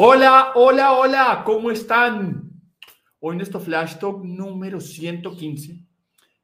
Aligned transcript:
Hola, 0.00 0.52
hola, 0.54 0.92
hola, 0.92 1.42
¿cómo 1.44 1.72
están? 1.72 2.52
Hoy 3.18 3.34
nuestro 3.34 3.58
Flash 3.58 3.96
Talk 3.96 4.22
número 4.22 4.80
115 4.80 5.84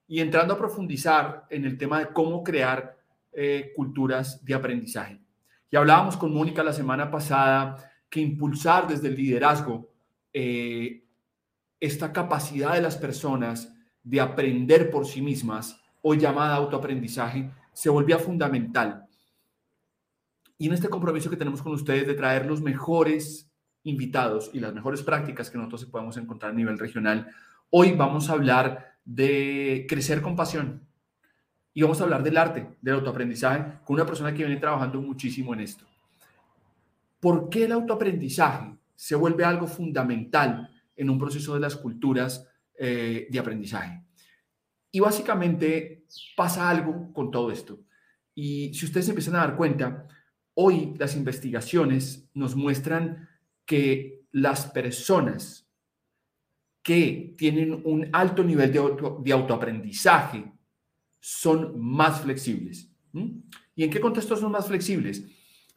y 0.09 0.19
entrando 0.19 0.55
a 0.55 0.59
profundizar 0.59 1.47
en 1.51 1.65
el 1.65 1.79
tema 1.79 2.01
de 2.01 2.09
cómo 2.09 2.43
crear 2.43 2.99
eh, 3.33 3.71
culturas 3.77 4.45
de 4.45 4.55
aprendizaje. 4.55 5.21
Y 5.71 5.77
hablábamos 5.77 6.17
con 6.17 6.35
Mónica 6.35 6.65
la 6.65 6.73
semana 6.73 7.13
pasada 7.13 7.77
que 8.11 8.19
impulsar 8.19 8.89
desde 8.89 9.07
el 9.07 9.15
liderazgo 9.15 9.89
eh, 10.33 11.05
esta 11.79 12.13
capacidad 12.13 12.75
de 12.75 12.83
las 12.83 12.97
personas 12.97 13.73
de 14.03 14.21
aprender 14.21 14.91
por 14.91 15.07
sí 15.07 15.23
mismas, 15.23 15.81
hoy 16.03 16.19
llamada 16.19 16.57
autoaprendizaje, 16.57 17.49
se 17.73 17.89
volvía 17.89 18.19
fundamental 18.19 19.04
y 20.59 20.67
en 20.67 20.75
este 20.75 20.89
compromiso 20.89 21.31
que 21.31 21.37
tenemos 21.37 21.63
con 21.63 21.73
ustedes 21.73 22.07
de 22.07 22.15
traer 22.15 22.47
los 22.47 22.61
mejores 22.61 23.51
invitados 23.83 24.51
y 24.53 24.61
las 24.61 24.73
mejores 24.73 25.03
prácticas 25.03 25.51
que 25.51 25.59
nosotros 25.59 25.85
podemos 25.87 26.17
encontrar 26.17 26.53
a 26.53 26.55
nivel 26.55 26.79
regional, 26.79 27.29
hoy 27.71 27.93
vamos 27.93 28.31
a 28.31 28.35
hablar 28.35 28.99
de 29.05 29.87
crecer 29.89 30.23
con 30.23 30.37
pasión. 30.37 30.87
Y 31.77 31.83
vamos 31.83 32.01
a 32.01 32.05
hablar 32.05 32.23
del 32.23 32.37
arte, 32.37 32.77
del 32.81 32.95
autoaprendizaje, 32.95 33.79
con 33.85 33.95
una 33.95 34.07
persona 34.07 34.33
que 34.33 34.45
viene 34.45 34.61
trabajando 34.61 35.03
muchísimo 35.03 35.53
en 35.55 35.61
esto. 35.61 35.85
¿Por 37.19 37.49
qué 37.49 37.65
el 37.65 37.73
autoaprendizaje 37.73 38.77
se 38.95 39.17
vuelve 39.17 39.45
algo 39.45 39.67
fundamental 39.67 40.71
en 40.97 41.11
un 41.11 41.19
proceso 41.19 41.53
de 41.55 41.61
las 41.61 41.75
culturas 41.75 42.47
eh, 42.79 43.27
de 43.29 43.39
aprendizaje? 43.39 44.05
Y 44.93 45.01
básicamente 45.01 46.05
pasa 46.37 46.71
algo 46.71 47.13
con 47.13 47.33
todo 47.33 47.51
esto. 47.51 47.81
Y 48.37 48.73
si 48.73 48.87
ustedes 48.87 49.09
empiezan 49.09 49.35
a 49.35 49.39
dar 49.39 49.57
cuenta, 49.57 50.07
Hoy 50.55 50.95
las 50.99 51.17
investigaciones 51.17 52.29
nos 52.35 52.55
muestran 52.55 53.29
que 53.65 54.25
las 54.31 54.67
personas 54.67 55.69
que 56.83 57.35
tienen 57.39 57.81
un 57.85 58.09
alto 58.13 58.45
nivel 58.45 58.73
de, 58.73 59.33
autoaprendizaje 59.33 60.53
son 61.19 61.81
más 61.81 62.21
flexibles. 62.21 62.91
¿Y 63.75 63.85
en 63.85 63.91
qué 63.91 64.01
contexto 64.01 64.37
son 64.37 64.53
más 64.53 64.69
flexibles? 64.69 65.25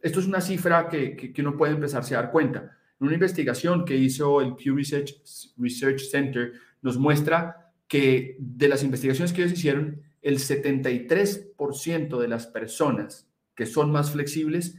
Esto 0.02 0.20
es 0.20 0.28
una 0.28 0.42
cifra 0.42 0.90
que, 0.90 1.34
uno 1.40 1.56
puede 1.56 1.74
empezarse 1.74 2.14
a 2.14 2.22
dar 2.22 2.32
cuenta. 2.32 2.78
En 3.00 3.08
una 3.08 3.14
investigación 3.14 3.86
que 3.86 3.96
hizo 3.96 4.42
el 4.42 4.56
Pew 4.56 4.76
Research, 4.76 5.16
Research 5.58 6.02
Center 6.02 6.54
nos 6.82 6.98
muestra 6.98 7.74
que 7.88 8.36
de 8.40 8.68
las 8.68 8.84
investigaciones 8.84 9.32
que 9.32 9.44
ellos 9.44 9.58
hicieron, 9.58 10.02
el 10.22 10.40
73% 10.40 12.20
de 12.20 12.28
las 12.28 12.48
personas 12.48 13.27
que 13.58 13.66
son 13.66 13.92
más 13.92 14.12
flexibles, 14.12 14.78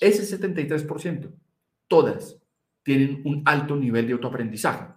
ese 0.00 0.38
73%, 0.38 1.32
todas 1.86 2.36
tienen 2.82 3.22
un 3.24 3.42
alto 3.46 3.76
nivel 3.76 4.08
de 4.08 4.14
autoaprendizaje. 4.14 4.92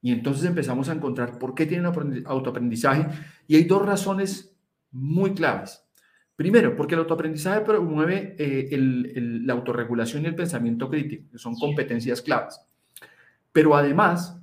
Y 0.00 0.12
entonces 0.12 0.46
empezamos 0.46 0.88
a 0.88 0.94
encontrar 0.94 1.38
por 1.38 1.54
qué 1.54 1.66
tienen 1.66 1.84
autoaprendizaje 2.24 3.06
y 3.46 3.56
hay 3.56 3.64
dos 3.64 3.84
razones 3.84 4.56
muy 4.90 5.34
claves. 5.34 5.84
Primero, 6.36 6.74
porque 6.74 6.94
el 6.94 7.00
autoaprendizaje 7.00 7.60
promueve 7.60 8.34
eh, 8.38 8.70
la 9.44 9.52
autorregulación 9.52 10.22
y 10.22 10.28
el 10.28 10.34
pensamiento 10.34 10.88
crítico, 10.88 11.30
que 11.30 11.38
son 11.38 11.54
competencias 11.54 12.22
claves. 12.22 12.58
Pero 13.52 13.76
además, 13.76 14.40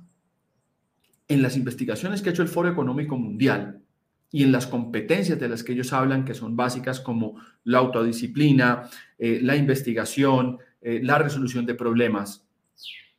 en 1.26 1.42
las 1.42 1.56
investigaciones 1.56 2.22
que 2.22 2.28
ha 2.28 2.32
hecho 2.32 2.42
el 2.42 2.48
Foro 2.48 2.68
Económico 2.68 3.16
Mundial, 3.16 3.82
y 4.30 4.44
en 4.44 4.52
las 4.52 4.66
competencias 4.66 5.38
de 5.38 5.48
las 5.48 5.64
que 5.64 5.72
ellos 5.72 5.92
hablan, 5.92 6.24
que 6.24 6.34
son 6.34 6.56
básicas 6.56 7.00
como 7.00 7.36
la 7.64 7.78
autodisciplina, 7.78 8.88
eh, 9.18 9.40
la 9.42 9.56
investigación, 9.56 10.58
eh, 10.80 11.00
la 11.02 11.18
resolución 11.18 11.64
de 11.64 11.74
problemas. 11.74 12.46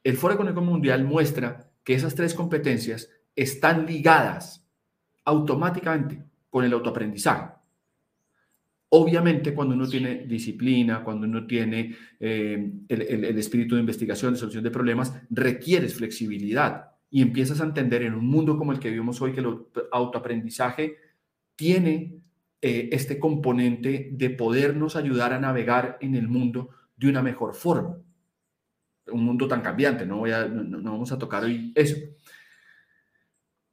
El 0.04 0.18
Foro 0.18 0.36
Económico 0.36 0.62
Mundial 0.62 1.04
muestra 1.04 1.72
que 1.84 1.96
esas 1.96 2.16
tres 2.16 2.34
competencias 2.34 3.10
están 3.36 3.86
ligadas 3.86 4.66
automáticamente 5.26 6.24
con 6.50 6.64
el 6.64 6.74
autoaprendizaje. 6.74 7.54
Obviamente, 8.92 9.54
cuando 9.54 9.76
uno 9.76 9.88
tiene 9.88 10.26
disciplina, 10.26 11.04
cuando 11.04 11.28
uno 11.28 11.46
tiene 11.46 11.96
eh, 12.20 12.72
el, 12.88 13.02
el 13.02 13.38
espíritu 13.38 13.76
de 13.76 13.82
investigación, 13.82 14.34
de 14.34 14.40
solución 14.40 14.64
de 14.64 14.72
problemas, 14.72 15.14
requieres 15.30 15.96
flexibilidad 15.96 16.88
y 17.12 17.22
empiezas 17.22 17.60
a 17.62 17.66
entender 17.66 18.04
en 18.04 18.14
un 18.14 18.28
mundo 18.28 18.58
como 18.58 18.72
el 18.72 18.80
que 18.80 18.90
vivimos 18.90 19.22
hoy 19.22 19.34
que 19.34 19.40
el 19.40 19.66
autoaprendizaje 19.92 20.98
tiene 21.56 22.22
eh, 22.62 22.90
este 22.92 23.20
componente 23.20 24.10
de 24.12 24.30
podernos 24.30 24.96
ayudar 24.96 25.34
a 25.34 25.40
navegar 25.40 25.98
en 26.02 26.16
el 26.16 26.28
mundo 26.28 26.70
de 26.96 27.10
una 27.10 27.22
mejor 27.22 27.56
forma. 27.56 27.98
Un 29.08 29.24
mundo 29.24 29.48
tan 29.48 29.62
cambiante, 29.62 30.06
no, 30.06 30.18
voy 30.18 30.32
a, 30.32 30.46
no, 30.46 30.92
vamos 30.92 31.12
a 31.12 31.18
tocar 31.18 31.44
hoy 31.44 31.72
eso. 31.76 31.96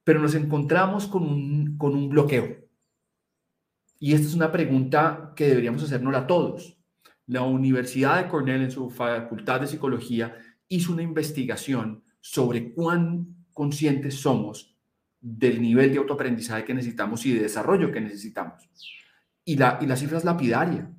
Pero 0.02 0.20
nos 0.20 0.34
encontramos 0.34 1.06
con 1.06 1.24
un, 1.24 1.76
con 1.76 1.94
un 1.94 2.08
bloqueo. 2.08 2.64
y 3.98 4.12
esta 4.14 4.26
es 4.26 4.34
una 4.34 4.52
pregunta 4.52 5.32
que 5.36 5.48
deberíamos 5.48 5.82
hacernos 5.82 6.14
a 6.14 6.26
todos. 6.26 6.78
La 7.26 7.42
Universidad 7.42 8.22
de 8.22 8.28
Cornell 8.28 8.62
en 8.62 8.70
su 8.70 8.88
facultad 8.88 9.60
de 9.60 9.66
psicología 9.66 10.36
hizo 10.68 10.92
una 10.92 11.02
investigación 11.02 12.04
sobre 12.28 12.72
cuán 12.72 13.36
conscientes 13.52 14.16
somos 14.16 14.74
del 15.20 15.62
nivel 15.62 15.92
de 15.92 15.98
autoaprendizaje 15.98 16.64
que 16.64 16.74
necesitamos 16.74 17.24
y 17.24 17.32
de 17.32 17.42
desarrollo 17.42 17.92
que 17.92 18.00
necesitamos. 18.00 18.68
Y 19.44 19.56
la, 19.56 19.78
y 19.80 19.86
la 19.86 19.96
cifra 19.96 20.18
es 20.18 20.24
lapidaria. 20.24 20.90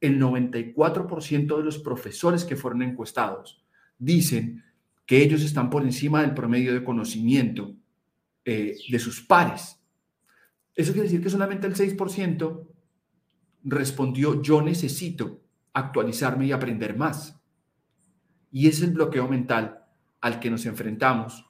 El 0.00 0.20
94% 0.20 1.56
de 1.56 1.64
los 1.64 1.78
profesores 1.78 2.44
que 2.44 2.54
fueron 2.54 2.82
encuestados 2.82 3.64
dicen 3.98 4.62
que 5.04 5.20
ellos 5.20 5.42
están 5.42 5.68
por 5.68 5.82
encima 5.82 6.20
del 6.20 6.32
promedio 6.32 6.72
de 6.72 6.84
conocimiento 6.84 7.74
eh, 8.44 8.76
de 8.88 8.98
sus 9.00 9.20
pares. 9.20 9.80
Eso 10.76 10.92
quiere 10.92 11.08
decir 11.08 11.20
que 11.20 11.30
solamente 11.30 11.66
el 11.66 11.74
6% 11.74 12.68
respondió 13.64 14.40
yo 14.40 14.62
necesito 14.62 15.42
actualizarme 15.72 16.46
y 16.46 16.52
aprender 16.52 16.96
más. 16.96 17.42
Y 18.52 18.68
es 18.68 18.80
el 18.80 18.92
bloqueo 18.92 19.26
mental 19.26 19.77
al 20.20 20.40
que 20.40 20.50
nos 20.50 20.66
enfrentamos 20.66 21.44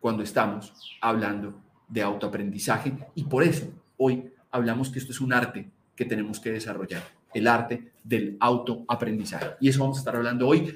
cuando 0.00 0.22
estamos 0.22 0.98
hablando 1.00 1.60
de 1.88 2.02
autoaprendizaje 2.02 2.94
y 3.14 3.24
por 3.24 3.42
eso 3.42 3.72
hoy 3.96 4.30
hablamos 4.50 4.90
que 4.90 4.98
esto 4.98 5.12
es 5.12 5.20
un 5.20 5.32
arte 5.32 5.70
que 5.94 6.04
tenemos 6.04 6.40
que 6.40 6.52
desarrollar, 6.52 7.02
el 7.34 7.46
arte 7.46 7.92
del 8.04 8.36
autoaprendizaje. 8.40 9.56
Y 9.60 9.68
eso 9.68 9.80
vamos 9.80 9.98
a 9.98 10.00
estar 10.00 10.16
hablando 10.16 10.46
hoy 10.46 10.74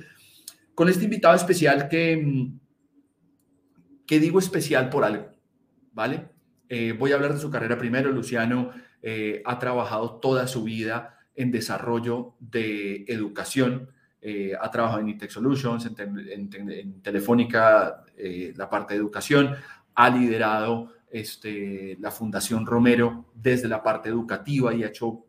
con 0.74 0.88
este 0.88 1.04
invitado 1.04 1.34
especial 1.34 1.88
que, 1.88 2.16
mm, 2.16 2.58
que 4.06 4.18
digo 4.18 4.38
especial 4.38 4.90
por 4.90 5.04
algo, 5.04 5.28
¿vale? 5.92 6.28
Eh, 6.68 6.92
voy 6.98 7.12
a 7.12 7.16
hablar 7.16 7.34
de 7.34 7.40
su 7.40 7.50
carrera 7.50 7.78
primero. 7.78 8.10
Luciano 8.10 8.70
eh, 9.02 9.42
ha 9.44 9.58
trabajado 9.58 10.18
toda 10.20 10.46
su 10.46 10.64
vida 10.64 11.18
en 11.36 11.50
desarrollo 11.50 12.34
de 12.40 13.04
educación. 13.08 13.90
Eh, 14.22 14.52
ha 14.58 14.70
trabajado 14.70 15.00
en 15.00 15.08
Intech 15.10 15.30
Solutions, 15.30 15.84
en, 15.86 17.02
Telefónica, 17.02 18.04
la 18.56 18.70
parte 18.70 18.94
de 18.94 19.00
educación. 19.00 19.54
Ha 19.96 20.08
liderado 20.08 20.92
este, 21.10 21.98
la 22.00 22.10
Fundación 22.10 22.64
Romero 22.64 23.26
desde 23.34 23.68
la 23.68 23.82
parte 23.82 24.08
educativa 24.08 24.72
y 24.72 24.84
ha 24.84 24.88
hecho 24.88 25.24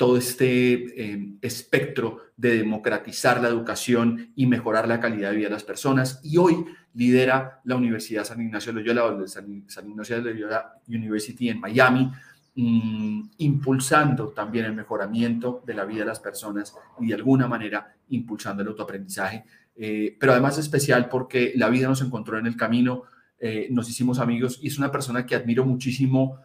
todo 0.00 0.16
este 0.16 0.72
eh, 1.12 1.34
espectro 1.42 2.22
de 2.34 2.56
democratizar 2.56 3.38
la 3.42 3.48
educación 3.48 4.32
y 4.34 4.46
mejorar 4.46 4.88
la 4.88 4.98
calidad 4.98 5.28
de 5.28 5.36
vida 5.36 5.48
de 5.48 5.52
las 5.56 5.62
personas. 5.62 6.20
Y 6.22 6.38
hoy 6.38 6.64
lidera 6.94 7.60
la 7.64 7.76
Universidad 7.76 8.24
San 8.24 8.40
Ignacio 8.40 8.72
de 8.72 8.80
Loyola, 8.80 9.28
San, 9.28 9.62
Ignacio 9.90 10.22
Loyola 10.22 10.72
University 10.88 11.50
en 11.50 11.60
Miami, 11.60 12.10
mm, 12.54 13.30
impulsando 13.38 14.28
también 14.28 14.66
el 14.66 14.74
mejoramiento 14.74 15.62
de 15.66 15.74
la 15.74 15.84
vida 15.84 16.00
de 16.00 16.06
las 16.06 16.20
personas 16.20 16.74
y 16.98 17.08
de 17.08 17.14
alguna 17.14 17.48
manera 17.48 17.94
impulsando 18.08 18.62
el 18.62 18.68
autoaprendizaje. 18.68 19.44
Eh, 19.76 20.16
pero 20.18 20.32
además 20.32 20.58
es 20.58 20.64
especial 20.64 21.08
porque 21.08 21.52
la 21.56 21.68
vida 21.68 21.88
nos 21.88 22.02
encontró 22.02 22.38
en 22.38 22.46
el 22.46 22.56
camino, 22.56 23.04
eh, 23.38 23.68
nos 23.70 23.88
hicimos 23.88 24.18
amigos 24.18 24.58
y 24.62 24.68
es 24.68 24.78
una 24.78 24.92
persona 24.92 25.24
que 25.24 25.34
admiro 25.34 25.64
muchísimo 25.64 26.38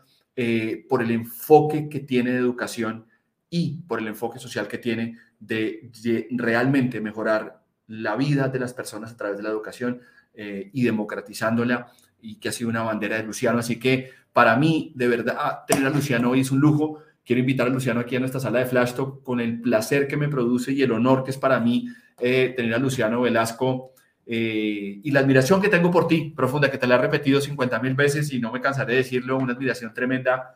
por 0.89 1.01
el 1.01 1.11
enfoque 1.11 1.87
que 1.87 2.01
tiene 2.01 2.31
de 2.31 2.39
educación 2.39 3.05
y 3.49 3.77
por 3.87 3.99
el 3.99 4.07
enfoque 4.09 4.37
social 4.37 4.67
que 4.67 4.77
tiene 4.77 5.17
de, 5.39 5.89
realmente 6.31 6.99
mejorar 7.01 7.63
la 7.87 8.15
vida 8.15 8.49
de 8.49 8.59
las 8.59 8.73
personas 8.73 9.11
a 9.11 9.17
través 9.17 9.37
de 9.37 9.43
la 9.43 9.49
educación 9.49 10.01
eh, 10.33 10.69
y 10.73 10.83
democratizándola 10.83 11.91
y 12.25 12.35
que 12.35 12.49
ha 12.49 12.51
sido 12.51 12.69
una 12.69 12.83
bandera 12.83 13.17
de 13.17 13.23
Luciano. 13.23 13.59
Así 13.59 13.79
que 13.79 14.11
para 14.33 14.55
mí, 14.57 14.91
de 14.95 15.07
verdad, 15.07 15.37
ah, 15.39 15.65
tener 15.67 15.87
a 15.87 15.89
Luciano 15.89 16.31
hoy 16.31 16.41
es 16.41 16.51
un 16.51 16.59
lujo. 16.59 16.99
Quiero 17.23 17.39
invitar 17.39 17.67
a 17.67 17.69
Luciano 17.69 17.99
aquí 17.99 18.15
a 18.15 18.19
nuestra 18.19 18.39
sala 18.39 18.59
de 18.59 18.65
Flash 18.65 18.93
Talk 18.93 19.23
con 19.23 19.39
el 19.39 19.61
placer 19.61 20.07
que 20.07 20.17
me 20.17 20.27
produce 20.27 20.71
y 20.71 20.81
el 20.81 20.91
honor 20.91 21.23
que 21.23 21.31
es 21.31 21.37
para 21.37 21.59
mí 21.59 21.87
eh, 22.19 22.53
tener 22.55 22.73
a 22.73 22.79
Luciano 22.79 23.21
Velasco 23.21 23.93
eh, 24.25 24.99
y 25.03 25.11
la 25.11 25.21
admiración 25.21 25.61
que 25.61 25.69
tengo 25.69 25.91
por 25.91 26.07
ti, 26.07 26.33
profunda, 26.35 26.69
que 26.69 26.77
te 26.77 26.87
la 26.87 26.95
he 26.95 26.97
repetido 26.99 27.41
50 27.41 27.79
mil 27.79 27.93
veces 27.93 28.31
y 28.33 28.39
no 28.39 28.51
me 28.51 28.61
cansaré 28.61 28.93
de 28.93 28.97
decirlo, 28.99 29.37
una 29.37 29.53
admiración 29.53 29.93
tremenda 29.93 30.55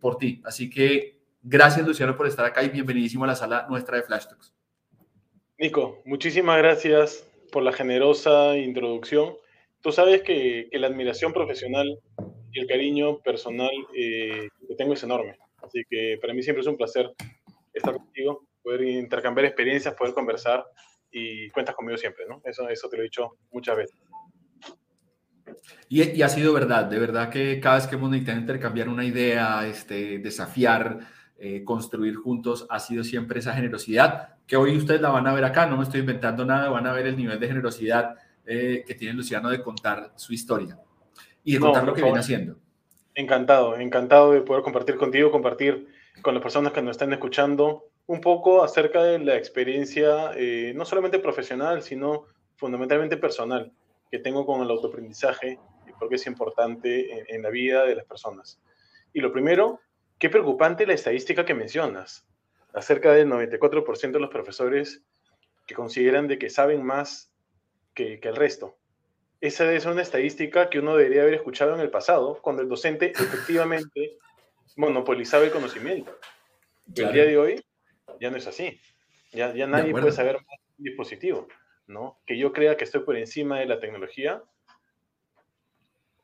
por 0.00 0.18
ti. 0.18 0.42
Así 0.44 0.68
que 0.68 1.18
Gracias, 1.42 1.86
Luciano, 1.86 2.16
por 2.16 2.26
estar 2.26 2.44
acá 2.44 2.62
y 2.62 2.68
bienvenidísimo 2.68 3.24
a 3.24 3.28
la 3.28 3.36
sala 3.36 3.66
nuestra 3.68 3.96
de 3.96 4.02
Flash 4.02 4.26
Talks. 4.26 4.52
Nico, 5.58 6.02
muchísimas 6.04 6.58
gracias 6.58 7.26
por 7.52 7.62
la 7.62 7.72
generosa 7.72 8.56
introducción. 8.56 9.34
Tú 9.80 9.92
sabes 9.92 10.22
que, 10.22 10.68
la 10.72 10.88
admiración 10.88 11.32
profesional 11.32 11.98
y 12.52 12.60
el 12.60 12.66
cariño 12.66 13.18
personal 13.20 13.70
eh, 13.94 14.48
que 14.66 14.74
tengo 14.74 14.94
es 14.94 15.02
enorme. 15.02 15.36
Así 15.62 15.82
que 15.88 16.18
para 16.20 16.34
mí 16.34 16.42
siempre 16.42 16.62
es 16.62 16.66
un 16.66 16.76
placer 16.76 17.10
estar 17.72 17.94
contigo, 17.94 18.46
poder 18.62 18.82
intercambiar 18.82 19.46
experiencias, 19.46 19.94
poder 19.94 20.14
conversar 20.14 20.64
y 21.10 21.48
cuentas 21.50 21.74
conmigo 21.74 21.96
siempre, 21.96 22.26
¿no? 22.28 22.40
Eso, 22.44 22.68
eso 22.68 22.88
te 22.88 22.96
lo 22.96 23.02
he 23.02 23.04
dicho 23.04 23.38
muchas 23.52 23.76
veces. 23.76 24.00
Y, 25.88 26.02
y, 26.02 26.22
ha 26.22 26.28
sido 26.28 26.52
verdad, 26.52 26.84
de 26.84 26.98
verdad 26.98 27.30
que 27.30 27.58
cada 27.60 27.76
vez 27.76 27.86
que 27.86 27.94
hemos 27.94 28.10
intentado 28.10 28.40
intercambiar 28.40 28.88
una 28.88 29.04
idea, 29.04 29.66
este, 29.66 30.18
desafiar 30.18 31.00
eh, 31.40 31.62
construir 31.64 32.16
juntos 32.16 32.66
ha 32.68 32.80
sido 32.80 33.04
siempre 33.04 33.38
esa 33.38 33.54
generosidad, 33.54 34.36
que 34.46 34.56
hoy 34.56 34.76
ustedes 34.76 35.00
la 35.00 35.10
van 35.10 35.26
a 35.26 35.32
ver 35.32 35.44
acá, 35.44 35.66
no 35.66 35.76
me 35.76 35.84
estoy 35.84 36.00
inventando 36.00 36.44
nada, 36.44 36.68
van 36.68 36.86
a 36.86 36.92
ver 36.92 37.06
el 37.06 37.16
nivel 37.16 37.38
de 37.38 37.46
generosidad 37.46 38.16
eh, 38.48 38.84
que 38.86 38.94
tiene 38.94 39.14
Luciano 39.14 39.50
de 39.50 39.62
contar 39.62 40.12
su 40.16 40.32
historia 40.32 40.78
y 41.44 41.54
de 41.54 41.60
contar 41.60 41.84
lo 41.84 41.94
que 41.94 42.02
viene 42.02 42.18
haciendo. 42.18 42.56
Encantado, 43.14 43.76
encantado 43.76 44.32
de 44.32 44.40
poder 44.40 44.62
compartir 44.62 44.96
contigo, 44.96 45.30
compartir 45.30 45.88
con 46.22 46.34
las 46.34 46.42
personas 46.42 46.72
que 46.72 46.82
nos 46.82 46.92
están 46.92 47.12
escuchando 47.12 47.90
un 48.06 48.20
poco 48.20 48.64
acerca 48.64 49.02
de 49.02 49.18
la 49.18 49.36
experiencia, 49.36 50.32
eh, 50.34 50.72
no 50.74 50.84
solamente 50.84 51.18
profesional, 51.18 51.82
sino 51.82 52.24
fundamentalmente 52.56 53.16
personal, 53.16 53.72
que 54.10 54.18
tengo 54.18 54.46
con 54.46 54.62
el 54.62 54.70
autoaprendizaje 54.70 55.58
y 55.86 55.92
por 55.92 56.08
qué 56.08 56.14
es 56.14 56.26
importante 56.26 57.34
en 57.34 57.42
la 57.42 57.50
vida 57.50 57.84
de 57.84 57.94
las 57.94 58.06
personas. 58.06 58.58
Y 59.12 59.20
lo 59.20 59.32
primero 59.32 59.80
Qué 60.18 60.28
preocupante 60.28 60.84
la 60.84 60.94
estadística 60.94 61.44
que 61.44 61.54
mencionas. 61.54 62.26
Acerca 62.72 63.12
del 63.12 63.28
94% 63.28 64.12
de 64.12 64.20
los 64.20 64.30
profesores 64.30 65.04
que 65.64 65.76
consideran 65.76 66.26
de 66.26 66.38
que 66.38 66.50
saben 66.50 66.84
más 66.84 67.27
que, 68.20 68.28
el 68.28 68.36
resto. 68.36 68.78
Esa 69.40 69.72
es 69.72 69.86
una 69.86 70.02
estadística 70.02 70.68
que 70.70 70.78
uno 70.78 70.96
debería 70.96 71.22
haber 71.22 71.34
escuchado 71.34 71.74
en 71.74 71.80
el 71.80 71.90
pasado, 71.90 72.40
cuando 72.42 72.62
el 72.62 72.68
docente 72.68 73.12
efectivamente 73.18 74.18
monopolizaba 74.76 75.44
el 75.44 75.50
conocimiento. 75.50 76.16
El 76.94 77.12
día 77.12 77.24
de 77.24 77.38
hoy 77.38 77.64
ya 78.20 78.30
no 78.30 78.36
es 78.36 78.46
así. 78.46 78.80
Ya, 79.32 79.54
ya 79.54 79.66
nadie 79.66 79.92
puede 79.92 80.12
saber 80.12 80.36
más 80.36 80.44
de 80.46 80.74
un 80.78 80.84
dispositivo. 80.84 81.48
¿no? 81.86 82.20
Que 82.26 82.38
yo 82.38 82.52
crea 82.52 82.76
que 82.76 82.84
estoy 82.84 83.00
por 83.02 83.16
encima 83.16 83.58
de 83.58 83.66
la 83.66 83.80
tecnología, 83.80 84.42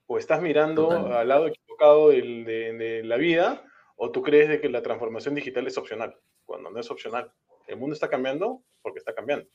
o 0.07 0.19
estás 0.19 0.43
mirando 0.43 0.91
al 0.91 1.29
lado 1.29 1.47
equivocado 1.47 2.11
de, 2.11 3.03
la 3.05 3.17
vida, 3.17 3.65
¿O 3.97 4.11
tú 4.11 4.23
crees 4.23 4.49
de 4.49 4.61
que 4.61 4.69
la 4.69 4.83
transformación 4.83 5.37
digital 5.37 5.69
es 5.69 5.79
opcional? 5.79 6.17
Cuando 6.45 6.69
no 6.69 6.81
es 6.81 6.91
opcional. 6.91 7.33
El 7.69 7.77
mundo 7.77 7.95
está 7.95 8.09
cambiando 8.09 8.61
porque 8.83 8.99
está 8.99 9.15
cambiando. 9.15 9.49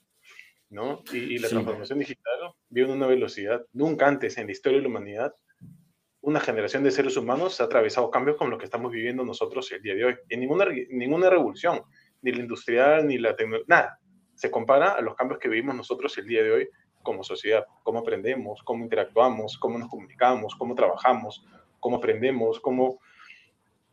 ¿No? 0.69 1.03
Y, 1.11 1.39
la 1.39 1.49
transformación 1.49 1.99
digital 1.99 2.53
viene 2.69 2.91
a 2.91 2.95
una 2.95 3.07
velocidad 3.07 3.65
nunca 3.73 4.07
antes 4.07 4.38
en 4.38 4.45
la 4.47 4.51
historia 4.51 4.77
de 4.77 4.83
la 4.83 4.89
humanidad. 4.89 5.33
Una 6.21 6.39
generación 6.39 6.83
de 6.83 6.91
seres 6.91 7.17
humanos 7.17 7.59
ha 7.61 7.65
atravesado 7.65 8.11
cambios 8.11 8.38
como 8.38 8.51
los 8.51 8.59
que 8.59 8.65
estamos 8.65 8.91
viviendo 8.91 9.23
nosotros 9.23 9.71
el 9.71 9.81
día 9.81 9.95
de 9.95 10.05
hoy. 10.05 10.15
En 10.29 10.41
ninguna, 10.41 10.65
ninguna 10.89 11.29
revolución, 11.29 11.81
ni 12.21 12.31
la 12.31 12.39
industrial, 12.39 13.07
ni 13.07 13.17
la 13.17 13.35
tecnología, 13.35 13.65
nada, 13.67 13.99
se 14.35 14.51
compara 14.51 14.91
a 14.91 15.01
los 15.01 15.15
cambios 15.15 15.39
que 15.39 15.49
vivimos 15.49 15.75
nosotros 15.75 16.17
el 16.17 16.25
día 16.25 16.43
de 16.43 16.51
hoy 16.51 16.69
como 17.03 17.23
sociedad. 17.23 17.65
Cómo 17.83 17.99
aprendemos, 17.99 18.61
cómo 18.63 18.83
interactuamos, 18.83 19.57
cómo 19.57 19.79
nos 19.79 19.89
comunicamos, 19.89 20.55
cómo 20.55 20.75
trabajamos, 20.75 21.43
cómo 21.79 21.97
aprendemos, 21.97 22.59
cómo 22.59 22.99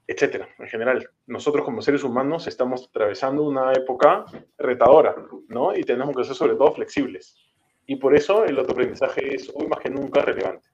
etcétera, 0.07 0.49
en 0.59 0.69
general. 0.69 1.09
Nosotros 1.27 1.65
como 1.65 1.83
seres 1.83 2.05
humanos 2.05 2.47
estamos 2.47 2.89
atravesando 2.89 3.43
una 3.43 3.73
época 3.73 4.25
retadora, 4.57 5.15
¿no? 5.49 5.77
Y 5.77 5.83
tenemos 5.83 6.17
que 6.17 6.25
ser 6.25 6.35
sobre 6.35 6.55
todo 6.55 6.73
flexibles. 6.73 7.37
Y 7.87 7.97
por 7.97 8.15
eso 8.15 8.45
el 8.45 8.59
autoaprendizaje 8.59 9.35
es 9.35 9.51
hoy 9.55 9.67
más 9.67 9.81
que 9.81 9.91
nunca 9.91 10.21
relevante. 10.23 10.69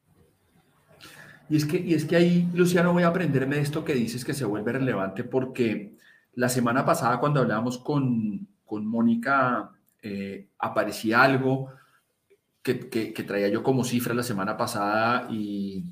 Y 1.49 1.57
es 1.57 1.67
que, 1.67 1.79
y 1.79 1.95
es 1.95 2.05
que 2.05 2.17
ahí, 2.17 2.49
Luciano, 2.55 2.93
voy 2.93 3.03
a 3.03 3.09
aprenderme 3.09 3.59
esto 3.59 3.85
que 3.85 3.95
dices 3.95 4.25
que 4.25 4.35
se 4.35 4.45
vuelve 4.45 4.73
relevante 4.73 5.25
porque 5.25 5.97
la 6.35 6.49
semana 6.49 6.85
pasada 6.85 7.19
cuando 7.21 7.41
hablábamos 7.41 7.79
con, 7.79 8.49
con 8.65 8.87
Mónica 8.87 9.71
eh, 10.03 10.49
aparecía 10.59 11.23
algo 11.23 11.69
que, 12.63 12.89
que, 12.89 13.13
que 13.13 13.23
traía 13.25 13.49
yo 13.49 13.63
como 13.63 13.85
cifra 13.85 14.15
la 14.15 14.23
semana 14.23 14.57
pasada 14.57 15.27
y, 15.31 15.85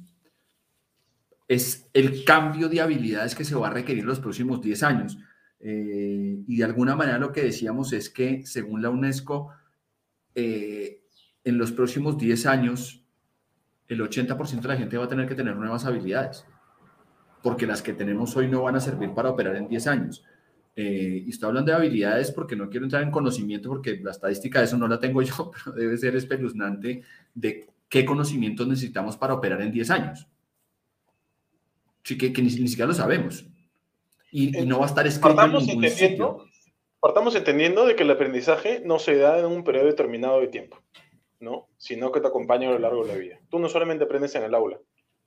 es 1.50 1.90
el 1.95 2.25
cambio 2.25 2.69
de 2.69 2.80
habilidades 2.80 3.35
que 3.35 3.45
se 3.45 3.57
va 3.57 3.66
a 3.66 3.73
requerir 3.73 4.04
los 4.04 4.21
próximos 4.21 4.62
10 4.62 4.85
años. 4.85 5.19
Eh, 5.59 6.45
y 6.47 6.57
de 6.57 6.62
alguna 6.62 6.95
manera 6.95 7.19
lo 7.19 7.33
que 7.33 7.42
decíamos 7.42 7.92
es 7.92 8.09
que, 8.09 8.47
según 8.47 8.83
la 8.83 8.90
UNESCO, 8.90 9.50
eh, 10.37 11.02
en 11.42 11.59
los 11.59 11.73
próximos 11.73 12.16
10 12.16 12.47
años, 12.47 13.04
el 13.88 14.00
80% 14.00 14.61
de 14.61 14.69
la 14.69 14.76
gente 14.76 14.97
va 14.97 15.07
a 15.07 15.09
tener 15.09 15.26
que 15.26 15.35
tener 15.35 15.57
nuevas 15.57 15.85
habilidades. 15.85 16.47
porque 17.42 17.66
las 17.66 17.83
que 17.83 17.95
tenemos 17.95 18.37
hoy 18.37 18.49
no 18.49 18.62
van 18.62 18.76
a 18.76 18.80
servir 18.80 19.12
para 19.12 19.30
operar 19.30 19.57
en 19.57 19.66
10 19.66 19.87
años. 19.88 20.23
Eh, 20.76 21.25
y 21.26 21.30
estoy 21.30 21.49
hablando 21.49 21.73
de 21.73 21.78
habilidades 21.78 22.30
porque 22.30 22.54
no 22.54 22.71
quiero 22.71 22.87
entrar 22.87 23.02
en 23.02 23.11
conocimiento 23.11 23.69
porque 23.69 23.99
la 24.00 24.12
estadística 24.12 24.61
de 24.61 24.66
eso 24.66 24.76
no 24.76 24.87
la 24.87 25.00
tengo 25.00 25.21
yo, 25.23 25.50
pero 25.50 25.75
debe 25.75 25.97
ser 25.97 26.14
espeluznante 26.14 27.02
de 27.35 27.66
qué 27.88 28.04
conocimientos 28.04 28.69
necesitamos 28.69 29.16
para 29.16 29.35
operar 29.35 29.62
en 29.62 29.73
10 29.73 29.90
años. 29.90 30.28
Sí, 32.11 32.19
que, 32.19 32.43
ni, 32.43 32.50
siquiera 32.50 32.88
lo 32.88 32.93
sabemos. 32.93 33.47
Y, 34.33 34.50
no 34.67 34.81
va 34.81 34.87
a 34.87 34.88
estar 34.88 35.07
escrito 35.07 35.29
partamos 35.29 35.69
en 35.69 35.76
entendiendo, 35.76 36.45
Partamos 36.99 37.37
entendiendo 37.37 37.87
de 37.87 37.95
que 37.95 38.02
el 38.02 38.11
aprendizaje 38.11 38.83
no 38.85 38.99
se 38.99 39.17
da 39.17 39.38
en 39.38 39.47
un 39.47 39.62
periodo 39.62 39.87
determinado 39.87 40.40
de 40.40 40.49
tiempo, 40.49 40.81
¿no? 41.38 41.69
Sino 41.76 42.11
que 42.11 42.21
te 42.21 42.26
acompaña 42.26 42.69
a 42.69 42.73
lo 42.73 42.81
largo 42.81 43.05
de 43.05 43.12
la 43.12 43.19
vida. 43.19 43.38
Tú 43.49 43.61
no 43.61 43.69
solamente 43.69 44.02
aprendes 44.02 44.35
en 44.35 44.43
el 44.43 44.57
aula, 44.57 44.81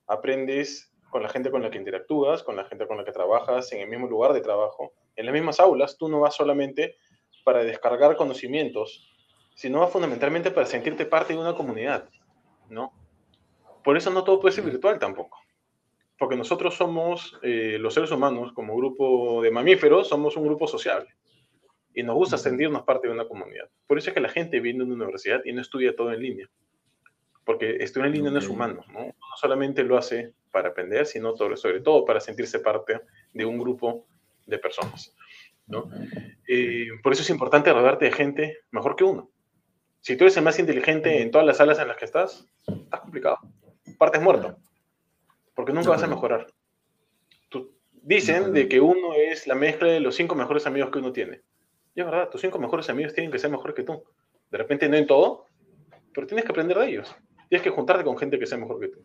aprendes 0.08 0.92
con 1.10 1.24
la 1.24 1.30
gente 1.30 1.52
con 1.52 1.62
la 1.62 1.72
que 1.72 1.78
interactúas, 1.78 2.44
con 2.44 2.58
la 2.58 2.66
gente 2.66 2.86
con 2.86 2.98
la 2.98 3.06
que 3.06 3.14
trabajas, 3.14 3.72
en 3.72 3.80
el 3.80 3.88
mismo 3.88 4.08
lugar 4.08 4.34
de 4.34 4.42
trabajo, 4.42 4.92
en 5.16 5.26
las 5.26 5.34
mismas 5.34 5.62
aulas, 5.62 5.98
tú 5.98 6.10
no 6.10 6.20
vas 6.20 6.36
solamente 6.36 6.98
para 7.46 7.64
descargar 7.64 8.18
conocimientos, 8.18 9.10
sino 9.56 9.88
fundamentalmente 9.88 10.52
para 10.52 10.66
sentirte 10.66 11.06
parte 11.06 11.32
de 11.32 11.40
una 11.40 11.56
comunidad, 11.56 12.10
¿no? 12.68 12.92
Por 13.86 13.96
eso 13.96 14.10
no 14.10 14.26
todo 14.26 14.42
puede 14.42 14.54
ser 14.54 14.66
virtual 14.66 15.00
tampoco. 15.00 15.43
Porque 16.24 16.38
nosotros 16.38 16.76
somos, 16.76 17.38
eh, 17.42 17.76
los 17.78 17.94
seres 17.94 18.10
humanos, 18.10 18.54
como 18.54 18.78
grupo 18.78 19.42
de 19.42 19.52
mamíferos, 19.52 20.08
somos 20.08 20.38
un 20.38 20.46
grupo 20.46 20.68
sociable. 20.68 21.10
Y 21.94 22.02
nos 22.02 22.16
gusta 22.16 22.38
sentirnos 22.38 22.84
parte 22.84 23.10
de 23.10 23.14
una 23.14 23.28
comunidad. 23.28 23.68
Por 23.86 23.98
eso 23.98 24.10
es 24.10 24.14
que 24.14 24.22
la 24.22 24.30
gente 24.30 24.62
viene 24.62 24.84
a 24.84 24.86
una 24.86 24.96
universidad 24.96 25.42
y 25.44 25.52
no 25.52 25.60
estudia 25.60 25.94
todo 25.94 26.14
en 26.14 26.22
línea. 26.22 26.50
Porque 27.44 27.76
estudiar 27.82 28.08
en 28.08 28.14
línea 28.14 28.32
no 28.32 28.40
es 28.40 28.48
humano, 28.48 28.86
¿no? 28.88 29.08
No 29.08 29.14
solamente 29.36 29.84
lo 29.84 29.98
hace 29.98 30.32
para 30.50 30.70
aprender, 30.70 31.06
sino 31.08 31.36
sobre 31.36 31.82
todo 31.82 32.06
para 32.06 32.22
sentirse 32.22 32.60
parte 32.60 33.02
de 33.34 33.44
un 33.44 33.58
grupo 33.58 34.08
de 34.46 34.60
personas. 34.60 35.14
¿no? 35.68 35.90
Eh, 36.48 36.88
por 37.04 37.12
eso 37.12 37.22
es 37.22 37.30
importante 37.32 37.74
rodearte 37.74 38.06
de 38.06 38.14
gente 38.14 38.60
mejor 38.72 38.96
que 38.96 39.04
uno. 39.04 39.30
Si 40.00 40.16
tú 40.16 40.24
eres 40.24 40.38
el 40.38 40.46
más 40.46 40.58
inteligente 40.58 41.22
en 41.22 41.32
todas 41.32 41.46
las 41.46 41.58
salas 41.58 41.80
en 41.80 41.90
las 41.90 41.98
que 41.98 42.06
estás, 42.06 42.48
estás 42.66 43.02
complicado. 43.02 43.40
Partes 43.98 44.22
muerto. 44.22 44.58
Porque 45.56 45.74
nunca 45.74 45.90
vas 45.90 46.04
a 46.04 46.08
mejorar. 46.08 46.48
dicen 48.02 48.54
de 48.54 48.68
que 48.68 48.82
uno 48.82 49.14
es 49.14 49.48
la 49.48 49.56
mezcla 49.56 49.88
de 49.88 50.00
los 50.00 50.16
cinco 50.16 50.36
mejores 50.36 50.68
amigos 50.68 50.92
que 50.92 51.00
uno 51.00 51.12
tiene. 51.12 51.42
Y 51.96 52.02
es 52.02 52.06
verdad, 52.06 52.30
tus 52.30 52.42
cinco 52.42 52.60
mejores 52.60 52.90
amigos 52.90 53.14
tienen 53.14 53.32
que 53.32 53.40
ser 53.40 53.50
mejor 53.52 53.74
que 53.74 53.84
tú. 53.84 54.04
De 54.52 54.58
repente 54.58 54.90
no 54.90 54.98
en 54.98 55.08
todo, 55.08 55.46
pero 56.14 56.28
tienes 56.28 56.46
que 56.46 56.52
aprender 56.52 56.78
de 56.78 56.90
ellos. 56.90 57.16
Tienes 57.50 57.64
que 57.64 57.70
juntarte 57.70 58.04
con 58.04 58.18
gente 58.18 58.40
que 58.40 58.46
sea 58.46 58.58
mejor 58.58 58.80
que 58.80 58.90
tú. 58.90 59.00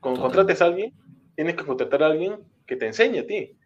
Cuando 0.00 0.20
contrates 0.20 0.62
a 0.62 0.66
alguien, 0.66 0.94
tienes 1.34 1.56
que 1.56 1.64
contratar 1.64 2.02
a 2.02 2.06
alguien 2.06 2.38
que 2.66 2.76
te 2.76 2.86
enseñe 2.86 3.18
a 3.18 3.26
ti 3.26 3.56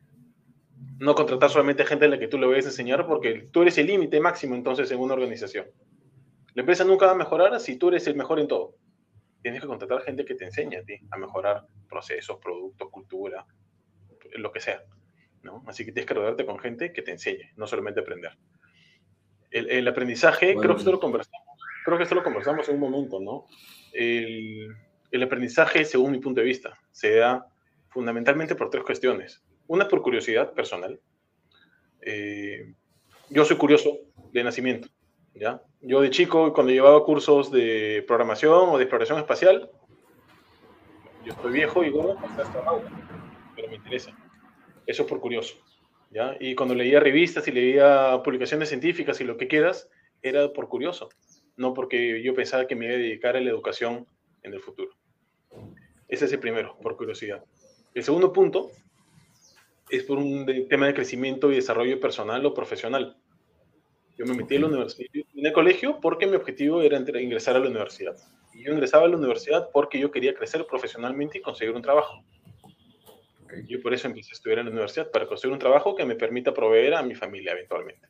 no 0.99 1.15
contratar 1.15 1.51
solamente 1.51 1.85
gente 1.85 2.07
a 2.07 2.09
la 2.09 2.19
que 2.19 2.29
tú 2.29 2.39
le 2.39 2.47
vayas 2.47 2.67
a 2.67 2.69
enseñar 2.69 3.07
porque 3.07 3.49
tú 3.51 3.63
eres 3.63 3.77
el 3.79 3.87
límite 3.87 4.21
máximo 4.21 4.55
entonces 4.55 4.91
en 4.91 5.01
una 5.01 5.15
organización. 5.15 5.67
La 6.55 6.63
empresa 6.63 6.85
nunca 6.85 7.07
va 7.07 7.13
a 7.13 7.17
mejorar 7.17 7.59
si 7.61 7.77
tú 7.77 7.89
eres 7.89 8.07
el 8.07 8.15
mejor 8.15 8.39
en 8.39 8.49
todo. 8.49 8.75
Tienes 9.45 9.61
que 9.61 9.67
contratar 9.67 10.01
gente 10.01 10.25
que 10.25 10.37
te 10.37 10.47
enseñe 10.47 10.77
a 10.77 10.83
ti 10.83 10.99
a 11.11 11.19
mejorar 11.19 11.67
procesos, 11.87 12.39
productos, 12.41 12.89
cultura, 12.91 13.45
lo 14.37 14.51
que 14.51 14.59
sea. 14.59 14.83
¿no? 15.43 15.63
Así 15.67 15.85
que 15.85 15.93
tienes 15.93 16.09
que 16.09 16.15
rodearte 16.15 16.47
con 16.47 16.59
gente 16.59 16.95
que 16.95 17.03
te 17.03 17.11
enseñe, 17.11 17.53
no 17.57 17.67
solamente 17.67 18.01
aprender. 18.01 18.39
El, 19.51 19.87
aprendizaje, 19.87 20.57
creo, 20.57 20.73
que 20.75 20.79
esto 20.79 20.93
lo 20.93 20.99
conversamos, 20.99 21.61
creo 21.85 21.99
que 21.99 22.05
esto 22.05 22.15
lo 22.15 22.25
conversamos 22.25 22.67
en 22.71 22.77
un 22.77 22.81
momento, 22.81 23.21
¿no? 23.21 23.45
El, 23.93 24.75
el 25.11 25.23
aprendizaje, 25.23 25.85
según 25.85 26.13
mi 26.13 26.21
punto 26.21 26.41
de 26.41 26.47
vista, 26.47 26.79
se 26.91 27.17
da 27.17 27.47
fundamentalmente 27.91 28.55
por 28.55 28.71
tres 28.71 28.83
cuestiones. 28.83 29.45
Una 29.67 29.87
por 29.89 30.01
curiosidad 30.01 30.55
personal. 30.55 30.99
Eh, 32.01 32.73
yo 33.29 33.45
soy 33.45 33.59
curioso 33.59 33.99
de 34.33 34.43
nacimiento, 34.43 34.89
¿ya? 35.35 35.63
Yo 35.81 36.01
de 36.01 36.11
chico, 36.11 36.53
cuando 36.53 36.73
llevaba 36.73 37.05
cursos 37.05 37.51
de 37.51 38.05
programación 38.07 38.71
o 38.71 38.79
de 38.79 38.85
exploración 38.85 39.19
espacial, 39.19 39.71
yo 41.25 41.33
estoy 41.33 41.53
viejo 41.53 41.85
y 41.85 41.93
hasta 42.39 42.63
pero 43.57 43.69
me 43.69 43.77
interesa. 43.77 44.11
Eso 44.87 45.03
es 45.03 45.09
por 45.09 45.21
curioso, 45.21 45.57
¿ya? 46.11 46.37
Y 46.41 46.55
cuando 46.55 46.75
leía 46.75 47.01
revistas 47.01 47.47
y 47.49 47.53
leía 47.53 48.21
publicaciones 48.23 48.69
científicas 48.69 49.21
y 49.21 49.25
lo 49.25 49.37
que 49.37 49.49
quieras, 49.49 49.89
era 50.23 50.53
por 50.53 50.69
curioso, 50.69 51.09
no 51.57 51.75
porque 51.75 52.23
yo 52.23 52.35
pensaba 52.35 52.67
que 52.67 52.75
me 52.75 52.87
iba 52.87 52.95
a 52.95 52.99
dedicar 52.99 53.37
a 53.37 53.41
la 53.41 53.51
educación 53.51 54.07
en 54.43 54.55
el 54.55 54.61
futuro. 54.61 54.91
Ese 56.09 56.27
es 56.27 56.33
el 56.33 56.41
primero, 56.41 56.77
por 56.83 56.97
curiosidad. 56.97 57.45
El 57.95 58.03
segundo 58.03 58.33
punto 58.33 58.71
es 59.89 60.03
por 60.05 60.19
un 60.19 60.47
tema 60.69 60.87
de 60.87 60.95
crecimiento 60.95 61.51
y 61.51 61.57
desarrollo 61.57 62.01
personal 62.01 62.45
o 62.45 62.55
profesional. 62.55 63.17
Yo 64.17 64.27
me 64.27 64.35
metí 64.35 64.55
en 64.55 64.63
la 64.63 64.69
universidad, 64.69 65.09
en 65.13 65.47
el 65.47 65.53
colegio 65.53 65.99
porque 66.01 66.27
mi 66.27 66.37
objetivo 66.37 66.83
era 66.83 66.99
ingresar 67.21 67.57
a 67.57 67.59
la 67.59 67.69
universidad. 67.69 68.17
Y 68.53 68.65
yo 68.65 68.73
ingresaba 68.73 69.07
a 69.07 69.09
la 69.09 69.17
universidad 69.17 69.71
porque 69.73 69.99
yo 69.99 70.11
quería 70.11 70.35
crecer 70.35 70.65
profesionalmente 70.67 71.39
y 71.39 71.41
conseguir 71.41 71.75
un 71.75 71.83
trabajo. 71.83 72.25
Yo 73.69 73.81
por 73.81 73.95
eso 73.95 74.09
empecé 74.09 74.31
a 74.31 74.35
estudiar 74.35 74.59
en 74.61 74.67
la 74.67 74.73
universidad, 74.73 75.11
para 75.11 75.27
conseguir 75.27 75.53
un 75.53 75.59
trabajo 75.59 75.95
que 75.95 76.05
me 76.05 76.15
permita 76.15 76.53
proveer 76.53 76.95
a 76.95 77.03
mi 77.03 77.15
familia 77.15 77.53
eventualmente. 77.53 78.09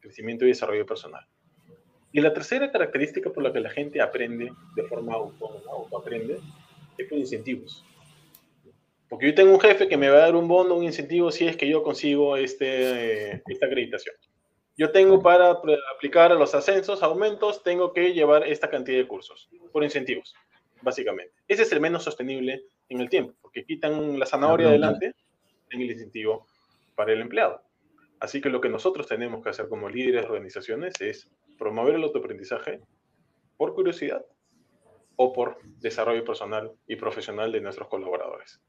Crecimiento 0.00 0.44
y 0.44 0.48
desarrollo 0.48 0.84
personal. 0.84 1.26
Y 2.12 2.20
la 2.20 2.34
tercera 2.34 2.70
característica 2.70 3.30
por 3.30 3.42
la 3.42 3.52
que 3.52 3.60
la 3.60 3.70
gente 3.70 4.00
aprende 4.00 4.52
de 4.76 4.82
forma 4.84 5.14
autónoma, 5.14 5.70
aprende 5.96 6.38
es 6.98 7.08
por 7.08 7.18
incentivos. 7.18 7.84
Porque 9.08 9.26
yo 9.26 9.34
tengo 9.34 9.52
un 9.52 9.60
jefe 9.60 9.88
que 9.88 9.96
me 9.96 10.08
va 10.08 10.16
a 10.16 10.20
dar 10.20 10.36
un 10.36 10.48
bono, 10.48 10.74
un 10.74 10.84
incentivo 10.84 11.30
si 11.30 11.46
es 11.46 11.56
que 11.56 11.68
yo 11.68 11.82
consigo 11.82 12.36
este, 12.36 13.42
esta 13.46 13.66
acreditación. 13.66 14.14
Yo 14.76 14.90
tengo 14.90 15.22
para 15.22 15.50
aplicar 15.94 16.32
a 16.32 16.34
los 16.34 16.54
ascensos, 16.54 17.02
aumentos, 17.02 17.62
tengo 17.62 17.92
que 17.92 18.12
llevar 18.14 18.46
esta 18.46 18.70
cantidad 18.70 18.98
de 18.98 19.06
cursos 19.06 19.50
por 19.70 19.84
incentivos, 19.84 20.34
básicamente. 20.80 21.34
Ese 21.46 21.62
es 21.62 21.72
el 21.72 21.80
menos 21.80 22.04
sostenible 22.04 22.64
en 22.88 23.00
el 23.00 23.10
tiempo, 23.10 23.34
porque 23.42 23.64
quitan 23.64 24.18
la 24.18 24.26
zanahoria 24.26 24.68
adelante 24.68 25.14
en 25.70 25.80
el 25.80 25.90
incentivo 25.90 26.46
para 26.94 27.12
el 27.12 27.20
empleado. 27.20 27.62
Así 28.20 28.40
que 28.40 28.50
lo 28.50 28.60
que 28.60 28.68
nosotros 28.68 29.06
tenemos 29.06 29.42
que 29.42 29.50
hacer 29.50 29.68
como 29.68 29.88
líderes 29.88 30.22
de 30.22 30.28
organizaciones 30.28 30.94
es 31.00 31.28
promover 31.58 31.96
el 31.96 32.04
autoaprendizaje 32.04 32.80
por 33.56 33.74
curiosidad 33.74 34.24
o 35.16 35.32
por 35.32 35.58
desarrollo 35.80 36.24
personal 36.24 36.72
y 36.86 36.96
profesional 36.96 37.52
de 37.52 37.60
nuestros 37.60 37.88
colaboradores. 37.88 38.60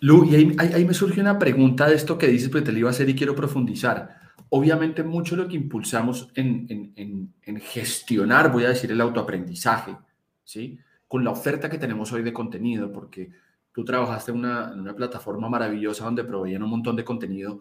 Lu, 0.00 0.24
y 0.26 0.34
ahí, 0.58 0.84
me 0.84 0.94
surge 0.94 1.20
una 1.20 1.38
pregunta 1.38 1.88
de 1.88 1.96
esto 1.96 2.18
que 2.18 2.28
dices, 2.28 2.50
porque 2.50 2.66
te 2.66 2.72
lo 2.72 2.78
iba 2.78 2.88
a 2.88 2.92
hacer 2.92 3.08
y 3.08 3.16
quiero 3.16 3.34
profundizar. 3.34 4.27
Obviamente 4.50 5.02
mucho 5.02 5.36
lo 5.36 5.46
que 5.46 5.56
impulsamos 5.56 6.30
en, 6.34 7.34
gestionar, 7.60 8.50
voy 8.50 8.64
a 8.64 8.70
decir, 8.70 8.90
el 8.90 9.00
autoaprendizaje, 9.00 9.96
¿sí? 10.44 10.78
Con 11.06 11.24
la 11.24 11.30
oferta 11.30 11.68
que 11.68 11.78
tenemos 11.78 12.12
hoy 12.12 12.22
de 12.22 12.32
contenido, 12.32 12.92
porque 12.92 13.30
tú 13.72 13.84
trabajaste 13.84 14.30
en 14.30 14.38
una, 14.38 14.72
una 14.72 14.94
plataforma 14.94 15.48
maravillosa 15.48 16.04
donde 16.04 16.24
proveían 16.24 16.62
un 16.62 16.70
montón 16.70 16.96
de 16.96 17.04
contenido. 17.04 17.60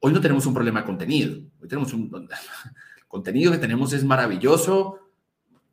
Hoy 0.00 0.12
no 0.12 0.20
tenemos 0.20 0.46
un 0.46 0.54
problema 0.54 0.80
de 0.80 0.86
contenido. 0.86 1.36
Hoy 1.60 1.68
tenemos 1.68 1.92
un... 1.92 2.10
El 2.14 2.28
contenido 3.08 3.52
que 3.52 3.58
tenemos 3.58 3.92
es 3.92 4.04
maravilloso. 4.04 4.98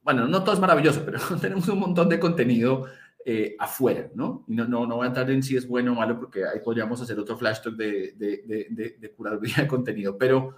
Bueno, 0.03 0.27
no 0.27 0.43
todo 0.43 0.53
es 0.53 0.61
maravilloso, 0.61 1.03
pero 1.05 1.19
tenemos 1.41 1.67
un 1.67 1.79
montón 1.79 2.09
de 2.09 2.19
contenido 2.19 2.85
eh, 3.25 3.55
afuera, 3.57 4.09
¿no? 4.15 4.43
Y 4.47 4.55
no, 4.55 4.67
no, 4.67 4.85
no 4.85 4.97
voy 4.97 5.05
a 5.05 5.07
entrar 5.07 5.31
en 5.31 5.41
si 5.41 5.55
es 5.55 5.65
bueno 5.65 5.93
o 5.93 5.95
malo 5.95 6.19
porque 6.19 6.45
ahí 6.45 6.59
podríamos 6.63 7.01
hacer 7.01 7.17
otro 7.17 7.37
flash 7.37 7.61
talk 7.61 7.75
de, 7.75 8.13
de, 8.17 8.67
de, 8.69 8.97
de, 8.99 9.11
curaduría 9.11 9.55
de 9.57 9.67
contenido, 9.69 10.17
pero 10.17 10.57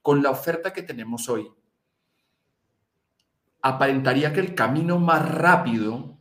con 0.00 0.22
la 0.22 0.30
oferta 0.30 0.72
que 0.72 0.82
tenemos 0.82 1.28
hoy, 1.28 1.50
aparentaría 3.60 4.32
que 4.32 4.40
el 4.40 4.54
camino 4.54 4.98
más 4.98 5.28
rápido 5.28 6.16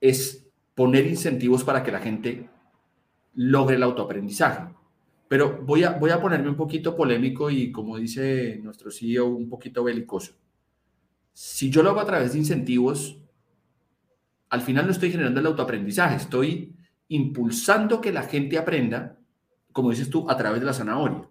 es 0.00 0.46
poner 0.74 1.06
incentivos 1.06 1.64
para 1.64 1.82
que 1.82 1.92
la 1.92 2.00
gente 2.00 2.48
logre 3.34 3.76
el 3.76 3.82
autoaprendizaje. 3.82 4.72
Pero 5.28 5.60
voy 5.62 5.84
a, 5.84 5.90
voy 5.90 6.10
a 6.10 6.20
ponerme 6.20 6.48
un 6.48 6.56
poquito 6.56 6.94
polémico 6.94 7.50
y, 7.50 7.72
como 7.72 7.96
dice 7.96 8.60
nuestro 8.62 8.90
CEO, 8.90 9.26
un 9.26 9.48
poquito 9.48 9.82
belicoso. 9.82 10.34
Si 11.32 11.70
yo 11.70 11.82
lo 11.82 11.90
hago 11.90 12.00
a 12.00 12.06
través 12.06 12.32
de 12.32 12.38
incentivos, 12.38 13.23
al 14.54 14.62
final 14.62 14.86
no 14.86 14.92
estoy 14.92 15.10
generando 15.10 15.40
el 15.40 15.46
autoaprendizaje, 15.46 16.14
estoy 16.14 16.76
impulsando 17.08 18.00
que 18.00 18.12
la 18.12 18.22
gente 18.22 18.56
aprenda, 18.56 19.18
como 19.72 19.90
dices 19.90 20.08
tú, 20.08 20.30
a 20.30 20.36
través 20.36 20.60
de 20.60 20.66
la 20.66 20.72
zanahoria. 20.72 21.28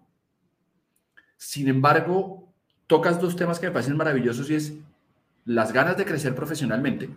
Sin 1.38 1.68
embargo, 1.68 2.52
tocas 2.86 3.18
dos 3.18 3.34
temas 3.34 3.58
que 3.58 3.68
me 3.68 3.72
parecen 3.72 3.96
maravillosos 3.96 4.50
y 4.50 4.56
es 4.56 4.74
las 5.46 5.72
ganas 5.72 5.96
de 5.96 6.04
crecer 6.04 6.34
profesionalmente 6.34 7.08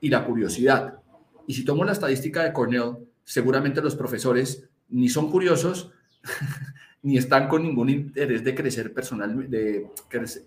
y 0.00 0.10
la 0.10 0.24
curiosidad. 0.24 1.00
Y 1.48 1.54
si 1.54 1.64
tomo 1.64 1.82
la 1.82 1.90
estadística 1.90 2.44
de 2.44 2.52
Cornell, 2.52 2.98
seguramente 3.24 3.82
los 3.82 3.96
profesores 3.96 4.68
ni 4.90 5.08
son 5.08 5.28
curiosos 5.28 5.90
ni 7.02 7.18
están 7.18 7.48
con 7.48 7.64
ningún 7.64 7.90
interés 7.90 8.44
de 8.44 8.54
crecer 8.54 8.94
personal, 8.94 9.50
de 9.50 9.90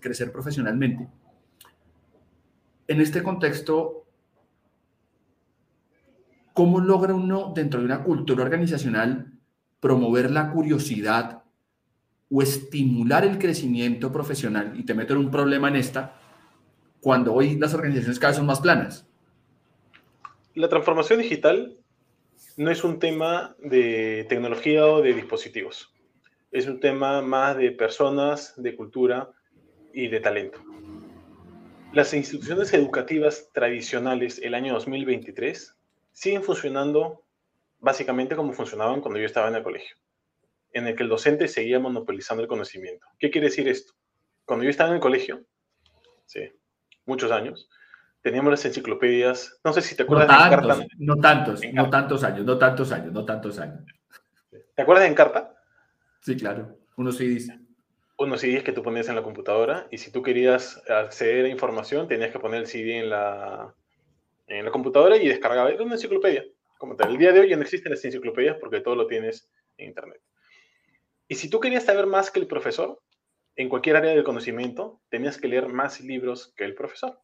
crecer 0.00 0.32
profesionalmente. 0.32 1.06
En 2.88 3.02
este 3.02 3.22
contexto, 3.22 4.06
¿cómo 6.60 6.78
logra 6.78 7.14
uno 7.14 7.54
dentro 7.56 7.80
de 7.80 7.86
una 7.86 8.04
cultura 8.04 8.44
organizacional 8.44 9.32
promover 9.80 10.30
la 10.30 10.50
curiosidad 10.50 11.42
o 12.30 12.42
estimular 12.42 13.24
el 13.24 13.38
crecimiento 13.38 14.12
profesional? 14.12 14.74
Y 14.78 14.84
te 14.84 14.92
meto 14.92 15.14
en 15.14 15.20
un 15.20 15.30
problema 15.30 15.68
en 15.68 15.76
esta, 15.76 16.20
cuando 17.00 17.32
hoy 17.32 17.56
las 17.56 17.72
organizaciones 17.72 18.18
cada 18.18 18.32
vez 18.32 18.36
son 18.36 18.44
más 18.44 18.60
planas. 18.60 19.08
La 20.54 20.68
transformación 20.68 21.20
digital 21.20 21.78
no 22.58 22.70
es 22.70 22.84
un 22.84 22.98
tema 22.98 23.56
de 23.64 24.26
tecnología 24.28 24.84
o 24.84 25.00
de 25.00 25.14
dispositivos. 25.14 25.94
Es 26.52 26.66
un 26.66 26.78
tema 26.78 27.22
más 27.22 27.56
de 27.56 27.70
personas, 27.70 28.52
de 28.58 28.76
cultura 28.76 29.30
y 29.94 30.08
de 30.08 30.20
talento. 30.20 30.62
Las 31.94 32.12
instituciones 32.12 32.74
educativas 32.74 33.48
tradicionales 33.54 34.38
el 34.42 34.52
año 34.52 34.74
2023 34.74 35.79
siguen 36.20 36.42
funcionando 36.42 37.24
básicamente 37.78 38.36
como 38.36 38.52
funcionaban 38.52 39.00
cuando 39.00 39.18
yo 39.18 39.24
estaba 39.24 39.48
en 39.48 39.54
el 39.54 39.62
colegio, 39.62 39.96
en 40.70 40.86
el 40.86 40.94
que 40.94 41.02
el 41.02 41.08
docente 41.08 41.48
seguía 41.48 41.80
monopolizando 41.80 42.42
el 42.42 42.48
conocimiento. 42.48 43.06
¿Qué 43.18 43.30
quiere 43.30 43.46
decir 43.46 43.66
esto? 43.68 43.94
Cuando 44.44 44.64
yo 44.64 44.70
estaba 44.70 44.90
en 44.90 44.96
el 44.96 45.00
colegio, 45.00 45.46
sí, 46.26 46.40
muchos 47.06 47.32
años, 47.32 47.70
teníamos 48.20 48.50
las 48.50 48.62
enciclopedias, 48.66 49.60
no 49.64 49.72
sé 49.72 49.80
si 49.80 49.96
te 49.96 50.02
acuerdas 50.02 50.28
no 50.28 50.36
tantos, 50.36 50.50
de 50.50 50.84
Encarta. 50.84 50.94
No 50.98 51.16
tantos, 51.16 51.60
no 51.72 51.90
tantos 51.90 52.24
años, 52.24 52.44
no 52.44 52.58
tantos 52.58 52.92
años, 52.92 53.12
no 53.12 53.24
tantos 53.24 53.58
años. 53.58 53.84
¿Te 54.74 54.82
acuerdas 54.82 55.04
de 55.04 55.10
Encarta? 55.10 55.54
Sí, 56.20 56.36
claro, 56.36 56.76
unos 56.98 57.16
CDs. 57.16 57.48
Unos 58.18 58.42
CDs 58.42 58.62
que 58.62 58.72
tú 58.72 58.82
ponías 58.82 59.08
en 59.08 59.14
la 59.14 59.22
computadora 59.22 59.88
y 59.90 59.96
si 59.96 60.12
tú 60.12 60.22
querías 60.22 60.82
acceder 60.86 61.46
a 61.46 61.48
información 61.48 62.08
tenías 62.08 62.30
que 62.30 62.38
poner 62.38 62.60
el 62.60 62.66
CD 62.66 62.98
en 62.98 63.08
la, 63.08 63.74
en 64.50 64.64
la 64.64 64.70
computadora 64.70 65.16
y 65.16 65.28
descargaba. 65.28 65.70
Una 65.82 65.94
enciclopedia. 65.94 66.44
Como 66.78 66.96
tal. 66.96 67.12
El 67.12 67.18
día 67.18 67.32
de 67.32 67.40
hoy 67.40 67.48
ya 67.50 67.56
no 67.56 67.62
existen 67.62 67.92
las 67.92 68.04
enciclopedias 68.04 68.56
porque 68.58 68.80
todo 68.80 68.96
lo 68.96 69.06
tienes 69.06 69.50
en 69.76 69.88
Internet. 69.88 70.20
Y 71.28 71.36
si 71.36 71.48
tú 71.48 71.60
querías 71.60 71.84
saber 71.84 72.06
más 72.06 72.30
que 72.30 72.40
el 72.40 72.46
profesor, 72.46 73.00
en 73.56 73.68
cualquier 73.68 73.96
área 73.96 74.10
del 74.10 74.24
conocimiento, 74.24 75.00
tenías 75.08 75.38
que 75.38 75.48
leer 75.48 75.68
más 75.68 76.00
libros 76.00 76.52
que 76.56 76.64
el 76.64 76.74
profesor. 76.74 77.20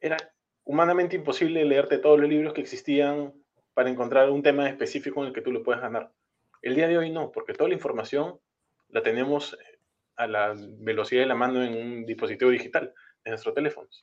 Era 0.00 0.16
humanamente 0.64 1.16
imposible 1.16 1.64
leerte 1.64 1.98
todos 1.98 2.18
los 2.18 2.28
libros 2.28 2.54
que 2.54 2.62
existían 2.62 3.34
para 3.74 3.90
encontrar 3.90 4.30
un 4.30 4.42
tema 4.42 4.68
específico 4.68 5.20
en 5.20 5.28
el 5.28 5.32
que 5.32 5.42
tú 5.42 5.52
lo 5.52 5.62
puedas 5.62 5.82
ganar. 5.82 6.10
El 6.62 6.74
día 6.74 6.88
de 6.88 6.98
hoy 6.98 7.10
no, 7.10 7.30
porque 7.30 7.52
toda 7.52 7.68
la 7.68 7.74
información 7.74 8.40
la 8.88 9.02
tenemos 9.02 9.56
a 10.16 10.26
la 10.26 10.54
velocidad 10.78 11.20
de 11.20 11.28
la 11.28 11.34
mano 11.34 11.62
en 11.62 11.74
un 11.74 12.06
dispositivo 12.06 12.50
digital, 12.50 12.92
en 13.22 13.32
nuestros 13.32 13.54
teléfonos. 13.54 14.00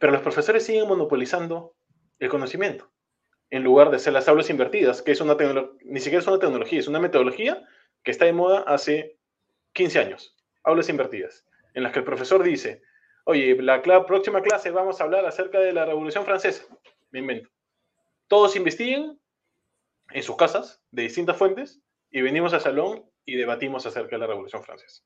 Pero 0.00 0.12
los 0.12 0.22
profesores 0.22 0.66
siguen 0.66 0.88
monopolizando 0.88 1.76
el 2.18 2.28
conocimiento, 2.28 2.90
en 3.50 3.62
lugar 3.62 3.90
de 3.90 3.96
hacer 3.96 4.12
las 4.12 4.26
aulas 4.26 4.50
invertidas, 4.50 5.02
que 5.02 5.12
es 5.12 5.20
una 5.20 5.36
ni 5.84 6.00
siquiera 6.00 6.20
es 6.20 6.26
una 6.26 6.40
tecnología, 6.40 6.80
es 6.80 6.88
una 6.88 6.98
metodología 6.98 7.64
que 8.02 8.10
está 8.10 8.24
de 8.24 8.32
moda 8.32 8.64
hace 8.66 9.18
15 9.74 9.98
años. 10.00 10.36
Aulas 10.64 10.88
invertidas, 10.88 11.46
en 11.74 11.84
las 11.84 11.92
que 11.92 12.00
el 12.00 12.04
profesor 12.04 12.42
dice, 12.42 12.82
Oye, 13.24 13.60
la 13.62 13.82
próxima 14.06 14.42
clase 14.42 14.70
vamos 14.70 15.00
a 15.00 15.04
hablar 15.04 15.26
acerca 15.26 15.60
de 15.60 15.72
la 15.72 15.84
Revolución 15.84 16.24
Francesa. 16.24 16.64
Me 17.10 17.18
invento. 17.18 17.50
Todos 18.26 18.56
investiguen 18.56 19.20
en 20.10 20.22
sus 20.22 20.36
casas 20.36 20.82
de 20.90 21.02
distintas 21.02 21.36
fuentes 21.36 21.80
y 22.10 22.22
venimos 22.22 22.54
al 22.54 22.60
salón 22.60 23.04
y 23.24 23.36
debatimos 23.36 23.86
acerca 23.86 24.16
de 24.16 24.20
la 24.20 24.26
Revolución 24.26 24.64
Francesa. 24.64 25.04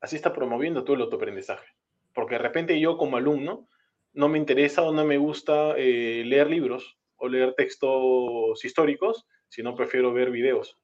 Así 0.00 0.16
está 0.16 0.32
promoviendo 0.32 0.84
todo 0.84 0.96
el 0.96 1.02
autoaprendizaje. 1.02 1.66
Porque 2.12 2.34
de 2.34 2.40
repente 2.40 2.80
yo 2.80 2.98
como 2.98 3.16
alumno 3.16 3.69
no 4.12 4.28
me 4.28 4.38
interesa 4.38 4.82
o 4.82 4.92
no 4.92 5.04
me 5.04 5.18
gusta 5.18 5.74
eh, 5.76 6.22
leer 6.26 6.48
libros 6.48 6.98
o 7.16 7.28
leer 7.28 7.54
textos 7.54 8.64
históricos, 8.64 9.26
sino 9.48 9.74
prefiero 9.74 10.12
ver 10.12 10.30
videos. 10.30 10.78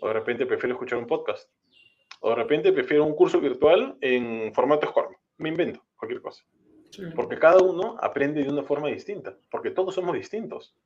O 0.00 0.08
de 0.08 0.14
repente 0.14 0.46
prefiero 0.46 0.74
escuchar 0.74 0.98
un 0.98 1.06
podcast. 1.06 1.48
O 2.20 2.30
de 2.30 2.36
repente 2.36 2.72
prefiero 2.72 3.04
un 3.04 3.14
curso 3.14 3.40
virtual 3.40 3.96
en 4.00 4.52
formato 4.52 4.88
Scorm 4.88 5.14
me 5.40 5.48
invento 5.48 5.82
cualquier 5.96 6.22
cosa. 6.22 6.44
Porque 7.14 7.38
cada 7.38 7.62
uno 7.62 7.96
aprende 8.00 8.42
de 8.42 8.50
una 8.50 8.62
forma 8.62 8.88
distinta, 8.88 9.36
porque 9.50 9.70
todos 9.70 9.94
somos 9.94 10.14
distintos. 10.14 10.76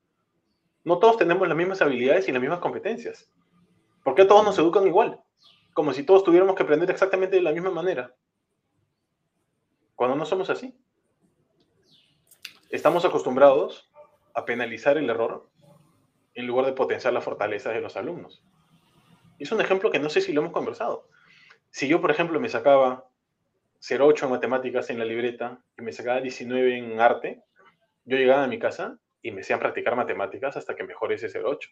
No 0.84 0.98
todos 0.98 1.16
tenemos 1.16 1.48
las 1.48 1.56
mismas 1.56 1.82
habilidades 1.82 2.28
y 2.28 2.32
las 2.32 2.40
mismas 2.40 2.60
competencias. 2.60 3.30
¿Por 4.02 4.14
qué 4.14 4.24
todos 4.24 4.44
nos 4.44 4.58
educan 4.58 4.86
igual? 4.86 5.20
Como 5.72 5.92
si 5.92 6.04
todos 6.04 6.22
tuviéramos 6.22 6.54
que 6.54 6.62
aprender 6.62 6.90
exactamente 6.90 7.36
de 7.36 7.42
la 7.42 7.52
misma 7.52 7.70
manera. 7.70 8.14
Cuando 9.94 10.14
no 10.14 10.26
somos 10.26 10.50
así. 10.50 10.76
Estamos 12.74 13.04
acostumbrados 13.04 13.88
a 14.34 14.44
penalizar 14.44 14.98
el 14.98 15.08
error 15.08 15.48
en 16.34 16.44
lugar 16.48 16.66
de 16.66 16.72
potenciar 16.72 17.14
las 17.14 17.22
fortalezas 17.22 17.72
de 17.72 17.80
los 17.80 17.96
alumnos. 17.96 18.42
es 19.38 19.52
un 19.52 19.60
ejemplo 19.60 19.92
que 19.92 20.00
no 20.00 20.10
sé 20.10 20.20
si 20.20 20.32
lo 20.32 20.40
hemos 20.40 20.52
conversado. 20.52 21.08
Si 21.70 21.86
yo, 21.86 22.00
por 22.00 22.10
ejemplo, 22.10 22.40
me 22.40 22.48
sacaba 22.48 23.08
0,8 23.80 24.24
en 24.24 24.30
matemáticas 24.30 24.90
en 24.90 24.98
la 24.98 25.04
libreta 25.04 25.62
y 25.78 25.82
me 25.82 25.92
sacaba 25.92 26.20
19 26.20 26.76
en 26.76 27.00
arte, 27.00 27.44
yo 28.06 28.16
llegaba 28.16 28.42
a 28.42 28.48
mi 28.48 28.58
casa 28.58 28.98
y 29.22 29.30
me 29.30 29.42
hacían 29.42 29.60
practicar 29.60 29.94
matemáticas 29.94 30.56
hasta 30.56 30.74
que 30.74 30.82
mejore 30.82 31.14
ese 31.14 31.28
0,8. 31.28 31.70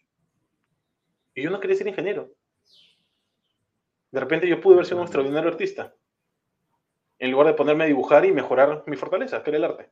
Y 1.33 1.41
yo 1.43 1.49
no 1.49 1.59
quería 1.59 1.75
ser 1.75 1.87
ingeniero. 1.87 2.31
De 4.09 4.21
repente 4.21 4.47
yo 4.47 4.61
pude 4.61 4.75
haber 4.75 4.85
sido 4.85 4.99
un 4.99 5.03
extraordinario 5.03 5.49
artista. 5.49 5.95
En 7.19 7.29
lugar 7.29 7.47
de 7.47 7.55
ponerme 7.55 7.83
a 7.83 7.87
dibujar 7.87 8.23
y 8.23 8.31
mejorar 8.31 8.85
mi 8.87 8.95
fortaleza, 8.95 9.43
que 9.43 9.49
era 9.49 9.57
el 9.57 9.65
arte. 9.65 9.91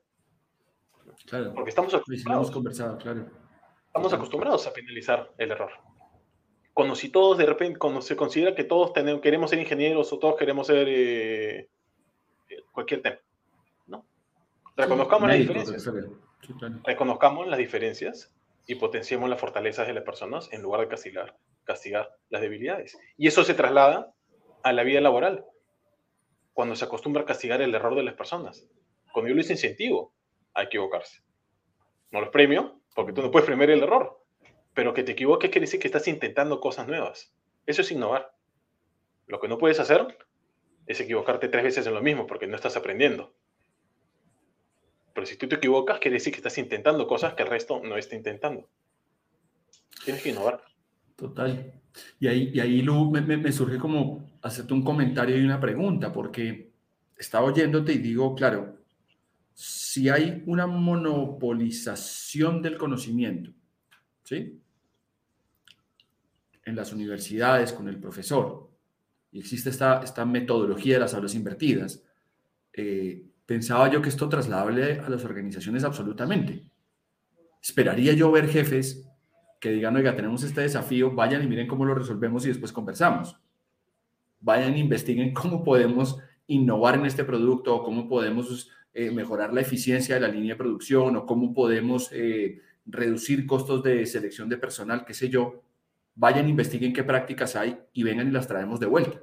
Claro. 1.28 1.54
Porque 1.54 1.70
estamos 1.70 1.94
acostumbrados. 1.94 2.52
conversado, 2.52 2.98
claro. 2.98 3.28
Estamos 3.88 4.14
acostumbrados 4.14 4.68
a 4.68 4.74
penalizar 4.74 5.32
el 5.38 5.52
error. 5.52 5.72
Cuando 6.74 6.96
si 6.96 7.10
todos 7.10 7.38
de 7.38 7.46
repente, 7.46 7.78
cuando 7.78 8.02
se 8.02 8.16
considera 8.16 8.56
que 8.56 8.64
todos 8.64 8.94
tenemos, 8.94 9.22
queremos 9.22 9.50
ser 9.50 9.60
ingenieros 9.60 10.12
o 10.14 10.20
todos 10.20 10.38
queremos 10.38 10.68
ser 10.68 10.88
eh, 10.90 11.70
cualquier 12.72 13.02
tema. 13.02 13.20
¿no? 13.88 14.06
Reconozcamos 14.78 15.28
las 15.28 15.38
diferencias. 15.38 15.92
Reconozcamos 16.86 17.48
las 17.48 17.60
diferencias 17.60 18.34
y 18.66 18.76
potenciemos 18.76 19.30
las 19.30 19.40
fortalezas 19.40 19.88
de 19.88 19.94
las 19.94 20.04
personas 20.04 20.52
en 20.54 20.62
lugar 20.62 20.82
de 20.82 20.88
castigar, 20.88 21.38
castigar 21.66 22.10
las 22.30 22.42
debilidades. 22.42 22.98
Y 23.18 23.28
eso 23.28 23.44
se 23.44 23.54
traslada 23.54 24.14
a 24.64 24.74
la 24.74 24.84
vida 24.84 25.02
laboral, 25.02 25.46
cuando 26.54 26.76
se 26.76 26.86
acostumbra 26.86 27.24
a 27.24 27.26
castigar 27.26 27.62
el 27.62 27.74
error 27.76 27.96
de 27.96 28.04
las 28.04 28.14
personas. 28.14 28.66
Cuando 29.12 29.30
yo 29.30 29.36
les 29.36 29.50
incentivo 29.50 30.14
a 30.54 30.64
equivocarse. 30.64 31.22
No 32.12 32.22
los 32.22 32.30
premio, 32.30 32.82
porque 32.96 33.14
tú 33.14 33.22
no 33.22 33.32
puedes 33.32 33.46
premiar 33.46 33.70
el 33.70 33.84
error. 33.84 34.22
Pero 34.74 34.94
que 34.94 35.04
te 35.04 35.14
equivoques 35.14 35.50
quiere 35.50 35.66
decir 35.66 35.80
que 35.80 35.88
estás 35.88 36.08
intentando 36.08 36.60
cosas 36.60 36.88
nuevas. 36.88 37.34
Eso 37.66 37.82
es 37.82 37.92
innovar. 37.92 38.34
Lo 39.28 39.40
que 39.40 39.48
no 39.48 39.58
puedes 39.58 39.80
hacer 39.80 40.18
es 40.88 41.00
equivocarte 41.00 41.48
tres 41.48 41.64
veces 41.64 41.88
en 41.88 41.94
lo 41.94 42.02
mismo 42.02 42.28
porque 42.28 42.48
no 42.48 42.56
estás 42.56 42.76
aprendiendo. 42.76 43.34
Pero 45.14 45.28
si 45.28 45.38
tú 45.38 45.48
te 45.48 45.56
equivocas, 45.56 46.00
quiere 46.00 46.16
decir 46.16 46.34
que 46.34 46.38
estás 46.38 46.58
intentando 46.58 47.08
cosas 47.08 47.34
que 47.34 47.44
el 47.44 47.50
resto 47.50 47.82
no 47.84 47.98
está 47.98 48.16
intentando. 48.16 48.70
Tienes 50.04 50.24
que 50.24 50.30
innovar. 50.30 50.62
Total. 51.16 51.74
Y 52.20 52.28
ahí, 52.28 52.52
y 52.54 52.60
ahí 52.60 52.82
Lu, 52.82 53.12
me, 53.12 53.22
me, 53.22 53.52
surge 53.52 53.78
como 53.78 54.30
hacerte 54.42 54.74
un 54.74 54.84
comentario 54.84 55.38
y 55.38 55.46
una 55.46 55.60
pregunta, 55.60 56.12
porque 56.12 56.72
estaba 57.18 57.46
oyéndote 57.46 57.94
y 57.94 57.98
digo, 57.98 58.34
claro, 58.36 58.78
si 59.64 60.10
hay 60.10 60.42
una 60.48 60.66
monopolización 60.66 62.64
del 62.64 62.80
conocimiento, 62.80 63.52
¿sí? 64.24 64.60
En 66.66 66.76
las 66.76 66.92
universidades 66.92 67.72
con 67.72 67.88
el 67.88 68.00
profesor, 68.00 68.72
y 69.32 69.38
existe 69.38 69.70
esta, 69.70 70.02
esta 70.02 70.26
metodología 70.26 70.96
de 70.96 71.02
las 71.02 71.14
aulas 71.14 71.36
invertidas, 71.36 72.04
eh, 72.74 73.24
pensaba 73.46 73.88
yo 73.92 74.02
que 74.02 74.10
esto 74.10 74.28
trasladable 74.28 75.00
a 75.00 75.08
las 75.10 75.24
organizaciones 75.26 75.84
absolutamente. 75.84 76.66
Esperaría 77.62 78.14
yo 78.14 78.32
ver 78.32 78.50
jefes 78.50 79.08
que 79.60 79.70
digan, 79.70 79.96
oiga, 79.96 80.16
tenemos 80.16 80.42
este 80.42 80.62
desafío, 80.62 81.12
vayan 81.12 81.44
y 81.44 81.48
miren 81.48 81.68
cómo 81.68 81.86
lo 81.86 81.94
resolvemos 81.94 82.46
y 82.46 82.48
después 82.48 82.74
conversamos. 82.74 83.38
Vayan 84.40 84.74
e 84.74 84.80
investiguen 84.80 85.36
cómo 85.36 85.64
podemos 85.64 86.18
innovar 86.48 86.96
en 86.96 87.06
este 87.06 87.24
producto 87.24 87.76
o 87.76 87.84
cómo 87.84 88.10
podemos 88.10 88.72
eh, 88.94 89.10
mejorar 89.10 89.54
la 89.54 89.62
eficiencia 89.62 90.16
de 90.16 90.22
la 90.22 90.28
línea 90.28 90.54
de 90.54 90.58
producción 90.58 91.16
o 91.16 91.26
cómo 91.26 91.54
podemos 91.54 92.10
eh, 92.12 92.60
reducir 92.86 93.46
costos 93.46 93.82
de 93.84 94.06
selección 94.06 94.50
de 94.50 94.58
personal, 94.58 95.06
qué 95.06 95.14
sé 95.14 95.30
yo, 95.30 95.64
vayan, 96.16 96.50
investiguen 96.50 96.92
qué 96.92 97.04
prácticas 97.04 97.56
hay 97.56 97.80
y 97.94 98.04
vengan 98.04 98.28
y 98.28 98.32
las 98.32 98.48
traemos 98.48 98.82
de 98.82 98.88
vuelta. 98.88 99.22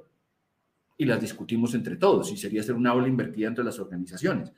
Y 0.97 1.05
las 1.05 1.21
discutimos 1.21 1.75
entre 1.75 1.97
todos, 1.97 2.33
y 2.33 2.37
sería 2.39 2.63
hacer 2.63 2.75
una 2.75 2.91
aula 2.91 3.09
invertida 3.09 3.49
entre 3.49 3.63
las 3.63 3.79
organizaciones. 3.79 4.53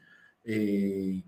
Eh, 0.44 1.22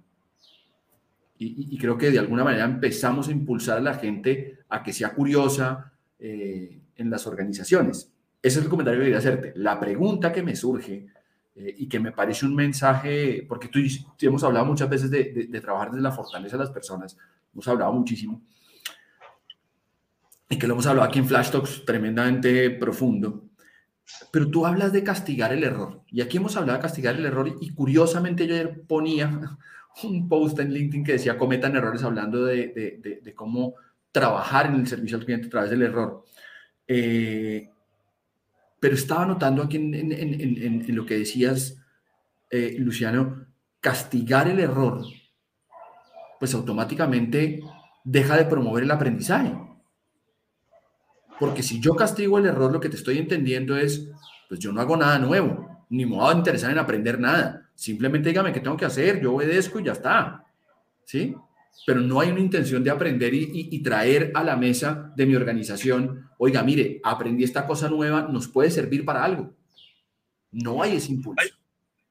y, 1.38 1.76
creo 1.76 1.98
que 1.98 2.12
de 2.12 2.20
alguna 2.20 2.44
manera 2.44 2.64
empezamos 2.64 3.26
a 3.26 3.32
impulsar 3.32 3.78
a 3.78 3.80
la 3.80 3.94
gente 3.94 4.60
a 4.68 4.80
que 4.84 4.92
sea 4.92 5.12
curiosa 5.12 5.92
en 6.20 7.10
las 7.10 7.26
organizaciones. 7.26 8.12
Ese 8.40 8.58
es 8.60 8.64
el 8.64 8.70
comentario 8.70 9.00
que 9.00 9.06
quería 9.06 9.18
hacerte. 9.18 9.52
La 9.56 9.80
pregunta 9.80 10.32
que 10.32 10.44
me 10.44 10.54
surge 10.54 11.08
eh, 11.54 11.74
y 11.78 11.88
que 11.88 12.00
me 12.00 12.12
parece 12.12 12.46
un 12.46 12.54
mensaje, 12.54 13.44
porque 13.48 13.68
tú 13.68 13.80
hemos 14.20 14.42
hablado 14.44 14.66
muchas 14.66 14.88
veces 14.88 15.10
de, 15.10 15.60
trabajar 15.60 15.90
desde 15.90 16.02
la 16.02 16.12
fortaleza 16.12 16.56
de 16.56 16.64
las 16.64 16.72
personas, 16.72 17.16
hemos 17.52 17.68
hablado 17.68 17.92
muchísimo, 17.92 18.42
y 20.48 20.58
que 20.58 20.66
lo 20.66 20.74
hemos 20.74 20.86
hablado 20.86 21.08
aquí 21.08 21.18
en 21.18 21.26
Flash 21.26 21.50
Talks 21.50 21.84
tremendamente 21.84 22.70
profundo, 22.70 23.48
pero 24.30 24.50
tú 24.50 24.66
hablas 24.66 24.92
de 24.92 25.02
castigar 25.02 25.52
el 25.52 25.64
error, 25.64 26.02
y 26.08 26.20
aquí 26.20 26.38
hemos 26.38 26.56
hablado 26.56 26.78
de 26.78 26.82
castigar 26.82 27.16
el 27.16 27.26
error, 27.26 27.56
y 27.60 27.70
curiosamente 27.74 28.46
yo 28.46 28.54
ayer 28.54 28.82
ponía 28.86 29.58
un 30.04 30.28
post 30.28 30.58
en 30.58 30.72
LinkedIn 30.72 31.04
que 31.04 31.12
decía 31.12 31.36
cometan 31.36 31.76
errores 31.76 32.02
hablando 32.02 32.44
de, 32.44 33.20
de 33.22 33.34
cómo 33.34 33.74
trabajar 34.12 34.66
en 34.66 34.74
el 34.74 34.86
servicio 34.86 35.16
al 35.16 35.24
cliente 35.24 35.48
a 35.48 35.50
través 35.50 35.70
del 35.70 35.82
error. 35.82 36.24
Eh, 36.86 37.70
pero 38.82 38.96
estaba 38.96 39.24
notando 39.24 39.62
aquí 39.62 39.76
en, 39.76 40.84
lo 40.88 41.06
que 41.06 41.18
decías, 41.18 41.80
eh, 42.50 42.74
Luciano, 42.80 43.46
castigar 43.78 44.48
el 44.48 44.58
error, 44.58 45.04
pues 46.40 46.52
automáticamente 46.52 47.60
deja 48.02 48.36
de 48.36 48.44
promover 48.44 48.82
el 48.82 48.90
aprendizaje. 48.90 49.56
Porque 51.38 51.62
si 51.62 51.78
yo 51.78 51.94
castigo 51.94 52.38
el 52.38 52.46
error, 52.46 52.72
lo 52.72 52.80
que 52.80 52.88
te 52.88 52.96
estoy 52.96 53.18
entendiendo 53.18 53.76
es, 53.76 54.10
pues 54.48 54.58
yo 54.58 54.72
no 54.72 54.80
hago 54.80 54.96
nada 54.96 55.16
nuevo, 55.20 55.84
ni 55.88 56.04
me 56.04 56.16
voy 56.16 56.34
a 56.34 56.36
interesar 56.36 56.72
en 56.72 56.78
aprender 56.78 57.20
nada. 57.20 57.70
Simplemente 57.76 58.30
dígame 58.30 58.52
qué 58.52 58.58
tengo 58.58 58.76
que 58.76 58.86
hacer, 58.86 59.20
yo 59.20 59.36
obedezco 59.36 59.78
y 59.78 59.84
ya 59.84 59.92
está. 59.92 60.44
¿Sí? 61.04 61.36
Pero 61.86 62.00
no 62.00 62.20
hay 62.20 62.30
una 62.30 62.40
intención 62.40 62.84
de 62.84 62.90
aprender 62.90 63.34
y, 63.34 63.82
traer 63.82 64.30
a 64.34 64.44
la 64.44 64.56
mesa 64.56 65.12
de 65.16 65.26
mi 65.26 65.34
organización, 65.34 66.30
oiga, 66.38 66.62
mire, 66.62 67.00
aprendí 67.02 67.44
esta 67.44 67.66
cosa 67.66 67.88
nueva, 67.88 68.22
nos 68.22 68.48
puede 68.48 68.70
servir 68.70 69.04
para 69.04 69.24
algo. 69.24 69.54
No 70.50 70.82
hay 70.82 70.96
ese 70.96 71.12
impulso. 71.12 71.54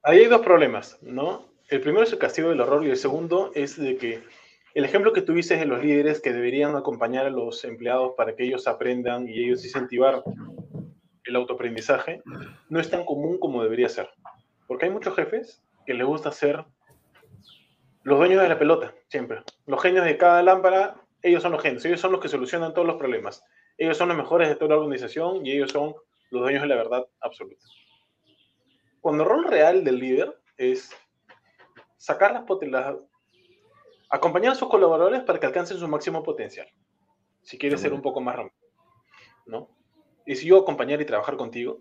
Ahí 0.04 0.20
hay 0.20 0.26
dos 0.26 0.42
problemas, 0.42 0.98
¿no? 1.02 1.54
El 1.70 1.80
primero 1.80 2.04
es 2.04 2.12
el 2.12 2.20
castigo 2.20 2.50
del 2.50 2.60
error 2.60 2.86
y 2.86 2.90
el 2.90 2.98
segundo 2.98 3.52
es 3.56 3.78
de 3.78 3.96
que 3.98 4.24
el 4.74 4.86
ejemplo 4.86 5.14
que 5.14 5.22
tuviste 5.22 5.56
de 5.56 5.66
los 5.66 5.84
líderes 5.84 6.22
que 6.22 6.34
deberían 6.34 6.76
acompañar 6.76 7.26
a 7.26 7.30
los 7.30 7.64
empleados 7.64 8.14
para 8.18 8.36
que 8.36 8.44
ellos 8.46 8.68
aprendan 8.68 9.28
y 9.28 9.44
ellos 9.44 9.64
incentivar 9.64 10.24
el 11.24 11.36
autoaprendizaje 11.36 12.22
no 12.70 12.80
es 12.80 12.90
tan 12.90 13.06
común 13.06 13.38
como 13.38 13.64
debería 13.64 13.90
ser. 13.90 14.10
Porque 14.68 14.86
hay 14.86 14.92
muchos 14.92 15.16
jefes 15.16 15.64
que 15.86 15.94
les 15.94 16.06
gusta 16.06 16.30
hacer 16.30 16.66
los 18.04 18.18
dueños 18.18 18.42
de 18.42 18.50
la 18.50 18.58
pelota, 18.58 18.94
siempre. 19.08 19.44
Los 19.66 19.82
genios 19.82 20.06
de 20.06 20.18
cada 20.18 20.42
lámpara, 20.42 20.96
ellos 21.22 21.44
son 21.44 21.52
los 21.52 21.62
genios, 21.62 21.86
ellos 21.86 22.00
son 22.00 22.12
los 22.12 22.22
que 22.22 22.30
solucionan 22.30 22.74
todos 22.74 22.88
los 22.88 22.98
problemas. 22.98 23.44
Ellos 23.78 23.98
son 23.98 24.10
los 24.10 24.18
mejores 24.18 24.50
de 24.50 24.56
toda 24.56 24.70
la 24.70 24.78
organización 24.78 25.46
y 25.46 25.52
ellos 25.52 25.72
son 25.72 25.96
los 26.32 26.42
dueños 26.42 26.62
de 26.62 26.68
la 26.68 26.76
verdad 26.76 27.08
absoluta. 27.20 27.66
Cuando 29.02 29.24
el 29.24 29.30
rol 29.30 29.46
real 29.46 29.84
del 29.84 30.00
líder 30.00 30.40
es 30.58 30.96
sacar 31.98 32.34
las 32.34 32.44
potencialidades, 32.44 33.02
acompañar 34.10 34.54
a 34.54 34.56
sus 34.56 34.70
colaboradores 34.70 35.22
para 35.24 35.40
que 35.40 35.46
alcancen 35.46 35.78
su 35.78 35.88
máximo 35.88 36.22
potencial. 36.22 36.68
Si 37.42 37.58
quieres 37.58 37.82
ser 37.82 37.94
un 37.94 38.02
poco 38.02 38.22
más 38.22 38.36
romántico, 38.36 38.68
¿no? 39.46 39.70
Y 40.26 40.36
si 40.36 40.48
yo 40.48 40.60
acompañar 40.60 41.02
y 41.02 41.06
trabajar 41.06 41.38
contigo 41.38 41.80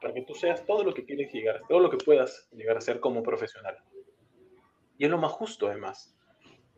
para 0.00 0.14
que 0.14 0.22
tú 0.22 0.34
seas 0.34 0.64
todo 0.64 0.84
lo 0.84 0.94
que 0.94 1.04
quieres 1.04 1.32
llegar, 1.32 1.62
todo 1.68 1.80
lo 1.80 1.90
que 1.90 1.96
puedas 1.96 2.48
llegar 2.52 2.76
a 2.76 2.80
ser 2.80 3.00
como 3.00 3.22
profesional. 3.22 3.76
Y 4.98 5.04
es 5.04 5.10
lo 5.10 5.18
más 5.18 5.32
justo, 5.32 5.68
además. 5.68 6.14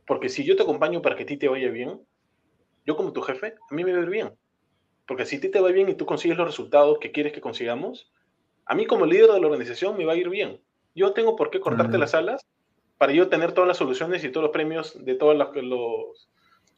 Porque 0.07 0.29
si 0.29 0.45
yo 0.45 0.55
te 0.55 0.63
acompaño 0.63 1.03
para 1.03 1.17
que 1.17 1.25
a 1.25 1.27
ti 1.27 1.37
te 1.37 1.49
vaya 1.49 1.71
bien, 1.71 2.01
yo 2.87 2.97
como 2.97 3.13
tu 3.13 3.23
jefe, 3.23 3.55
a 3.71 3.75
mí 3.75 3.85
me 3.85 3.93
va 3.93 3.99
a 3.99 4.03
ir 4.03 4.11
bien. 4.11 4.39
Porque 5.07 5.27
si 5.27 5.37
a 5.37 5.41
ti 5.41 5.49
te 5.49 5.61
va 5.61 5.71
bien 5.71 5.89
y 5.89 5.95
tú 5.95 6.07
consigues 6.07 6.39
los 6.39 6.47
resultados 6.47 6.99
que 6.99 7.11
quieres 7.11 7.33
que 7.33 7.41
consigamos, 7.41 8.13
a 8.67 8.75
mí 8.75 8.87
como 8.87 9.07
líder 9.07 9.31
de 9.31 9.41
la 9.41 9.47
organización 9.47 9.97
me 9.97 10.05
va 10.05 10.13
a 10.13 10.17
ir 10.17 10.29
bien. 10.29 10.61
Yo 10.95 11.13
tengo 11.13 11.35
por 11.35 11.51
qué 11.51 11.61
cortarte 11.61 11.99
las 11.99 12.15
alas 12.15 12.47
para 12.99 13.13
yo 13.13 13.29
tener 13.29 13.53
todas 13.53 13.69
las 13.69 13.79
soluciones 13.79 14.23
y 14.23 14.31
todos 14.31 14.45
los 14.45 14.53
premios 14.53 15.05
de 15.05 15.15
todos 15.15 15.37
los, 15.37 15.57
los, 15.57 16.31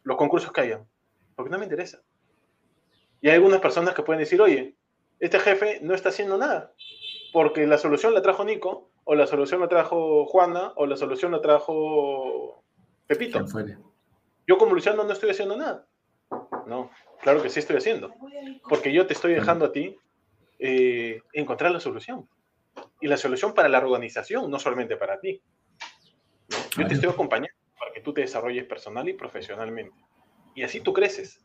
los 0.04 0.16
concursos 0.16 0.52
que 0.52 0.60
hayan. 0.60 0.86
Porque 1.34 1.50
no 1.50 1.58
me 1.58 1.64
interesa. 1.64 2.00
Y 3.20 3.28
hay 3.28 3.34
algunas 3.34 3.60
personas 3.60 3.94
que 3.94 4.02
pueden 4.02 4.20
decir, 4.20 4.40
oye, 4.40 4.76
este 5.18 5.38
jefe 5.38 5.80
no 5.82 5.94
está 5.94 6.10
haciendo 6.10 6.36
nada, 6.36 6.72
porque 7.32 7.66
la 7.66 7.78
solución 7.78 8.12
la 8.12 8.22
trajo 8.22 8.44
Nico, 8.44 8.90
o 9.04 9.14
la 9.14 9.26
solución 9.26 9.60
la 9.60 9.68
trajo 9.68 10.26
Juana, 10.26 10.72
o 10.76 10.86
la 10.86 10.96
solución 10.96 11.32
la 11.32 11.40
trajo 11.40 12.62
Pepito. 13.06 13.44
Yo 14.46 14.58
como 14.58 14.74
Luciano 14.74 15.04
no 15.04 15.12
estoy 15.12 15.30
haciendo 15.30 15.56
nada. 15.56 15.86
No, 16.66 16.90
claro 17.20 17.42
que 17.42 17.50
sí 17.50 17.60
estoy 17.60 17.76
haciendo. 17.76 18.14
Porque 18.68 18.92
yo 18.92 19.06
te 19.06 19.12
estoy 19.12 19.34
dejando 19.34 19.66
a 19.66 19.72
ti 19.72 19.96
eh, 20.58 21.20
encontrar 21.32 21.72
la 21.72 21.80
solución. 21.80 22.28
Y 23.00 23.08
la 23.08 23.16
solución 23.16 23.52
para 23.54 23.68
la 23.68 23.78
organización, 23.78 24.50
no 24.50 24.58
solamente 24.58 24.96
para 24.96 25.20
ti. 25.20 25.42
Yo 26.76 26.86
te 26.86 26.94
estoy 26.94 27.10
acompañando 27.10 27.56
para 27.78 27.92
que 27.92 28.00
tú 28.00 28.12
te 28.12 28.22
desarrolles 28.22 28.64
personal 28.64 29.08
y 29.08 29.12
profesionalmente. 29.12 29.96
Y 30.54 30.62
así 30.62 30.80
tú 30.80 30.92
creces. 30.92 31.40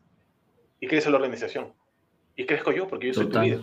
Y 0.80 0.86
crece 0.86 1.10
la 1.10 1.16
organización. 1.16 1.74
Y 2.36 2.46
crezco 2.46 2.70
yo 2.72 2.86
porque 2.86 3.08
yo 3.08 3.14
soy 3.14 3.28
tu 3.28 3.40
líder. 3.40 3.60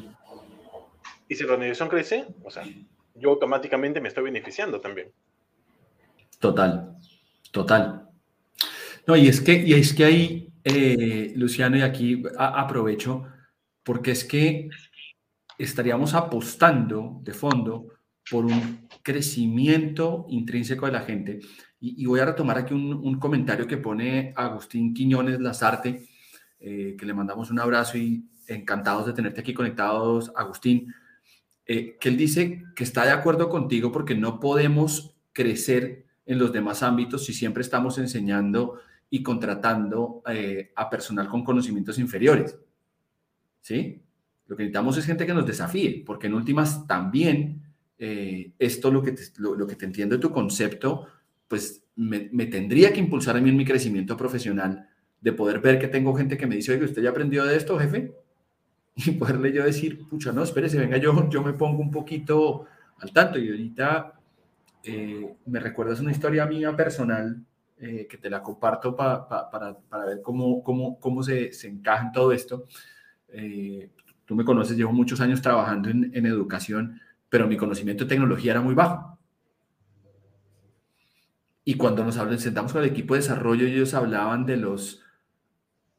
Y 1.28 1.36
si 1.36 1.44
la 1.46 1.54
organización 1.54 1.90
crece, 1.90 2.28
o 2.44 2.52
sea, 2.52 2.66
yo 3.16 3.30
automáticamente 3.32 4.02
me 4.02 4.10
estoy 4.10 4.26
beneficiando 4.26 4.80
también. 4.80 5.12
Total, 6.40 6.96
total. 7.52 8.10
No, 9.08 9.16
y 9.16 9.28
es 9.28 9.42
que, 9.42 9.54
y 9.54 9.74
es 9.74 9.94
que 9.94 10.06
ahí, 10.06 10.54
eh, 10.64 11.34
Luciano, 11.36 11.78
y 11.78 11.82
aquí 11.82 12.24
aprovecho, 12.38 13.26
porque 13.84 14.12
es 14.12 14.24
que 14.26 14.70
estaríamos 15.58 16.14
apostando 16.14 17.20
de 17.24 17.34
fondo 17.34 17.88
por 18.30 18.46
un 18.46 18.88
crecimiento 19.04 20.26
intrínseco 20.30 20.88
de 20.88 20.92
la 20.92 21.02
gente. 21.02 21.40
Y, 21.80 22.06
voy 22.06 22.20
a 22.20 22.26
retomar 22.26 22.58
aquí 22.58 22.74
un, 22.74 23.20
comentario 23.20 23.68
que 23.68 23.78
pone 23.78 24.34
Agustín 24.36 24.94
Quiñones 24.94 25.40
Lazarte, 25.40 26.08
eh, 26.60 26.96
que 26.98 27.06
le 27.06 27.14
mandamos 27.14 27.52
un 27.52 27.60
abrazo 27.60 27.98
y 27.98 28.26
encantados 28.48 29.06
de 29.06 29.14
tenerte 29.14 29.42
aquí 29.42 29.54
conectados, 29.54 30.32
Agustín. 30.36 30.92
Eh, 31.68 31.98
que 32.00 32.10
él 32.10 32.18
dice 32.18 32.64
que 32.76 32.84
está 32.84 33.06
de 33.06 33.12
acuerdo 33.12 33.50
contigo 33.50 33.92
porque 33.92 34.14
no 34.14 34.40
podemos 34.40 35.16
crecer 35.34 36.06
en 36.26 36.38
los 36.38 36.54
demás 36.54 36.84
ámbitos 36.84 37.26
si 37.26 37.34
siempre 37.34 37.62
estamos 37.62 37.98
enseñando 37.98 38.80
y 39.10 39.24
contratando 39.24 40.22
eh, 40.30 40.72
a 40.76 40.90
personal 40.90 41.28
con 41.28 41.44
conocimientos 41.44 41.98
inferiores. 41.98 42.58
¿Sí? 43.62 44.02
Lo 44.48 44.56
que 44.56 44.64
necesitamos 44.64 44.98
es 44.98 45.06
gente 45.06 45.26
que 45.26 45.34
nos 45.34 45.46
desafíe, 45.46 46.04
porque 46.06 46.28
en 46.28 46.36
últimas 46.36 46.86
también 46.86 47.64
eh, 47.98 48.52
esto 48.60 48.92
lo 48.92 49.02
que, 49.02 49.14
te, 49.14 49.24
lo, 49.38 49.66
que 49.66 49.76
te 49.76 49.86
entiendo 49.86 50.16
de 50.16 50.22
tu 50.22 50.32
concepto, 50.32 51.08
pues 51.48 51.84
me, 51.96 52.30
me, 52.32 52.46
tendría 52.46 52.94
que 52.94 53.00
impulsar 53.00 53.38
a 53.38 53.42
mí 53.42 53.50
en 53.50 53.58
mi 53.58 53.66
crecimiento 53.66 54.16
profesional 54.16 54.88
de 55.20 55.34
poder 55.34 55.60
ver 55.62 55.80
que 55.80 55.88
tengo 55.88 56.14
gente 56.14 56.38
que 56.38 56.46
me 56.46 56.56
dice, 56.56 56.74
oye, 56.74 56.86
¿usted 56.86 57.02
ya 57.02 57.10
aprendió 57.10 57.44
de 57.46 57.56
esto, 57.56 57.80
jefe? 57.80 58.14
y 59.06 59.12
poderle 59.12 59.52
yo 59.52 59.64
decir, 59.64 60.08
pucha, 60.08 60.32
no, 60.32 60.44
espérese, 60.44 60.80
venga, 60.80 60.98
yo, 60.98 61.30
yo 61.30 61.44
me 61.44 61.54
pongo 61.54 61.82
un 61.82 61.92
poquito 61.92 62.66
al 63.00 63.12
tanto. 63.12 63.38
Y 63.38 63.50
ahorita 63.50 64.14
eh, 64.84 65.36
me 65.46 65.60
recuerdas 65.60 66.00
una 66.00 66.12
historia 66.12 66.46
mía 66.46 66.76
personal 66.76 67.44
eh, 67.78 68.08
que 68.10 68.18
te 68.18 68.30
la 68.30 68.42
comparto 68.42 68.96
para, 68.96 69.28
para, 69.28 70.06
ver 70.06 70.22
cómo, 70.22 70.64
cómo, 70.64 70.98
cómo 71.00 71.24
se, 71.24 71.52
se, 71.52 71.68
encaja 71.68 72.06
en 72.06 72.12
todo 72.14 72.32
esto. 72.32 72.68
Eh, 73.30 73.90
tú 74.24 74.36
me 74.36 74.46
conoces, 74.46 74.78
llevo 74.78 74.94
muchos 74.94 75.20
años 75.20 75.42
trabajando 75.42 75.90
en, 75.90 76.12
en 76.14 76.26
educación, 76.26 77.02
pero 77.28 77.48
mi 77.48 77.58
conocimiento 77.58 78.06
de 78.06 78.10
tecnología 78.10 78.52
era 78.52 78.62
muy 78.62 78.76
bajo. 78.76 79.20
Y 81.66 81.76
cuando 81.76 82.06
nos 82.06 82.18
hablan, 82.18 82.40
sentamos 82.40 82.72
con 82.72 82.84
el 82.84 82.90
equipo 82.90 83.14
de 83.14 83.22
desarrollo, 83.22 83.68
ellos 83.68 83.94
hablaban 83.94 84.46
de 84.46 84.56
los 84.56 85.02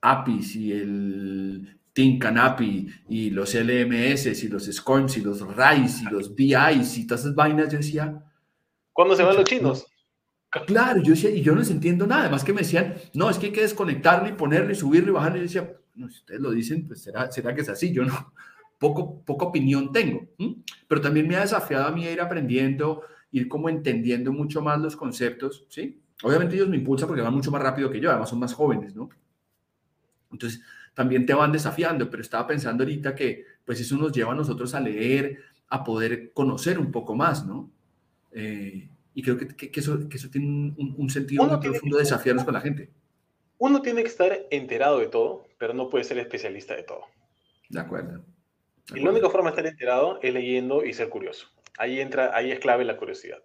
APIs 0.01 0.57
y 0.57 0.73
el 0.73 1.76
Canapi 2.19 2.89
y 3.09 3.31
los 3.31 3.55
LMS 3.55 4.43
y 4.43 4.49
los 4.49 4.67
SCORMs 4.67 5.17
y 5.17 5.23
los 5.23 5.41
RAIs 5.41 6.03
y 6.03 6.05
los 6.05 6.35
BIs 6.35 6.99
y 6.99 7.07
todas 7.07 7.23
esas 7.23 7.35
vainas, 7.35 7.73
yo 7.73 7.79
decía... 7.79 8.23
¿Cuándo 8.93 9.17
se 9.17 9.23
van 9.23 9.37
los 9.37 9.45
chinos? 9.45 9.87
Claro, 10.67 11.03
yo 11.03 11.11
decía, 11.11 11.31
y 11.31 11.43
yo 11.43 11.53
no 11.53 11.61
les 11.61 11.71
entiendo 11.71 12.07
nada, 12.07 12.23
además 12.23 12.45
que 12.45 12.53
me 12.53 12.61
decían, 12.61 12.95
no, 13.15 13.29
es 13.31 13.39
que 13.39 13.47
hay 13.47 13.53
que 13.53 13.63
desconectarlo 13.63 14.29
y 14.29 14.33
ponerlo 14.33 14.73
y 14.73 14.75
subirlo 14.75 15.11
y 15.11 15.15
bajarlo, 15.15 15.37
y 15.37 15.41
yo 15.41 15.45
decía, 15.45 15.77
no, 15.95 16.09
si 16.09 16.19
ustedes 16.19 16.41
lo 16.41 16.51
dicen, 16.51 16.87
pues 16.87 17.03
será, 17.03 17.31
será 17.31 17.55
que 17.55 17.63
es 17.63 17.69
así, 17.69 17.93
yo 17.93 18.05
no, 18.05 18.33
poco, 18.79 19.23
poca 19.25 19.47
opinión 19.47 19.93
tengo, 19.93 20.27
pero 20.89 21.01
también 21.01 21.27
me 21.29 21.37
ha 21.37 21.41
desafiado 21.41 21.87
a 21.87 21.93
mí 21.93 22.07
a 22.07 22.13
ir 22.13 22.21
aprendiendo, 22.21 23.03
ir 23.33 23.49
como 23.49 23.69
entendiendo 23.69 24.33
mucho 24.33 24.63
más 24.63 24.79
los 24.81 24.97
conceptos, 24.97 25.67
¿sí? 25.69 26.01
Obviamente 26.23 26.55
ellos 26.55 26.69
me 26.69 26.77
impulsan 26.77 27.09
porque 27.09 27.23
van 27.23 27.35
mucho 27.35 27.51
más 27.51 27.63
rápido 27.63 27.91
que 27.91 28.01
yo, 28.01 28.11
además 28.11 28.31
son 28.31 28.39
más 28.39 28.55
jóvenes, 28.55 28.95
¿no? 28.95 29.09
Entonces, 30.31 30.63
también 30.97 31.27
te 31.27 31.35
van 31.35 31.53
desafiando, 31.53 32.09
pero 32.09 32.23
estaba 32.23 32.47
pensando 32.47 32.83
ahorita 32.83 33.15
que 33.15 33.45
pues 33.67 33.79
eso 33.79 33.99
nos 33.99 34.13
lleva 34.13 34.33
a 34.33 34.35
nosotros 34.35 34.75
a 34.75 34.81
leer, 34.81 35.43
a 35.69 35.85
poder 35.85 36.33
conocer 36.33 36.79
un 36.79 36.91
poco 36.91 37.15
más, 37.15 37.45
¿no? 37.45 37.71
Eh, 38.33 38.89
y 39.13 39.23
creo 39.23 39.37
que, 39.37 39.47
que, 39.55 39.79
eso, 39.79 40.09
que, 40.09 40.17
eso, 40.17 40.31
tiene 40.31 40.75
un, 40.79 41.11
sentido 41.11 41.45
muy 41.45 41.59
profundo 41.59 41.99
de 41.99 42.03
desafiarnos 42.03 42.45
con 42.45 42.55
la 42.55 42.63
gente. 42.63 42.89
Uno 43.59 43.83
tiene 43.83 44.01
que 44.03 44.09
estar 44.09 44.47
enterado 44.51 44.99
de 44.99 45.09
todo, 45.09 45.47
pero 45.59 45.75
no 45.75 45.91
puede 45.91 46.05
ser 46.05 46.17
especialista 46.17 46.75
de 46.75 46.85
todo. 46.85 47.03
De 47.69 47.81
acuerdo. 47.81 48.25
Y 48.95 49.01
la 49.01 49.11
única 49.11 49.29
forma 49.29 49.51
de 49.51 49.57
estar 49.57 49.67
enterado 49.67 50.19
es 50.23 50.33
leyendo 50.33 50.83
y 50.83 50.95
ser 50.95 51.11
curioso. 51.11 51.49
Ahí 51.77 52.01
entra, 52.01 52.35
ahí 52.35 52.53
es 52.53 52.59
clave 52.59 52.87
la 52.87 52.97
curiosidad. 52.97 53.43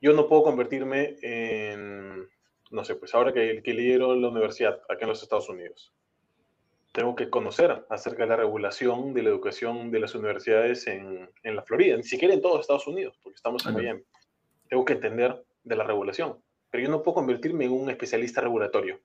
Yo 0.00 0.12
no 0.12 0.26
puedo 0.28 0.42
convertirme 0.42 1.18
en, 1.22 2.28
no 2.72 2.84
sé, 2.84 2.96
pues 2.96 3.14
ahora 3.14 3.32
que, 3.32 3.62
que 3.62 3.74
lidero 3.74 4.16
la 4.16 4.28
universidad 4.28 4.80
acá 4.88 5.02
en 5.02 5.08
los 5.10 5.22
Estados 5.22 5.48
Unidos, 5.48 5.94
tengo 6.94 7.16
que 7.16 7.28
conocer 7.28 7.84
acerca 7.90 8.22
de 8.22 8.28
la 8.28 8.36
regulación 8.36 9.14
de 9.14 9.24
la 9.24 9.30
educación 9.30 9.90
de 9.90 9.98
las 9.98 10.14
universidades 10.14 10.86
en, 10.86 11.28
en 11.42 11.56
la 11.56 11.62
Florida, 11.62 11.96
ni 11.96 12.04
siquiera 12.04 12.32
en 12.32 12.40
todos 12.40 12.60
Estados 12.60 12.86
Unidos, 12.86 13.18
porque 13.20 13.34
estamos 13.34 13.66
en 13.66 13.74
Miami. 13.74 14.02
Tengo 14.68 14.84
que 14.84 14.92
entender 14.92 15.44
de 15.64 15.74
la 15.74 15.82
regulación, 15.82 16.40
pero 16.70 16.84
yo 16.84 16.90
no 16.90 17.02
puedo 17.02 17.16
convertirme 17.16 17.64
en 17.64 17.72
un 17.72 17.90
especialista 17.90 18.40
regulatorio, 18.40 19.00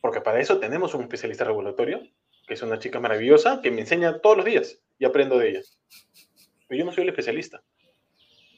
porque 0.00 0.20
para 0.20 0.38
eso 0.38 0.60
tenemos 0.60 0.94
un 0.94 1.02
especialista 1.02 1.42
regulatorio, 1.42 2.02
que 2.46 2.54
es 2.54 2.62
una 2.62 2.78
chica 2.78 3.00
maravillosa, 3.00 3.60
que 3.60 3.72
me 3.72 3.80
enseña 3.80 4.20
todos 4.20 4.36
los 4.36 4.46
días 4.46 4.80
y 4.96 5.06
aprendo 5.06 5.38
de 5.38 5.48
ella. 5.48 5.60
Pero 6.68 6.78
yo 6.78 6.84
no 6.84 6.92
soy 6.92 7.02
el 7.02 7.08
especialista. 7.08 7.64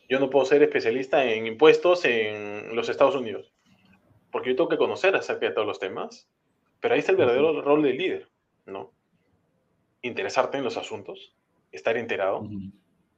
Yo 0.07 0.21
no 0.21 0.29
puedo 0.29 0.45
ser 0.45 0.63
especialista 0.63 1.25
en 1.25 1.47
impuestos 1.47 2.05
en 2.05 2.77
los 2.77 2.91
Estados 2.91 3.15
Unidos, 3.15 3.55
porque 4.31 4.51
yo 4.51 4.57
tengo 4.57 4.69
que 4.69 4.77
conocer 4.77 5.17
acerca 5.17 5.47
de 5.47 5.53
todos 5.53 5.67
los 5.67 5.79
temas, 5.79 6.29
pero 6.81 6.95
ahí 6.95 7.01
está 7.01 7.13
el 7.13 7.19
verdadero 7.19 7.61
rol 7.63 7.83
del 7.83 7.97
líder, 7.97 8.29
¿no? 8.67 8.93
Interesarte 10.03 10.59
en 10.59 10.65
los 10.65 10.77
asuntos, 10.77 11.35
estar 11.73 11.97
enterado, 11.97 12.49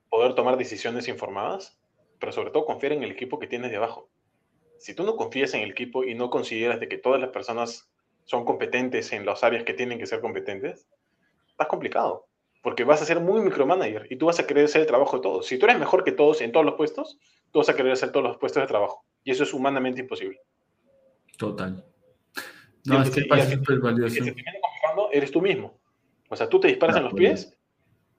poder 0.09 0.35
tomar 0.35 0.57
decisiones 0.57 1.09
informadas, 1.09 1.79
pero 2.19 2.33
sobre 2.33 2.51
todo 2.51 2.65
confiar 2.65 2.93
en 2.93 3.03
el 3.03 3.11
equipo 3.11 3.39
que 3.39 3.47
tienes 3.47 3.71
debajo. 3.71 4.09
Si 4.79 4.95
tú 4.95 5.05
no 5.05 5.17
confías 5.17 5.53
en 5.55 5.61
el 5.61 5.71
equipo 5.71 6.05
y 6.05 6.15
no 6.15 6.31
consideras 6.31 6.81
de 6.81 6.89
que 6.89 6.99
todas 6.99 7.21
las 7.21 7.31
personas 7.31 7.91
son 8.25 8.45
competentes 8.45 9.13
en 9.13 9.27
las 9.27 9.45
áreas 9.45 9.65
que 9.65 9.75
tienen 9.75 9.99
que 9.99 10.07
ser 10.07 10.21
competentes, 10.21 10.89
está 11.49 11.69
complicado 11.69 12.27
porque 12.63 12.85
vas 12.85 13.01
a 13.01 13.05
ser 13.05 13.21
muy 13.21 13.41
micromanager 13.41 14.07
y 14.11 14.17
tú 14.17 14.27
vas 14.27 14.39
a 14.39 14.47
querer 14.47 14.67
hacer 14.67 14.83
el 14.83 14.87
trabajo 14.87 15.17
de 15.17 15.23
todos. 15.23 15.47
Si 15.47 15.59
tú 15.59 15.67
eres 15.67 15.79
mejor 15.79 16.05
que 16.05 16.13
todos 16.13 16.41
en 16.41 16.53
todos 16.53 16.67
los 16.67 16.75
puestos, 16.75 17.19
tú 17.53 17.61
vas 17.61 17.69
a 17.69 17.75
querer 17.75 17.93
hacer 17.93 18.13
todos 18.13 18.27
los 18.27 18.37
puestos 18.37 18.63
de 18.63 18.67
trabajo. 18.67 19.05
Y 19.25 19.31
eso 19.31 19.45
es 19.45 19.55
humanamente 19.55 20.01
imposible. 20.01 20.41
Total. 21.39 21.85
No, 22.85 23.03
es 23.03 23.11
que 23.11 23.25
valioso. 23.29 24.15
Que 24.15 24.25
se 24.25 24.33
te 24.33 24.43
viene 24.43 24.61
eres 25.13 25.31
tú 25.31 25.41
mismo. 25.41 25.79
O 26.29 26.37
sea, 26.37 26.49
tú 26.49 26.61
te 26.61 26.69
disparas 26.69 26.97
en 26.97 27.05
los 27.05 27.15
pies 27.15 27.57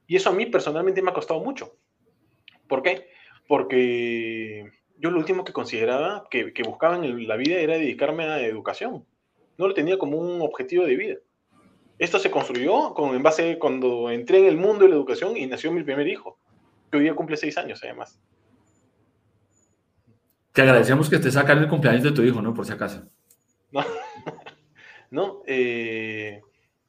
y 0.07 0.15
eso 0.15 0.29
a 0.29 0.33
mí 0.33 0.45
personalmente 0.45 1.01
me 1.01 1.11
ha 1.11 1.13
costado 1.13 1.39
mucho. 1.39 1.77
¿Por 2.67 2.81
qué? 2.81 3.09
Porque 3.47 4.69
yo 4.97 5.11
lo 5.11 5.17
último 5.17 5.43
que 5.43 5.53
consideraba 5.53 6.27
que, 6.29 6.53
que 6.53 6.63
buscaba 6.63 6.97
en 6.97 7.27
la 7.27 7.37
vida 7.37 7.59
era 7.59 7.75
dedicarme 7.75 8.25
a 8.25 8.41
educación. 8.41 9.05
No 9.57 9.67
lo 9.67 9.73
tenía 9.73 9.97
como 9.97 10.17
un 10.17 10.41
objetivo 10.41 10.85
de 10.85 10.95
vida. 10.95 11.15
Esto 11.97 12.19
se 12.19 12.31
construyó 12.31 12.93
con, 12.93 13.15
en 13.15 13.23
base 13.23 13.59
cuando 13.59 14.09
entré 14.09 14.39
en 14.39 14.47
el 14.47 14.57
mundo 14.57 14.85
de 14.85 14.89
la 14.89 14.95
educación 14.95 15.37
y 15.37 15.45
nació 15.45 15.71
mi 15.71 15.83
primer 15.83 16.07
hijo, 16.07 16.39
que 16.89 16.97
hoy 16.97 17.03
día 17.03 17.15
cumple 17.15 17.37
seis 17.37 17.57
años 17.57 17.79
además. 17.83 18.19
Te 20.51 20.63
agradecemos 20.63 21.09
que 21.09 21.17
estés 21.17 21.37
acá 21.37 21.53
en 21.53 21.59
el 21.59 21.69
cumpleaños 21.69 22.03
de 22.03 22.11
tu 22.11 22.23
hijo, 22.23 22.41
¿no? 22.41 22.53
Por 22.53 22.65
si 22.65 22.73
acaso. 22.73 23.03
No, 23.71 23.85
no 25.11 25.43
eh, 25.45 26.41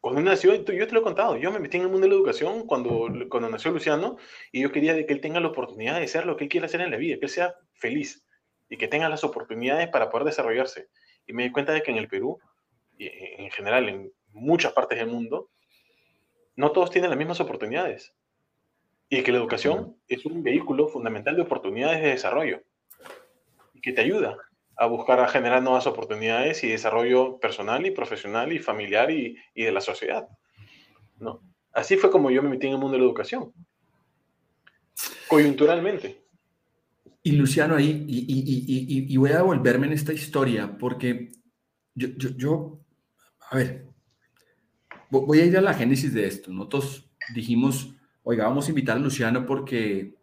cuando 0.02 0.20
nació, 0.20 0.52
yo 0.54 0.64
te 0.64 0.92
lo 0.92 0.98
he 0.98 1.02
contado, 1.04 1.36
yo 1.36 1.52
me 1.52 1.60
metí 1.60 1.76
en 1.76 1.84
el 1.84 1.88
mundo 1.88 2.06
de 2.06 2.08
la 2.08 2.16
educación 2.16 2.66
cuando, 2.66 3.08
cuando 3.28 3.48
nació 3.48 3.70
Luciano 3.70 4.16
y 4.50 4.62
yo 4.62 4.72
quería 4.72 4.94
que 5.06 5.12
él 5.12 5.20
tenga 5.20 5.38
la 5.38 5.46
oportunidad 5.46 6.00
de 6.00 6.08
ser 6.08 6.26
lo 6.26 6.36
que 6.36 6.44
él 6.44 6.50
quiera 6.50 6.66
hacer 6.66 6.80
en 6.80 6.90
la 6.90 6.96
vida, 6.96 7.18
que 7.20 7.26
él 7.26 7.30
sea 7.30 7.54
feliz 7.74 8.26
y 8.68 8.76
que 8.78 8.88
tenga 8.88 9.08
las 9.08 9.22
oportunidades 9.22 9.88
para 9.90 10.10
poder 10.10 10.26
desarrollarse. 10.26 10.88
Y 11.24 11.32
me 11.32 11.44
di 11.44 11.52
cuenta 11.52 11.72
de 11.72 11.84
que 11.84 11.92
en 11.92 11.98
el 11.98 12.08
Perú, 12.08 12.40
y 12.98 13.06
en 13.06 13.50
general 13.52 13.88
en 13.88 14.12
muchas 14.32 14.72
partes 14.72 14.98
del 14.98 15.06
mundo, 15.06 15.50
no 16.56 16.72
todos 16.72 16.90
tienen 16.90 17.10
las 17.10 17.18
mismas 17.18 17.38
oportunidades. 17.38 18.12
Y 19.08 19.22
que 19.22 19.30
la 19.30 19.38
educación 19.38 19.96
es 20.08 20.24
un 20.26 20.42
vehículo 20.42 20.88
fundamental 20.88 21.36
de 21.36 21.42
oportunidades 21.42 22.02
de 22.02 22.08
desarrollo. 22.08 22.60
Y 23.72 23.80
que 23.80 23.92
te 23.92 24.00
ayuda 24.00 24.36
a 24.76 24.86
buscar, 24.86 25.20
a 25.20 25.28
generar 25.28 25.62
nuevas 25.62 25.86
oportunidades 25.86 26.64
y 26.64 26.68
desarrollo 26.68 27.38
personal 27.38 27.84
y 27.86 27.90
profesional 27.90 28.52
y 28.52 28.58
familiar 28.58 29.10
y, 29.10 29.36
y 29.54 29.64
de 29.64 29.72
la 29.72 29.80
sociedad. 29.80 30.28
¿no? 31.18 31.40
Así 31.72 31.96
fue 31.96 32.10
como 32.10 32.30
yo 32.30 32.42
me 32.42 32.50
metí 32.50 32.66
en 32.66 32.74
el 32.74 32.78
mundo 32.78 32.92
de 32.92 32.98
la 32.98 33.06
educación. 33.06 33.52
Coyunturalmente. 35.28 36.22
Y 37.22 37.32
Luciano, 37.32 37.76
ahí, 37.76 38.04
y, 38.08 38.18
y, 38.28 39.14
y, 39.14 39.16
voy 39.16 39.30
a 39.30 39.36
devolverme 39.36 39.86
en 39.86 39.92
esta 39.92 40.12
historia, 40.12 40.76
porque 40.76 41.30
yo, 41.94 42.08
yo, 42.16 42.30
yo, 42.30 42.80
a 43.48 43.56
ver, 43.56 43.86
voy 45.08 45.38
a 45.38 45.44
ir 45.44 45.56
a 45.56 45.60
la 45.60 45.72
génesis 45.72 46.12
de 46.12 46.26
esto. 46.26 46.50
Nosotros 46.50 47.08
dijimos, 47.32 47.94
oiga, 48.24 48.44
vamos 48.44 48.66
a 48.66 48.70
invitar 48.70 48.96
a 48.96 49.00
Luciano 49.00 49.46
porque 49.46 50.16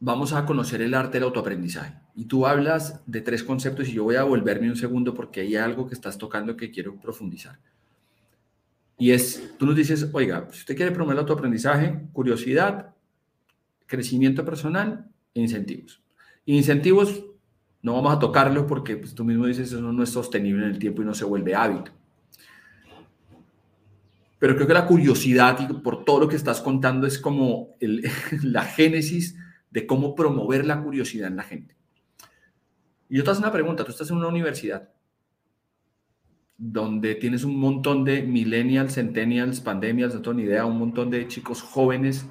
vamos 0.00 0.32
a 0.32 0.44
conocer 0.44 0.82
el 0.82 0.94
arte 0.94 1.14
del 1.14 1.24
autoaprendizaje. 1.24 1.94
Y 2.14 2.26
tú 2.26 2.46
hablas 2.46 3.00
de 3.06 3.20
tres 3.20 3.42
conceptos 3.42 3.88
y 3.88 3.92
yo 3.92 4.04
voy 4.04 4.16
a 4.16 4.24
volverme 4.24 4.68
un 4.68 4.76
segundo 4.76 5.14
porque 5.14 5.40
hay 5.40 5.56
algo 5.56 5.86
que 5.86 5.94
estás 5.94 6.18
tocando 6.18 6.56
que 6.56 6.70
quiero 6.70 6.96
profundizar. 6.96 7.58
Y 8.98 9.10
es, 9.10 9.54
tú 9.58 9.66
nos 9.66 9.74
dices, 9.74 10.08
oiga, 10.12 10.46
si 10.52 10.60
usted 10.60 10.76
quiere 10.76 10.92
promover 10.92 11.14
el 11.14 11.20
autoaprendizaje, 11.20 12.00
curiosidad, 12.12 12.94
crecimiento 13.86 14.44
personal 14.44 15.08
e 15.34 15.40
incentivos. 15.40 16.00
incentivos 16.46 17.24
no 17.82 17.94
vamos 17.94 18.14
a 18.14 18.18
tocarlo 18.18 18.66
porque 18.66 18.96
pues, 18.96 19.14
tú 19.14 19.24
mismo 19.24 19.46
dices, 19.46 19.68
eso 19.68 19.80
no 19.80 20.02
es 20.02 20.10
sostenible 20.10 20.64
en 20.64 20.70
el 20.70 20.78
tiempo 20.78 21.02
y 21.02 21.04
no 21.04 21.14
se 21.14 21.24
vuelve 21.24 21.54
hábito 21.54 21.92
pero 24.44 24.56
creo 24.56 24.66
que 24.66 24.74
la 24.74 24.86
curiosidad 24.86 25.58
y 25.58 25.72
por 25.72 26.04
todo 26.04 26.20
lo 26.20 26.28
que 26.28 26.36
estás 26.36 26.60
contando 26.60 27.06
es 27.06 27.18
como 27.18 27.76
la 28.42 28.62
génesis 28.62 29.38
de 29.74 29.86
cómo 29.86 30.14
promover 30.14 30.64
la 30.64 30.82
curiosidad 30.82 31.28
en 31.28 31.36
la 31.36 31.42
gente. 31.42 31.76
Y 33.10 33.18
yo 33.18 33.24
te 33.24 33.30
hago 33.30 33.40
una 33.40 33.52
pregunta, 33.52 33.84
tú 33.84 33.90
estás 33.90 34.08
en 34.10 34.16
una 34.16 34.28
universidad 34.28 34.88
donde 36.56 37.16
tienes 37.16 37.42
un 37.42 37.58
montón 37.58 38.04
de 38.04 38.22
millennials, 38.22 38.94
centennials, 38.94 39.60
pandemias, 39.60 40.14
no 40.14 40.22
tengo 40.22 40.34
ni 40.34 40.44
idea, 40.44 40.64
un 40.64 40.78
montón 40.78 41.10
de 41.10 41.26
chicos 41.26 41.60
jóvenes 41.60 42.26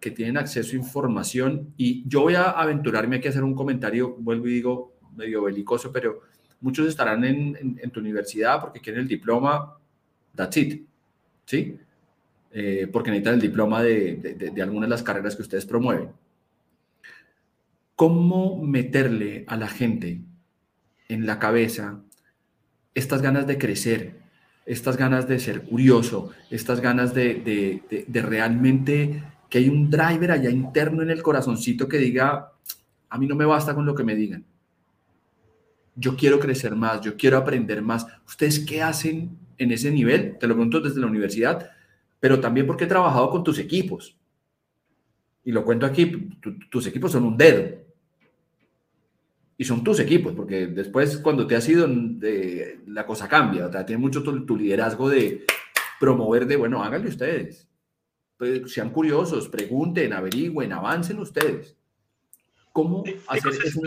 que 0.00 0.10
tienen 0.10 0.36
acceso 0.36 0.74
a 0.74 0.80
información 0.80 1.72
y 1.76 2.06
yo 2.08 2.22
voy 2.22 2.34
a 2.34 2.50
aventurarme 2.50 3.16
aquí 3.16 3.28
a 3.28 3.30
hacer 3.30 3.44
un 3.44 3.54
comentario, 3.54 4.16
vuelvo 4.18 4.48
y 4.48 4.54
digo, 4.54 4.96
medio 5.16 5.42
belicoso, 5.42 5.92
pero 5.92 6.22
muchos 6.60 6.88
estarán 6.88 7.24
en, 7.24 7.78
en 7.80 7.90
tu 7.90 8.00
universidad 8.00 8.60
porque 8.60 8.80
quieren 8.80 9.02
el 9.02 9.08
diploma, 9.08 9.78
that's 10.34 10.56
it 10.56 10.84
¿sí? 11.46 11.78
Eh, 12.50 12.88
porque 12.92 13.10
necesitan 13.10 13.34
el 13.34 13.40
diploma 13.40 13.82
de, 13.82 14.50
de, 14.52 14.62
algunas 14.62 14.88
de 14.88 14.90
las 14.90 15.02
carreras 15.02 15.36
que 15.36 15.42
ustedes 15.42 15.64
promueven. 15.64 16.10
¿Cómo 17.96 18.62
meterle 18.62 19.44
a 19.48 19.56
la 19.56 19.68
gente 19.68 20.22
en 21.08 21.26
la 21.26 21.38
cabeza 21.38 22.00
estas 22.94 23.22
ganas 23.22 23.46
de 23.46 23.58
crecer, 23.58 24.20
estas 24.66 24.96
ganas 24.96 25.28
de 25.28 25.38
ser 25.38 25.62
curioso, 25.62 26.30
estas 26.50 26.80
ganas 26.80 27.14
de, 27.14 27.82
de, 28.06 28.22
realmente 28.22 29.22
que 29.48 29.58
hay 29.58 29.68
un 29.68 29.90
driver 29.90 30.32
allá 30.32 30.50
interno 30.50 31.02
en 31.02 31.10
el 31.10 31.22
corazoncito 31.22 31.88
que 31.88 31.98
diga, 31.98 32.52
a 33.08 33.18
mí 33.18 33.26
no 33.26 33.36
me 33.36 33.44
basta 33.44 33.74
con 33.74 33.84
lo 33.84 33.94
que 33.94 34.04
me 34.04 34.14
digan. 34.14 34.44
Yo 35.94 36.16
quiero 36.16 36.40
crecer 36.40 36.74
más, 36.74 37.02
yo 37.02 37.16
quiero 37.16 37.36
aprender 37.36 37.82
más. 37.82 38.06
¿Ustedes 38.26 38.60
qué 38.60 38.82
hacen 38.82 39.36
en 39.62 39.72
ese 39.72 39.90
nivel, 39.90 40.38
te 40.38 40.46
lo 40.46 40.54
pregunto 40.54 40.80
desde 40.80 41.00
la 41.00 41.06
universidad, 41.06 41.70
pero 42.20 42.40
también 42.40 42.66
porque 42.66 42.84
he 42.84 42.88
trabajado 42.88 43.30
con 43.30 43.44
tus 43.44 43.58
equipos. 43.58 44.16
Y 45.44 45.52
lo 45.52 45.64
cuento 45.64 45.86
aquí, 45.86 46.30
tus 46.70 46.86
equipos 46.86 47.12
son 47.12 47.24
un 47.24 47.36
dedo. 47.36 47.78
Y 49.58 49.64
son 49.64 49.84
tus 49.84 50.00
equipos, 50.00 50.32
porque 50.34 50.66
después 50.66 51.18
cuando 51.18 51.46
te 51.46 51.56
has 51.56 51.68
ido, 51.68 51.88
la 52.86 53.06
cosa 53.06 53.28
cambia. 53.28 53.66
O 53.66 53.72
sea, 53.72 53.84
tiene 53.84 54.00
mucho 54.00 54.22
tu, 54.22 54.56
liderazgo 54.56 55.08
de 55.08 55.44
promover 56.00 56.46
de, 56.46 56.56
bueno, 56.56 56.82
háganle 56.82 57.08
ustedes. 57.08 57.68
Pues, 58.36 58.72
sean 58.72 58.90
curiosos, 58.90 59.48
pregunten, 59.48 60.12
averigüen, 60.12 60.72
avancen 60.72 61.18
ustedes. 61.18 61.76
¿Cómo 62.72 63.04
hacer 63.28 63.52
eso? 63.64 63.80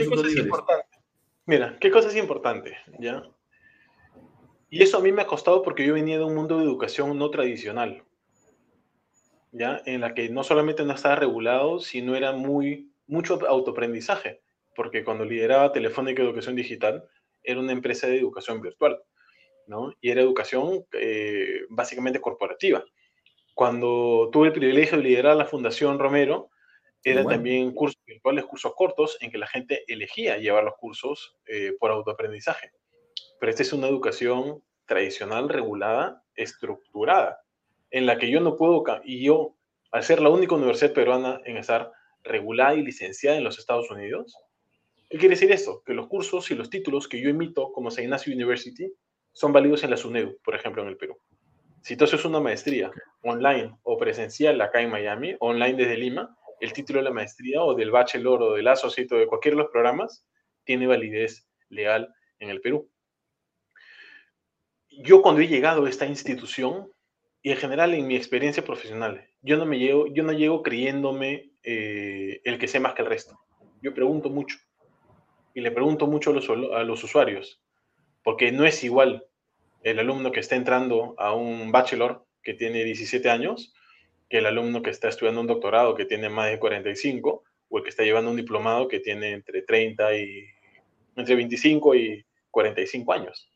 Mira, 1.45 1.77
¿qué 1.79 1.91
cosa 1.91 2.09
es 2.09 2.15
importante? 2.15 2.77
¿Ya? 2.99 3.23
Y 4.69 4.81
eso 4.81 4.97
a 4.97 5.01
mí 5.01 5.11
me 5.11 5.21
ha 5.21 5.27
costado 5.27 5.61
porque 5.61 5.85
yo 5.85 5.93
venía 5.93 6.17
de 6.17 6.23
un 6.23 6.35
mundo 6.35 6.57
de 6.57 6.65
educación 6.65 7.17
no 7.17 7.29
tradicional, 7.29 8.03
¿ya? 9.57 9.81
En 9.85 10.01
la 10.01 10.13
que 10.13 10.29
no 10.29 10.43
solamente 10.43 10.83
no 10.83 10.93
estaba 10.93 11.15
regulado, 11.15 11.79
sino 11.79 12.15
era 12.15 12.31
muy, 12.31 12.91
mucho 13.07 13.39
autoaprendizaje, 13.47 14.41
porque 14.75 15.03
cuando 15.03 15.25
lideraba 15.25 15.71
Telefónica 15.71 16.21
Educación 16.21 16.55
Digital, 16.55 17.03
era 17.43 17.59
una 17.59 17.71
empresa 17.71 18.07
de 18.07 18.19
educación 18.19 18.61
virtual, 18.61 19.01
¿no? 19.67 19.93
Y 20.01 20.09
era 20.09 20.21
educación 20.21 20.85
eh, 20.93 21.61
básicamente 21.69 22.19
corporativa. 22.19 22.83
Cuando 23.53 24.29
tuve 24.31 24.47
el 24.47 24.53
privilegio 24.53 24.97
de 24.97 25.03
liderar 25.03 25.35
la 25.35 25.45
Fundación 25.45 25.99
Romero, 25.99 26.49
era 27.03 27.23
también 27.23 27.71
cursos 27.71 28.01
virtuales, 28.03 28.45
cursos 28.45 28.73
cortos, 28.75 29.17
en 29.21 29.29
que 29.29 29.37
la 29.37 29.45
gente 29.45 29.83
elegía 29.87 30.37
llevar 30.37 30.63
los 30.63 30.73
cursos 30.75 31.37
eh, 31.45 31.73
por 31.79 31.91
autoaprendizaje 31.91 32.71
pero 33.39 33.49
esta 33.49 33.63
es 33.63 33.73
una 33.73 33.87
educación 33.87 34.63
tradicional, 34.85 35.49
regulada, 35.49 36.23
estructurada, 36.35 37.39
en 37.91 38.05
la 38.05 38.17
que 38.17 38.29
yo 38.29 38.39
no 38.41 38.55
puedo, 38.55 38.83
y 39.03 39.23
yo, 39.23 39.55
al 39.91 40.03
ser 40.03 40.21
la 40.21 40.29
única 40.29 40.55
universidad 40.55 40.93
peruana 40.93 41.41
en 41.45 41.57
estar 41.57 41.91
regulada 42.23 42.75
y 42.75 42.81
licenciada 42.81 43.37
en 43.37 43.43
los 43.43 43.59
Estados 43.59 43.89
Unidos. 43.91 44.35
¿Qué 45.09 45.17
quiere 45.17 45.35
decir 45.35 45.51
esto? 45.51 45.83
Que 45.85 45.93
los 45.93 46.07
cursos 46.07 46.49
y 46.51 46.55
los 46.55 46.69
títulos 46.69 47.07
que 47.07 47.21
yo 47.21 47.29
emito 47.29 47.71
como 47.71 47.91
San 47.91 48.03
Ignacio 48.03 48.33
University 48.33 48.91
son 49.31 49.53
válidos 49.53 49.83
en 49.83 49.91
la 49.91 49.97
SUNEDU, 49.97 50.39
por 50.43 50.55
ejemplo, 50.55 50.81
en 50.81 50.89
el 50.89 50.97
Perú. 50.97 51.17
Si 51.81 51.95
tú 51.95 52.05
haces 52.05 52.25
una 52.25 52.39
maestría 52.39 52.91
online 53.21 53.77
o 53.83 53.97
presencial 53.97 54.59
acá 54.59 54.81
en 54.81 54.89
Miami, 54.89 55.35
online 55.39 55.75
desde 55.75 55.97
Lima, 55.97 56.35
el 56.59 56.73
título 56.73 56.99
de 56.99 57.05
la 57.05 57.11
maestría 57.11 57.61
o 57.61 57.75
del 57.75 57.91
bachelor 57.91 58.41
o 58.41 58.53
del 58.53 58.67
associate 58.67 59.13
o 59.13 59.17
de 59.19 59.27
cualquiera 59.27 59.55
de 59.55 59.63
los 59.63 59.71
programas 59.71 60.25
tiene 60.63 60.87
validez 60.87 61.47
legal 61.69 62.11
en 62.39 62.49
el 62.49 62.61
Perú. 62.61 62.89
Yo 64.89 65.21
cuando 65.21 65.41
he 65.41 65.47
llegado 65.47 65.85
a 65.85 65.89
esta 65.89 66.07
institución, 66.07 66.89
y 67.45 67.51
en 67.51 67.57
general 67.57 67.93
en 67.93 68.07
mi 68.07 68.15
experiencia 68.15 68.65
profesional, 68.65 69.23
yo 69.43 69.55
no 69.57 69.67
me 69.67 69.77
llego, 69.77 70.07
yo 70.07 70.23
no 70.23 70.31
llego 70.31 70.63
creyéndome 70.63 71.51
eh, 71.61 72.41
el 72.43 72.57
que 72.57 72.67
sé 72.67 72.79
más 72.79 72.95
que 72.95 73.03
el 73.03 73.07
resto. 73.07 73.39
Yo 73.83 73.93
pregunto 73.93 74.31
mucho 74.31 74.57
y 75.53 75.61
le 75.61 75.69
pregunto 75.69 76.07
mucho 76.07 76.31
a 76.31 76.33
los, 76.33 76.49
a 76.49 76.83
los 76.83 77.03
usuarios, 77.03 77.61
porque 78.23 78.51
no 78.51 78.65
es 78.65 78.83
igual 78.83 79.27
el 79.83 79.99
alumno 79.99 80.31
que 80.31 80.39
está 80.39 80.55
entrando 80.55 81.13
a 81.19 81.35
un 81.35 81.71
bachelor 81.71 82.25
que 82.41 82.55
tiene 82.55 82.83
17 82.83 83.29
años 83.29 83.75
que 84.27 84.39
el 84.39 84.47
alumno 84.47 84.81
que 84.81 84.89
está 84.89 85.09
estudiando 85.09 85.41
un 85.41 85.45
doctorado 85.45 85.93
que 85.93 86.05
tiene 86.05 86.29
más 86.29 86.49
de 86.49 86.57
45 86.57 87.43
o 87.69 87.77
el 87.77 87.83
que 87.83 87.91
está 87.91 88.01
llevando 88.01 88.31
un 88.31 88.37
diplomado 88.37 88.87
que 88.87 89.01
tiene 89.01 89.33
entre 89.33 89.61
30 89.61 90.17
y 90.17 90.45
entre 91.15 91.35
25 91.35 91.93
y 91.93 92.25
45 92.49 93.13
años 93.13 93.54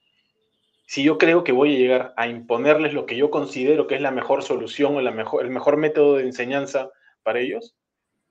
si 0.89 1.04
yo 1.04 1.19
creo 1.19 1.43
que 1.43 1.52
voy 1.52 1.75
a 1.75 1.78
llegar 1.78 2.13
a 2.17 2.28
imponerles 2.28 2.95
lo 2.95 3.06
que 3.06 3.15
yo 3.15 3.30
considero 3.30 3.86
que 3.86 3.93
es 3.93 4.02
la 4.02 4.10
mejor 4.10 4.41
solución 4.41 4.95
o 4.95 4.99
el 4.99 5.52
mejor 5.52 5.78
método 5.78 6.15
de 6.15 6.23
enseñanza 6.23 6.89
para 7.21 7.39
ellos, 7.41 7.78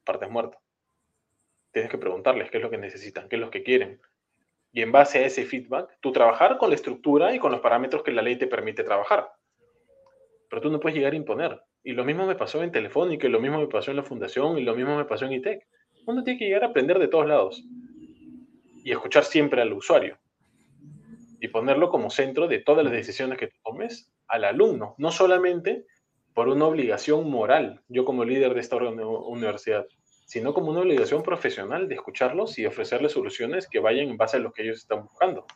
partes 0.03 0.29
muerto. 0.29 0.59
Tienes 1.71 1.89
que 1.89 1.99
preguntarles 1.99 2.51
qué 2.51 2.57
es 2.57 2.63
lo 2.65 2.69
que 2.69 2.77
necesitan, 2.77 3.29
qué 3.29 3.37
es 3.37 3.41
lo 3.41 3.51
que 3.51 3.63
quieren. 3.63 4.01
Y 4.73 4.83
en 4.83 4.91
base 4.91 5.21
a 5.21 5.27
ese 5.27 5.45
feedback, 5.45 5.99
tú 6.01 6.11
trabajar 6.11 6.59
con 6.59 6.71
la 6.71 6.75
estructura 6.75 7.33
y 7.33 7.39
con 7.39 7.53
los 7.53 7.61
parámetros 7.61 8.03
que 8.03 8.11
la 8.11 8.23
ley 8.23 8.35
te 8.35 8.49
permite 8.49 8.83
trabajar. 8.83 9.31
Pero 10.51 10.61
tú 10.61 10.69
no 10.69 10.81
puedes 10.81 10.99
llegar 10.99 11.13
a 11.13 11.17
imponer. 11.17 11.63
Y 11.85 11.93
lo 11.93 12.05
mismo 12.05 12.27
me 12.27 12.35
pasó 12.35 12.65
en 12.65 12.73
Telefónica, 12.73 13.29
lo 13.29 13.39
mismo 13.39 13.61
me 13.61 13.69
pasó 13.69 13.93
en 13.93 13.99
la 13.99 14.03
Fundación, 14.03 14.59
y 14.59 14.65
lo 14.65 14.75
mismo 14.75 14.97
me 14.97 15.05
pasó 15.05 15.27
en 15.27 15.35
ITEC. 15.35 15.65
Uno 16.07 16.25
tiene 16.25 16.41
que 16.41 16.47
llegar 16.47 16.65
a 16.65 16.69
aprender 16.71 16.99
de 16.99 17.07
todos 17.07 17.29
lados 17.29 17.63
y 18.83 18.91
escuchar 18.91 19.23
siempre 19.23 19.63
al 19.63 19.73
usuario 19.73 20.19
y 21.41 21.49
ponerlo 21.49 21.91
como 21.91 22.11
centro 22.11 22.49
de 22.49 22.59
todas 22.59 22.85
las 22.85 22.93
decisiones 22.93 23.39
que 23.39 23.51
tomes 23.65 24.11
al 24.27 24.45
alumno, 24.45 24.95
no 24.99 25.11
solamente 25.13 25.87
por 26.35 26.49
una 26.49 26.67
obligación 26.67 27.29
moral, 27.31 27.83
yo 27.89 28.05
como 28.05 28.25
líder 28.25 28.55
de 28.55 28.61
esta 28.61 28.77
universidad, 28.77 29.87
sino 30.27 30.53
como 30.53 30.71
una 30.71 30.81
obligación 30.81 31.23
profesional 31.23 31.89
de 31.89 31.95
escucharlos 31.95 32.59
y 32.59 32.67
ofrecerles 32.67 33.13
soluciones 33.13 33.67
que 33.69 33.81
vayan 33.81 34.09
en 34.09 34.17
base 34.17 34.37
a 34.37 34.41
lo 34.41 34.53
que 34.53 34.63
ellos 34.63 34.79
están 34.79 35.03
buscando. 35.05 35.47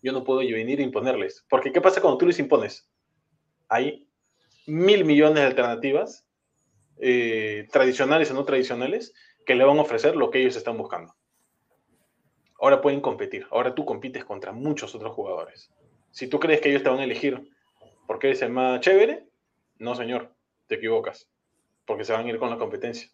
Yo 0.00 0.12
no 0.12 0.22
puedo 0.22 0.38
venir 0.38 0.78
a 0.78 0.82
imponerles, 0.82 1.44
porque 1.50 1.72
¿qué 1.72 1.80
pasa 1.80 2.00
cuando 2.00 2.18
tú 2.18 2.26
les 2.26 2.38
impones? 2.38 2.88
Hay 3.68 4.08
mil 4.66 5.04
millones 5.04 5.42
de 5.42 5.46
alternativas, 5.46 6.26
eh, 7.00 7.66
tradicionales 7.72 8.30
o 8.30 8.34
no 8.34 8.44
tradicionales, 8.44 9.12
que 9.44 9.54
le 9.54 9.64
van 9.64 9.78
a 9.78 9.82
ofrecer 9.82 10.14
lo 10.14 10.30
que 10.30 10.40
ellos 10.40 10.56
están 10.56 10.78
buscando. 10.78 11.14
Ahora 12.58 12.80
pueden 12.80 13.00
competir. 13.00 13.46
Ahora 13.50 13.74
tú 13.74 13.84
compites 13.84 14.24
contra 14.24 14.52
muchos 14.52 14.94
otros 14.94 15.14
jugadores. 15.14 15.70
Si 16.10 16.26
tú 16.26 16.40
crees 16.40 16.60
que 16.60 16.70
ellos 16.70 16.82
te 16.82 16.88
van 16.88 16.98
a 16.98 17.04
elegir 17.04 17.50
porque 18.06 18.28
eres 18.28 18.42
el 18.42 18.50
más 18.50 18.80
chévere, 18.80 19.28
no, 19.78 19.94
señor, 19.94 20.34
te 20.66 20.76
equivocas. 20.76 21.28
Porque 21.84 22.04
se 22.04 22.12
van 22.12 22.26
a 22.26 22.28
ir 22.28 22.38
con 22.38 22.50
la 22.50 22.58
competencia. 22.58 23.10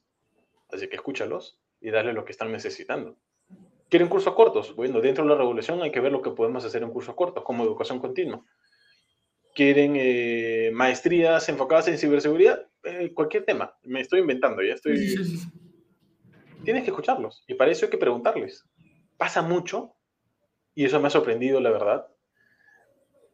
Así 0.71 0.89
que 0.89 0.97
escúchalos 0.97 1.61
y 1.81 1.91
dale 1.91 2.13
lo 2.13 2.25
que 2.25 2.33
están 2.33 2.51
necesitando. 2.51 3.17
¿Quieren 3.91 4.09
cursos 4.09 4.35
cortos? 4.35 4.75
Bueno, 4.75 5.01
dentro 5.01 5.25
de 5.25 5.31
la 5.31 5.37
revolución 5.37 5.83
hay 5.83 5.93
que 5.93 6.01
ver 6.01 6.11
lo 6.11 6.23
que 6.23 6.31
podemos 6.31 6.65
hacer 6.65 6.83
en 6.83 6.91
cursos 6.91 7.15
cortos, 7.15 7.45
como 7.45 7.65
educación 7.65 8.01
continua. 8.01 8.43
¿Quieren 9.55 9.95
eh, 9.97 10.71
maestrías 10.73 11.49
enfocadas 11.49 11.87
en 11.89 11.99
ciberseguridad? 11.99 12.67
Eh, 12.83 13.13
cualquier 13.15 13.45
tema. 13.45 13.77
Me 13.83 14.01
estoy 14.01 14.21
inventando, 14.21 14.63
ya 14.63 14.75
estoy... 14.75 15.15
Tienes 16.65 16.83
que 16.83 16.91
escucharlos 16.91 17.45
y 17.47 17.55
para 17.55 17.71
eso 17.71 17.85
hay 17.85 17.91
que 17.91 17.99
preguntarles 17.99 18.65
pasa 19.17 19.43
mucho, 19.43 19.95
y 20.75 20.85
eso 20.85 21.01
me 21.01 21.09
ha 21.09 21.11
sorprendido, 21.11 21.61
la 21.61 21.71
verdad, 21.71 22.09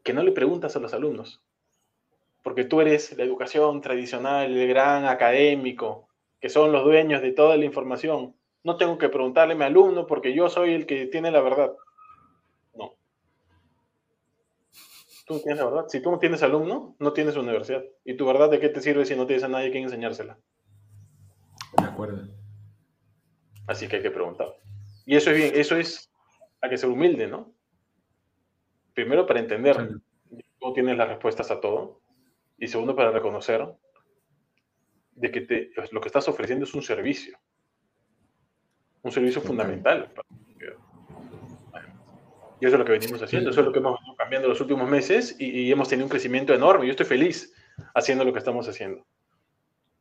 que 0.03 0.12
no 0.12 0.23
le 0.23 0.33
preguntas 0.33 0.77
a 0.77 0.81
los 0.81 0.95
alumnos. 0.95 1.43
Porque 2.43 2.64
tú 2.64 2.81
eres 2.81 3.16
la 3.16 3.25
educación 3.25 3.81
tradicional, 3.81 4.57
el 4.57 4.69
gran 4.69 5.05
académico, 5.05 6.09
que 6.40 6.49
son 6.49 6.73
los 6.73 6.85
dueños 6.85 7.21
de 7.23 7.33
toda 7.33 7.57
la 7.57 7.64
información. 7.64 8.35
No 8.62 8.77
tengo 8.77 8.99
que 8.99 9.09
preguntarle 9.09 9.55
a 9.55 9.57
mi 9.57 9.64
alumno 9.64 10.07
porque 10.07 10.35
yo 10.35 10.49
soy 10.49 10.75
el 10.75 10.87
que 10.87 11.07
tiene 11.07 11.31
la 11.31 11.40
verdad. 11.40 11.73
No. 12.75 12.95
Tú 15.27 15.38
tienes 15.40 15.59
la 15.59 15.66
verdad. 15.66 15.85
Si 15.88 16.01
tú 16.01 16.11
no 16.11 16.19
tienes 16.19 16.43
alumno, 16.43 16.97
no 16.99 17.12
tienes 17.12 17.37
universidad. 17.37 17.85
¿Y 18.05 18.16
tu 18.16 18.27
verdad 18.27 18.51
de 18.51 18.59
qué 18.59 18.71
te 18.71 18.81
sirve 18.81 19.05
si 19.05 19.16
no 19.16 19.27
tienes 19.27 19.45
a 19.45 19.49
nadie 19.49 19.71
que 19.71 19.79
enseñársela? 19.79 20.38
De 21.77 21.85
acuerdo. 21.85 22.27
Así 23.66 23.87
que 23.87 23.97
hay 23.97 24.03
que 24.03 24.11
preguntar. 24.11 24.49
Y 25.07 25.17
eso 25.17 25.31
es 25.31 25.37
bien, 25.37 25.53
eso 25.55 25.77
es 25.77 26.11
a 26.61 26.69
que 26.69 26.79
ser 26.79 26.91
humilde, 26.91 27.27
¿no? 27.27 27.53
Primero 28.95 29.27
para 29.27 29.41
entender 29.41 29.77
que 29.77 30.45
no 30.61 30.73
tienes 30.73 30.97
las 30.97 31.09
respuestas 31.09 31.51
a 31.51 31.61
todo. 31.61 32.01
Y 32.59 32.69
segundo 32.69 32.95
para 32.95 33.11
reconocer 33.11 33.67
de 35.13 35.31
que 35.31 35.41
te, 35.43 35.71
pues, 35.75 35.93
lo 35.93 36.01
que 36.01 36.09
estás 36.09 36.29
ofreciendo 36.29 36.65
es 36.65 36.75
un 36.75 36.83
servicio. 36.83 37.39
Un 39.03 39.13
servicio 39.13 39.41
fundamental. 39.41 40.13
Y 42.61 42.67
eso 42.67 42.75
es 42.75 42.79
lo 42.79 42.85
que 42.85 42.93
venimos 42.93 43.23
haciendo, 43.23 43.49
eso 43.49 43.61
es 43.61 43.67
lo 43.67 43.73
que 43.73 43.79
hemos 43.79 43.99
venido 43.99 44.17
cambiando 44.17 44.47
los 44.47 44.61
últimos 44.61 44.87
meses 44.87 45.35
y, 45.39 45.47
y, 45.47 45.73
hemos 45.73 45.89
tenido 45.89 46.05
un 46.05 46.11
crecimiento 46.11 46.53
enorme. 46.53 46.85
Yo 46.85 46.91
estoy 46.91 47.07
feliz 47.07 47.55
haciendo 47.95 48.23
lo 48.23 48.35
que 48.35 48.39
estamos 48.39 48.69
haciendo. 48.69 49.07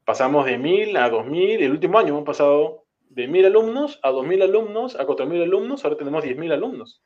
Pasamos 0.03 0.45
de 0.45 0.57
mil 0.57 0.97
a 0.97 1.09
dos 1.09 1.25
mil, 1.25 1.61
el 1.61 1.71
último 1.71 1.97
año 1.97 2.09
hemos 2.09 2.25
pasado 2.25 2.78
de 3.09 3.27
1.000 3.27 3.47
alumnos 3.47 3.99
a 4.03 4.11
2.000 4.11 4.43
alumnos 4.43 4.95
a 4.95 5.05
4.000 5.05 5.43
alumnos, 5.43 5.83
ahora 5.83 5.97
tenemos 5.97 6.23
10.000 6.23 6.53
alumnos. 6.53 7.03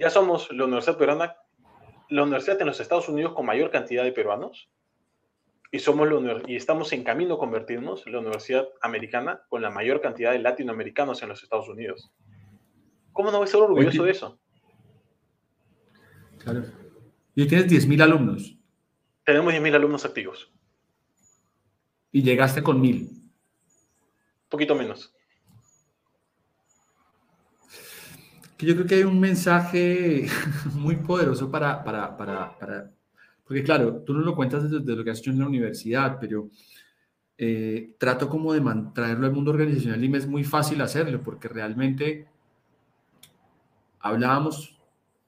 Ya 0.00 0.10
somos 0.10 0.50
la 0.52 0.64
universidad 0.64 0.98
peruana, 0.98 1.36
la 2.08 2.22
universidad 2.22 2.60
en 2.60 2.66
los 2.66 2.80
Estados 2.80 3.08
Unidos 3.08 3.34
con 3.34 3.46
mayor 3.46 3.70
cantidad 3.70 4.04
de 4.04 4.12
peruanos 4.12 4.70
y, 5.70 5.78
somos 5.78 6.08
y 6.46 6.56
estamos 6.56 6.92
en 6.92 7.04
camino 7.04 7.34
a 7.34 7.38
convertirnos 7.38 8.06
en 8.06 8.12
la 8.12 8.20
universidad 8.20 8.66
americana 8.80 9.42
con 9.48 9.62
la 9.62 9.70
mayor 9.70 10.00
cantidad 10.00 10.32
de 10.32 10.38
latinoamericanos 10.38 11.22
en 11.22 11.28
los 11.28 11.42
Estados 11.42 11.68
Unidos. 11.68 12.10
¿Cómo 13.12 13.30
no 13.30 13.38
voy 13.38 13.46
a 13.46 13.50
ser 13.50 13.60
orgulloso 13.60 14.04
de 14.04 14.10
eso? 14.10 14.38
Claro. 16.38 16.64
Y 17.34 17.46
tienes 17.46 17.66
10.000 17.66 18.02
alumnos. 18.02 18.56
Tenemos 19.24 19.52
10.000 19.52 19.74
alumnos 19.74 20.04
activos. 20.04 20.52
Y 22.12 22.22
llegaste 22.22 22.62
con 22.62 22.82
1.000 22.82 23.25
poquito 24.48 24.74
menos. 24.74 25.12
Yo 28.58 28.74
creo 28.74 28.86
que 28.86 28.94
hay 28.94 29.04
un 29.04 29.20
mensaje 29.20 30.28
muy 30.74 30.96
poderoso 30.96 31.50
para, 31.50 31.84
para, 31.84 32.16
para, 32.16 32.58
para 32.58 32.90
porque 33.46 33.62
claro, 33.62 34.02
tú 34.02 34.12
no 34.12 34.20
lo 34.20 34.34
cuentas 34.34 34.68
desde, 34.68 34.96
lo 34.96 35.04
que 35.04 35.10
has 35.10 35.20
hecho 35.20 35.30
en 35.30 35.38
la 35.38 35.46
universidad, 35.46 36.18
pero 36.20 36.50
eh, 37.38 37.94
trato 37.98 38.28
como 38.28 38.52
de 38.52 38.62
traerlo 38.92 39.26
al 39.26 39.32
mundo 39.32 39.52
organizacional 39.52 40.02
y 40.02 40.08
me 40.08 40.18
es 40.18 40.26
muy 40.26 40.42
fácil 40.42 40.80
hacerlo, 40.80 41.22
porque 41.22 41.46
realmente 41.46 42.26
hablábamos 44.00 44.76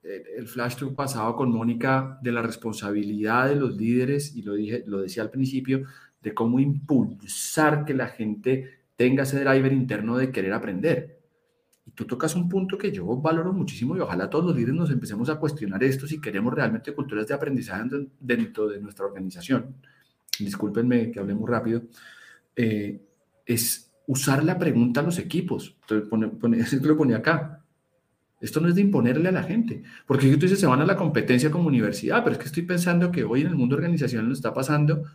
eh, 0.03 0.23
el 0.37 0.47
flash 0.47 0.75
talk 0.75 0.95
pasado 0.95 1.35
con 1.35 1.51
Mónica 1.51 2.19
de 2.21 2.33
la 2.33 2.41
responsabilidad 2.41 3.47
de 3.47 3.55
los 3.55 3.77
líderes, 3.77 4.35
y 4.35 4.41
lo, 4.41 4.55
dije, 4.55 4.83
lo 4.85 4.99
decía 4.99 5.23
al 5.23 5.31
principio, 5.31 5.85
de 6.21 6.33
cómo 6.33 6.59
impulsar 6.59 7.85
que 7.85 7.93
la 7.93 8.07
gente 8.07 8.78
tenga 8.99 9.23
ese 9.23 9.39
driver 9.39 9.71
interno 9.71 10.17
de 10.17 10.29
querer 10.29 10.51
aprender. 10.51 11.21
Y 11.85 11.91
tú 11.91 12.03
tocas 12.03 12.35
un 12.35 12.49
punto 12.49 12.77
que 12.77 12.91
yo 12.91 13.05
valoro 13.15 13.53
muchísimo 13.53 13.95
y 13.95 14.01
ojalá 14.01 14.29
todos 14.29 14.47
los 14.47 14.55
líderes 14.57 14.75
nos 14.75 14.91
empecemos 14.91 15.29
a 15.29 15.39
cuestionar 15.39 15.81
esto 15.85 16.05
si 16.05 16.19
queremos 16.19 16.53
realmente 16.53 16.93
culturas 16.93 17.25
de 17.25 17.33
aprendizaje 17.33 17.89
dentro 18.19 18.67
de 18.67 18.81
nuestra 18.81 19.05
organización. 19.05 19.73
Discúlpenme 20.37 21.11
que 21.11 21.19
hable 21.21 21.33
muy 21.33 21.49
rápido. 21.49 21.83
Eh, 22.57 22.99
es 23.45 23.89
usar 24.05 24.43
la 24.43 24.59
pregunta 24.59 24.99
a 24.99 25.03
los 25.03 25.17
equipos. 25.17 25.77
Entonces, 25.79 26.09
pone, 26.09 26.27
pone, 26.27 26.57
lo 26.81 26.97
ponía 26.97 27.17
acá. 27.19 27.63
Esto 28.41 28.59
no 28.59 28.67
es 28.67 28.75
de 28.75 28.81
imponerle 28.81 29.29
a 29.29 29.31
la 29.31 29.43
gente, 29.43 29.81
porque 30.07 30.29
tú 30.33 30.39
dices, 30.39 30.59
se 30.59 30.67
van 30.67 30.81
a 30.81 30.85
la 30.85 30.97
competencia 30.97 31.49
como 31.49 31.67
universidad, 31.69 32.21
pero 32.21 32.33
es 32.33 32.39
que 32.39 32.47
estoy 32.47 32.63
pensando 32.63 33.11
que 33.13 33.23
hoy 33.23 33.41
en 33.41 33.47
el 33.47 33.55
mundo 33.55 33.77
organizacional 33.77 34.27
nos 34.27 34.39
está 34.39 34.53
pasando 34.53 35.05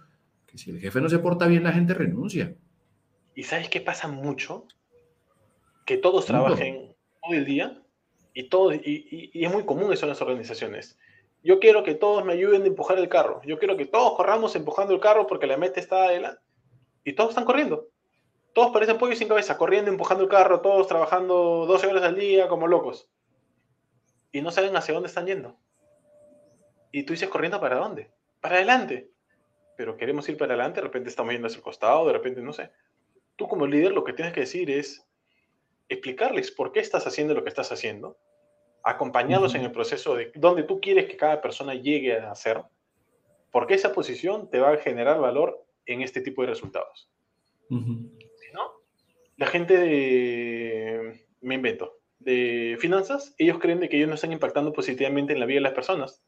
que 0.47 0.57
si 0.57 0.71
el 0.71 0.81
jefe 0.81 1.03
no 1.03 1.11
se 1.11 1.19
porta 1.19 1.47
bien, 1.47 1.65
la 1.65 1.73
gente 1.73 1.93
renuncia. 1.93 2.55
¿Y 3.35 3.43
sabes 3.45 3.69
qué 3.69 3.81
pasa 3.81 4.09
mucho? 4.09 4.67
Que 5.87 5.97
todos 5.97 6.27
trabajen 6.27 6.95
todo 7.23 7.35
el 7.35 7.45
día 7.45 7.83
y, 8.33 8.49
todo, 8.49 8.73
y, 8.73 9.31
es 9.35 9.53
muy 9.53 9.65
común 9.65 9.93
eso 9.93 10.07
en 10.07 10.11
las 10.11 10.23
organizaciones. 10.23 10.99
Yo 11.43 11.59
quiero 11.61 11.85
que 11.85 11.95
todos 11.95 12.25
me 12.25 12.33
ayuden 12.33 12.63
a 12.63 12.67
empujar 12.67 12.99
el 12.99 13.09
carro. 13.09 13.41
Yo 13.45 13.59
quiero 13.59 13.77
que 13.77 13.87
todos 13.87 14.17
corramos 14.17 14.57
empujando 14.57 14.95
el 14.95 15.01
carro 15.01 15.27
porque 15.27 15.47
la 15.47 15.57
meta 15.57 15.81
está 15.81 16.05
adelante. 16.05 16.41
y 17.05 17.13
todos 17.13 17.31
están 17.31 17.45
corriendo. 17.45 17.89
Todos 18.55 18.73
parecen 18.73 18.99
pollos 18.99 19.19
sin 19.19 19.29
cabeza, 19.29 19.59
corriendo, 19.59 19.91
empujando 19.91 20.23
el 20.23 20.31
carro, 20.31 20.61
todos 20.61 20.87
trabajando 20.87 21.67
12 21.67 21.89
horas 21.89 22.05
al 22.05 22.15
día 22.15 22.49
como 22.49 22.69
locos. 22.69 23.09
Y 24.33 24.41
no 24.41 24.51
saben 24.53 24.77
hacia 24.77 24.95
dónde 24.95 25.09
están 25.09 25.27
yendo. 25.27 25.59
Y 26.93 27.03
tú 27.03 27.13
dices, 27.13 27.29
corriendo 27.29 27.61
para 27.61 27.77
dónde? 27.77 28.13
Para 28.41 28.57
adelante. 28.57 29.11
Pero 29.77 29.97
queremos 29.97 30.29
ir 30.29 30.37
para 30.37 30.55
adelante, 30.55 30.81
de 30.81 30.87
repente 30.87 31.09
estamos 31.11 31.33
yendo 31.33 31.49
hacia 31.49 31.59
el 31.59 31.65
costado, 31.65 32.07
de 32.07 32.13
repente 32.13 32.41
no 32.41 32.53
sé. 32.53 32.71
Tú 33.37 33.49
como 33.49 33.67
líder 33.67 33.93
lo 33.93 34.05
que 34.05 34.13
tienes 34.13 34.33
que 34.33 34.41
decir 34.41 34.71
es 34.71 35.07
explicarles 35.89 36.51
por 36.51 36.73
qué 36.73 36.81
estás 36.81 37.07
haciendo 37.07 37.35
lo 37.35 37.43
que 37.43 37.49
estás 37.49 37.73
haciendo, 37.73 38.17
acompañarlos 38.83 39.55
en 39.55 39.63
el 39.63 39.73
proceso 39.73 40.15
de 40.15 40.31
donde 40.35 40.63
tú 40.63 40.81
quieres 40.81 41.07
que 41.07 41.17
cada 41.17 41.41
persona 41.41 41.75
llegue 41.75 42.19
a 42.19 42.31
hacer, 42.31 42.63
porque 43.51 43.75
esa 43.75 43.93
posición 43.93 44.51
te 44.51 44.61
va 44.61 44.73
a 44.73 44.77
generar 44.79 45.21
valor 45.21 45.65
en 45.87 46.03
este 46.03 46.21
tipo 46.21 46.43
de 46.43 46.49
resultados. 46.49 47.11
Si 47.69 48.53
no, 48.53 48.73
la 49.37 49.47
gente 49.47 49.77
de, 49.77 51.27
me 51.41 51.55
invento, 51.55 51.99
de 52.19 52.77
finanzas, 52.81 53.35
ellos 53.39 53.59
creen 53.59 53.81
de 53.81 53.89
que 53.89 53.97
ellos 53.97 54.09
no 54.09 54.15
están 54.15 54.33
impactando 54.33 54.73
positivamente 54.73 55.33
en 55.33 55.41
la 55.41 55.47
vida 55.47 55.57
de 55.57 55.63
las 55.63 55.73
personas, 55.73 56.23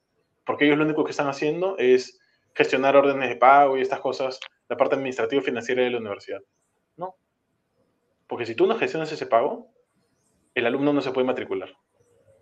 porque 0.44 0.66
ellos 0.66 0.78
lo 0.78 0.84
único 0.84 1.04
que 1.04 1.10
están 1.10 1.28
haciendo 1.28 1.76
es 1.78 2.18
gestionar 2.54 2.96
órdenes 2.96 3.28
de 3.28 3.36
pago 3.36 3.76
y 3.76 3.82
estas 3.82 4.00
cosas, 4.00 4.40
la 4.68 4.76
parte 4.76 4.94
administrativa 4.94 5.42
y 5.42 5.44
financiera 5.44 5.82
de 5.82 5.90
la 5.90 5.98
universidad. 5.98 6.40
Porque 8.26 8.46
si 8.46 8.54
tú 8.54 8.66
no 8.66 8.76
gestionas 8.76 9.12
ese 9.12 9.26
pago, 9.26 9.70
el 10.54 10.66
alumno 10.66 10.92
no 10.92 11.00
se 11.00 11.12
puede 11.12 11.26
matricular. 11.26 11.76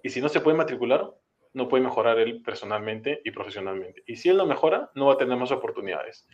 Y 0.03 0.11
si 0.11 0.21
no 0.21 0.29
se 0.29 0.41
puede 0.41 0.57
matricular, 0.57 1.13
no 1.53 1.69
puede 1.69 1.85
mejorar 1.85 2.19
él 2.19 2.43
personalmente 2.43 3.21
y 3.25 3.31
profesionalmente. 3.31 4.03
Y 4.07 4.17
si 4.17 4.29
él 4.29 4.37
no 4.37 4.47
mejora, 4.47 4.91
no 4.95 5.07
va 5.07 5.15
a 5.15 5.19
tener 5.19 5.37
más 5.37 5.51
oportunidades. 5.51 6.27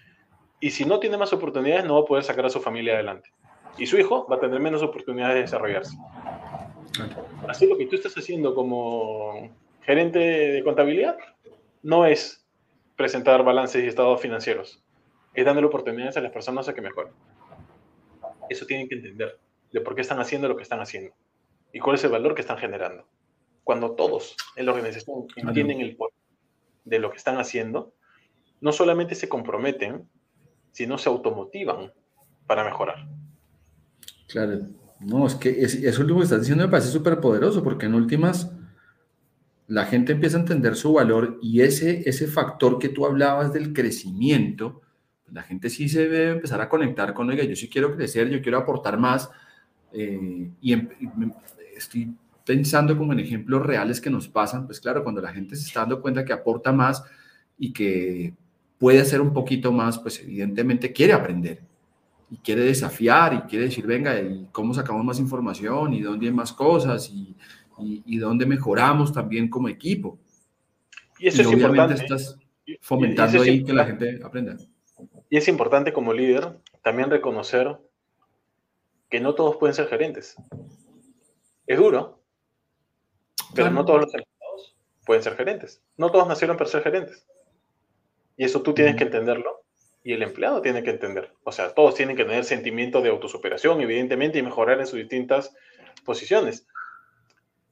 Y 0.61 0.71
si 0.71 0.85
no 0.85 0.99
tiene 0.99 1.17
más 1.17 1.33
oportunidades, 1.33 1.85
no 1.85 1.95
va 1.95 2.01
a 2.01 2.05
poder 2.05 2.25
sacar 2.25 2.47
a 2.47 2.51
su 2.51 2.61
familia 2.61 2.95
adelante. 2.95 3.33
Y 3.79 3.87
su 3.87 3.99
hijo 3.99 4.27
va 4.29 4.37
a 4.37 4.41
tener 4.41 4.61
menos 4.61 4.83
oportunidades 4.83 5.35
de 5.37 5.41
desarrollarse. 5.43 5.97
Así 7.49 7.67
lo 7.67 7.79
que 7.79 7.87
tú 7.87 7.97
estás 7.97 8.17
haciendo 8.17 8.55
como 8.55 9.51
gerente 9.83 10.19
de 10.19 10.65
contabilidad 10.65 11.17
no 11.83 12.05
es 12.05 12.47
presentar 12.97 13.43
balances 13.43 13.83
y 13.83 13.87
estados 13.87 14.21
financieros, 14.21 14.83
es 15.33 15.45
dándole 15.45 15.67
oportunidades 15.67 16.17
a 16.17 16.21
las 16.21 16.33
personas 16.33 16.69
a 16.69 16.75
que 16.75 16.83
mejoren. 16.83 17.13
Eso 18.51 18.67
tienen 18.67 18.89
que 18.89 18.97
entender 18.97 19.39
de 19.73 19.81
por 19.81 19.95
qué 19.95 20.03
están 20.03 20.21
haciendo 20.21 20.49
lo 20.49 20.57
que 20.57 20.65
están 20.65 20.81
haciendo 20.81 21.15
y 21.73 21.79
cuál 21.79 21.95
es 21.95 22.05
el 22.05 22.11
valor 22.11 22.35
que 22.35 22.43
están 22.43 22.59
generando. 22.59 23.07
Cuando 23.65 23.93
todos 23.93 24.37
en 24.57 24.67
la 24.67 24.73
organización 24.73 25.27
entienden 25.37 25.81
el 25.81 25.97
poder 25.97 26.15
de 26.85 26.99
lo 26.99 27.11
que 27.11 27.17
están 27.17 27.39
haciendo, 27.39 27.95
no 28.61 28.73
solamente 28.73 29.15
se 29.15 29.29
comprometen, 29.29 30.09
sino 30.73 30.99
se 30.99 31.09
automotivan 31.09 31.93
para 32.47 32.65
mejorar. 32.65 33.09
Claro, 34.27 34.67
no, 34.99 35.27
es 35.27 35.37
que 35.37 35.63
eso 35.63 36.01
último 36.01 36.19
que 36.19 36.25
estás 36.25 36.41
diciendo 36.41 36.65
me 36.65 36.71
parece 36.71 36.89
súper 36.89 37.21
poderoso, 37.21 37.63
porque 37.63 37.87
en 37.87 37.95
últimas 37.95 38.53
la 39.69 39.87
gente 39.87 40.13
empieza 40.13 40.37
a 40.37 40.41
entender 40.41 40.75
su 40.75 40.93
valor 40.93 41.39
y 41.41 41.61
ese, 41.61 42.03
ese 42.09 42.27
factor 42.27 42.81
que 42.81 42.89
tú 42.89 43.07
hablabas 43.07 43.53
del 43.53 43.73
crecimiento, 43.73 44.83
la 45.33 45.43
gente 45.43 45.71
sí 45.71 45.89
se 45.89 46.09
debe 46.09 46.31
empezar 46.33 46.61
a 46.61 46.69
conectar 46.69 47.15
con, 47.15 47.29
oiga, 47.29 47.45
yo 47.45 47.57
sí 47.57 47.69
quiero 47.69 47.95
crecer, 47.95 48.29
yo 48.29 48.41
quiero 48.43 48.59
aportar 48.59 48.99
más, 48.99 49.31
eh, 49.93 50.51
y 50.61 50.73
em, 50.73 50.89
estoy 51.77 52.13
pensando 52.45 52.97
como 52.97 53.13
en 53.13 53.21
ejemplos 53.21 53.65
reales 53.65 54.01
que 54.01 54.11
nos 54.11 54.29
pasan, 54.29 54.67
pues 54.67 54.81
claro, 54.81 55.03
cuando 55.03 55.21
la 55.21 55.33
gente 55.33 55.57
se 55.57 55.67
está 55.67 55.81
dando 55.81 56.01
cuenta 56.01 56.25
que 56.25 56.33
aporta 56.33 56.73
más 56.73 57.03
y 57.59 57.73
que 57.73 58.35
puede 58.79 59.01
hacer 59.01 59.21
un 59.21 59.33
poquito 59.33 59.73
más, 59.73 59.99
pues 59.99 60.21
evidentemente 60.21 60.93
quiere 60.93 61.13
aprender 61.13 61.61
y 62.31 62.37
quiere 62.39 62.63
desafiar 62.63 63.35
y 63.35 63.41
quiere 63.49 63.67
decir, 63.67 63.87
venga, 63.87 64.21
¿y 64.21 64.49
cómo 64.53 64.73
sacamos 64.73 65.05
más 65.05 65.19
información 65.19 65.93
y 65.93 66.01
dónde 66.01 66.27
hay 66.27 66.33
más 66.33 66.53
cosas 66.53 67.11
y, 67.11 67.37
y, 67.79 68.19
dónde 68.19 68.47
mejoramos 68.47 69.13
también 69.13 69.49
como 69.49 69.69
equipo? 69.69 70.19
Y 71.19 71.27
eso 71.27 71.43
es 71.43 71.49
obviamente 71.49 71.95
estás 71.95 72.39
fomentando 72.81 73.43
ahí 73.43 73.65
que 73.65 73.73
la 73.73 73.85
gente 73.85 74.21
aprenda. 74.25 74.57
Y 75.31 75.37
es 75.39 75.49
importante 75.49 75.93
como 75.93 76.13
líder 76.13 76.59
también 76.83 77.09
reconocer 77.09 77.79
que 79.09 79.21
no 79.21 79.35
todos 79.35 79.57
pueden 79.57 79.75
ser 79.75 79.87
gerentes. 79.87 80.37
Es 81.67 81.79
duro, 81.79 82.21
pero 83.55 83.71
no 83.71 83.85
todos 83.85 84.01
los 84.01 84.15
empleados 84.15 84.77
pueden 85.07 85.23
ser 85.23 85.37
gerentes. 85.37 85.83
No 85.97 86.11
todos 86.11 86.27
nacieron 86.27 86.57
para 86.57 86.69
ser 86.69 86.83
gerentes. 86.83 87.27
Y 88.37 88.45
eso 88.45 88.61
tú 88.63 88.75
tienes 88.75 88.97
que 88.97 89.05
entenderlo 89.05 89.65
y 90.03 90.15
el 90.15 90.23
empleado 90.23 90.63
tiene 90.63 90.83
que 90.83 90.91
entender. 90.91 91.33
O 91.45 91.53
sea, 91.53 91.75
todos 91.75 91.95
tienen 91.95 92.17
que 92.17 92.25
tener 92.25 92.45
sentimiento 92.45 93.01
de 93.01 93.11
autosuperación, 93.11 93.81
evidentemente, 93.81 94.39
y 94.39 94.43
mejorar 94.43 94.81
en 94.81 94.87
sus 94.87 94.99
distintas 94.99 95.55
posiciones. 96.05 96.67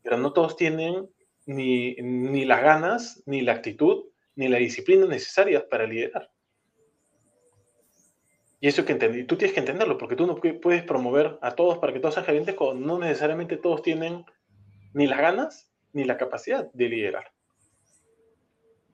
Pero 0.03 0.17
no 0.19 0.33
todos 0.33 0.57
tienen 0.57 1.09
ni, 1.47 1.97
ni 1.97 2.45
las 2.45 2.63
ganas, 2.63 3.23
ni 3.27 3.41
la 3.41 3.53
actitud, 3.53 4.05
ni 4.37 4.47
la 4.47 4.59
disciplina 4.59 5.07
necesarias 5.07 5.65
para 5.65 5.87
liderar. 5.87 6.31
Y 8.61 8.69
eso 8.69 8.85
que 8.85 8.93
entendí, 8.93 9.25
tú 9.25 9.37
tienes 9.37 9.55
que 9.55 9.61
entenderlo, 9.61 9.99
porque 9.99 10.17
tú 10.17 10.27
no 10.27 10.37
puedes 10.37 10.83
promover 10.83 11.39
a 11.43 11.53
todos 11.53 11.79
para 11.79 11.93
que 11.93 12.01
todos 12.01 12.15
sean 12.15 12.27
gerentes 12.27 12.57
cuando 12.57 12.85
no 12.87 12.99
necesariamente 12.99 13.57
todos 13.57 13.83
tienen 13.83 14.25
ni 14.95 15.07
las 15.07 15.19
ganas 15.21 15.71
ni 15.93 16.05
la 16.05 16.17
capacidad 16.17 16.71
de 16.73 16.89
liderar. 16.89 17.31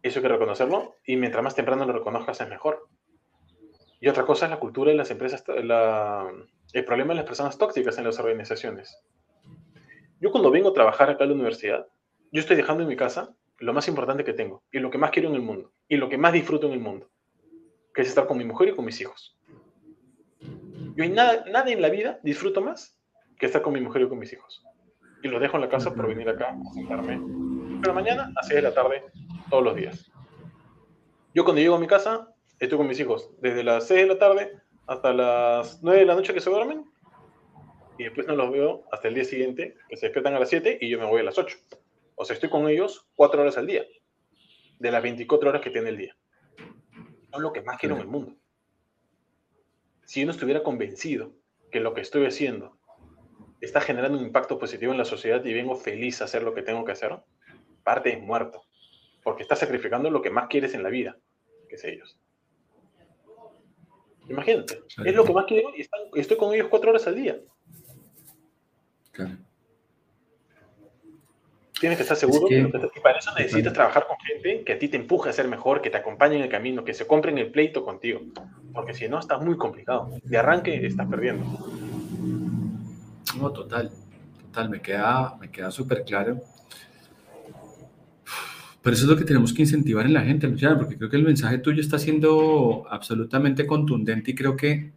Eso 0.02 0.18
hay 0.18 0.22
que 0.22 0.28
reconocerlo 0.28 0.96
y 1.06 1.16
mientras 1.16 1.42
más 1.42 1.54
temprano 1.54 1.86
lo 1.86 1.94
reconozcas 1.94 2.40
es 2.42 2.48
mejor. 2.48 2.86
Y 4.00 4.08
otra 4.08 4.26
cosa 4.26 4.44
es 4.44 4.50
la 4.50 4.58
cultura 4.60 4.90
de 4.90 4.98
las 4.98 5.10
empresas, 5.10 5.42
el 5.48 6.84
problema 6.84 7.14
de 7.14 7.20
las 7.20 7.24
personas 7.24 7.56
tóxicas 7.56 7.96
en 7.96 8.04
las 8.04 8.18
organizaciones. 8.18 8.98
Yo 10.20 10.30
cuando 10.30 10.50
vengo 10.50 10.68
a 10.68 10.74
trabajar 10.74 11.08
acá 11.08 11.24
a 11.24 11.26
la 11.26 11.32
universidad, 11.32 11.86
yo 12.30 12.40
estoy 12.40 12.56
dejando 12.56 12.82
en 12.82 12.90
mi 12.90 12.96
casa 12.96 13.34
lo 13.58 13.72
más 13.72 13.88
importante 13.88 14.24
que 14.24 14.34
tengo 14.34 14.62
y 14.70 14.78
lo 14.78 14.90
que 14.90 14.98
más 14.98 15.10
quiero 15.10 15.30
en 15.30 15.36
el 15.36 15.42
mundo 15.42 15.72
y 15.88 15.96
lo 15.96 16.10
que 16.10 16.18
más 16.18 16.34
disfruto 16.34 16.66
en 16.66 16.74
el 16.74 16.80
mundo, 16.80 17.08
que 17.94 18.02
es 18.02 18.08
estar 18.08 18.26
con 18.26 18.36
mi 18.36 18.44
mujer 18.44 18.68
y 18.68 18.74
con 18.74 18.84
mis 18.84 19.00
hijos. 19.00 19.34
Yo 20.95 21.05
en 21.05 21.14
nada, 21.14 21.45
nada 21.51 21.70
en 21.70 21.82
la 21.82 21.88
vida 21.88 22.20
disfruto 22.22 22.61
más 22.61 22.99
que 23.38 23.47
estar 23.47 23.62
con 23.62 23.72
mi 23.72 23.80
mujer 23.80 24.03
y 24.03 24.09
con 24.09 24.18
mis 24.18 24.32
hijos 24.32 24.64
y 25.24 25.28
los 25.28 25.40
dejo 25.40 25.57
en 25.57 25.62
la 25.62 25.68
casa 25.70 25.92
por 25.92 26.07
venir 26.07 26.28
acá 26.28 26.51
a 26.51 26.74
sentarme. 26.74 27.18
Pero 27.80 27.95
mañana 27.95 28.30
a 28.36 28.42
6 28.42 28.57
de 28.57 28.62
la 28.62 28.74
tarde, 28.74 29.03
todos 29.49 29.64
los 29.64 29.74
días. 29.74 30.12
Yo 31.34 31.45
cuando 31.45 31.62
llego 31.62 31.76
a 31.76 31.80
mi 31.80 31.86
casa, 31.86 32.28
estoy 32.61 32.76
con 32.76 32.86
mis 32.86 33.01
hijos 33.01 33.30
desde 33.40 33.64
las 33.64 33.88
6 33.88 34.03
de 34.03 34.07
la 34.07 34.18
tarde 34.18 34.53
hasta 34.86 35.14
las 35.14 35.82
9 35.82 36.01
de 36.01 36.07
la 36.07 36.14
noche 36.14 36.34
que 36.34 36.40
se 36.40 36.51
duermen 36.51 36.84
y 37.99 38.05
después 38.05 38.26
no 38.26 38.36
los 38.36 38.53
veo 38.53 38.84
hasta 38.92 39.09
el 39.09 39.14
día 39.14 39.24
siguiente, 39.24 39.76
que 39.88 39.97
se 39.97 40.07
despiertan 40.07 40.34
a 40.34 40.40
las 40.40 40.51
7 40.51 40.78
y 40.80 40.90
yo 40.90 40.99
me 40.99 41.07
voy 41.07 41.20
a 41.20 41.24
las 41.24 41.38
8. 41.38 41.57
O 42.16 42.24
sea, 42.24 42.34
estoy 42.34 42.51
con 42.51 42.68
ellos 42.68 43.09
4 43.16 43.40
horas 43.40 43.57
al 43.57 43.66
día, 43.66 43.84
de 44.78 44.90
las 44.90 45.03
24 45.03 45.49
horas 45.49 45.62
que 45.62 45.70
tiene 45.70 45.88
el 45.88 45.97
día. 45.97 46.14
Son 47.32 47.42
lo 47.42 47.51
que 47.51 47.62
más 47.62 47.78
quiero 47.78 47.95
en 47.95 48.03
el 48.03 48.09
mundo. 48.09 48.36
Si 50.05 50.20
yo 50.20 50.26
no 50.26 50.32
estuviera 50.32 50.62
convencido 50.62 51.32
que 51.70 51.80
lo 51.80 51.94
que 51.94 52.00
estoy 52.00 52.26
haciendo 52.26 52.78
está 53.61 53.80
generando 53.80 54.18
un 54.18 54.24
impacto 54.24 54.59
positivo 54.59 54.92
en 54.92 54.98
la 54.98 55.05
sociedad 55.05 55.44
y 55.44 55.55
vengo 55.55 55.74
feliz 55.76 56.20
a 56.20 56.24
hacer 56.24 56.42
lo 56.42 56.55
que 56.55 56.62
tengo 56.62 56.84
que 56.84 56.92
hacer, 56.92 57.16
parte 57.82 58.12
es 58.12 58.22
muerto. 58.22 58.62
Porque 59.22 59.42
está 59.42 59.57
sacrificando 59.57 60.11
lo 60.11 60.20
que 60.20 60.30
más 60.30 60.48
quieres 60.48 60.74
en 60.74 60.82
la 60.82 60.90
vida, 60.90 61.16
que 61.68 61.76
es 61.76 61.84
ellos. 61.84 62.18
Imagínate, 64.28 64.82
es 65.05 65.14
lo 65.14 65.24
que 65.24 65.32
más 65.32 65.44
quiero 65.46 65.70
y 65.76 65.86
estoy 66.20 66.36
con 66.36 66.55
ellos 66.55 66.68
cuatro 66.68 66.90
horas 66.90 67.07
al 67.07 67.16
día. 67.16 67.38
Claro. 69.12 69.38
Tienes 71.85 71.99
que 71.99 72.05
estar 72.05 72.16
seguro 72.16 72.47
que, 72.47 72.61
y 72.61 73.01
para 73.01 73.18
eso 73.18 73.30
necesitas 73.37 73.74
trabajar 73.74 74.07
con 74.07 74.16
gente 74.26 74.64
que 74.64 74.72
a 74.72 74.78
ti 74.78 74.89
te 74.89 74.97
empuje 74.97 75.28
a 75.28 75.35
ser 75.35 75.49
mejor, 75.49 75.82
que 75.82 75.91
te 75.91 75.99
acompañe 75.99 76.37
en 76.37 76.43
el 76.45 76.49
camino, 76.49 76.82
que 76.82 76.95
se 76.95 77.07
compren 77.07 77.37
el 77.37 77.51
pleito 77.51 77.85
contigo. 77.85 78.22
Porque 78.72 78.95
si 78.95 79.07
no, 79.07 79.18
está 79.18 79.37
muy 79.37 79.59
complicado. 79.59 80.09
De 80.22 80.39
arranque 80.39 80.87
estás 80.87 81.07
perdiendo. 81.07 81.45
No, 83.39 83.53
total, 83.53 83.91
total, 84.47 84.70
me 84.70 84.80
queda, 84.80 85.37
me 85.39 85.51
queda 85.51 85.70
súper 85.70 86.05
claro. 86.05 86.41
Pero 88.80 88.95
eso 88.97 89.05
es 89.05 89.11
lo 89.11 89.18
que 89.18 89.26
tenemos 89.26 89.53
que 89.53 89.61
incentivar 89.61 90.07
en 90.07 90.14
la 90.14 90.22
gente, 90.22 90.49
Luciana, 90.49 90.78
porque 90.78 90.97
creo 90.97 91.11
que 91.11 91.16
el 91.16 91.24
mensaje 91.24 91.59
tuyo 91.59 91.82
está 91.82 91.99
siendo 91.99 92.87
absolutamente 92.89 93.66
contundente 93.66 94.30
y 94.30 94.35
creo 94.35 94.57
que, 94.57 94.91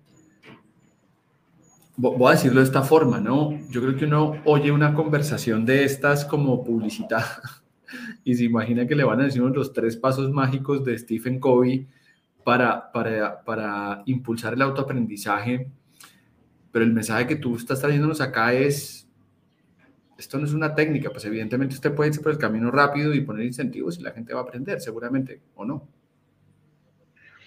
voy 1.98 2.30
a 2.30 2.36
decirlo 2.36 2.62
de 2.62 2.66
esta 2.66 2.84
forma, 2.84 3.20
¿no? 3.20 3.60
Yo 3.70 3.82
creo 3.82 3.96
que 3.98 4.06
uno 4.06 4.36
oye 4.46 4.72
una 4.72 4.94
conversación 4.94 5.66
de 5.66 5.84
estas 5.84 6.24
como 6.24 6.64
publicitada 6.64 7.42
y 8.24 8.36
se 8.36 8.46
imagina 8.46 8.88
que 8.88 8.96
le 8.96 9.04
van 9.04 9.20
a 9.20 9.26
decir 9.26 9.42
los 9.42 9.74
tres 9.74 9.98
pasos 9.98 10.32
mágicos 10.32 10.86
de 10.86 10.98
Stephen 10.98 11.40
Covey 11.40 11.88
para, 12.44 12.92
para, 12.92 13.44
para 13.44 14.04
impulsar 14.06 14.54
el 14.54 14.62
autoaprendizaje 14.62 15.70
pero 16.78 16.86
el 16.86 16.94
mensaje 16.94 17.26
que 17.26 17.36
tú 17.38 17.56
estás 17.56 17.82
trayéndonos 17.82 18.22
acá 18.22 18.54
es, 18.54 19.10
esto 20.16 20.38
no 20.38 20.46
es 20.46 20.54
una 20.54 20.76
técnica, 20.76 21.10
pues 21.10 21.26
evidentemente 21.26 21.74
usted 21.74 21.96
puede 21.96 22.10
irse 22.10 22.22
por 22.22 22.32
el 22.32 22.38
camino 22.38 22.70
rápido 22.70 23.16
y 23.16 23.22
poner 23.22 23.48
incentivos 23.48 23.98
y 23.98 24.04
la 24.04 24.12
gente 24.12 24.32
va 24.34 24.42
a 24.42 24.44
aprender, 24.44 24.80
seguramente, 24.80 25.42
¿o 25.56 25.66
no? 25.66 25.88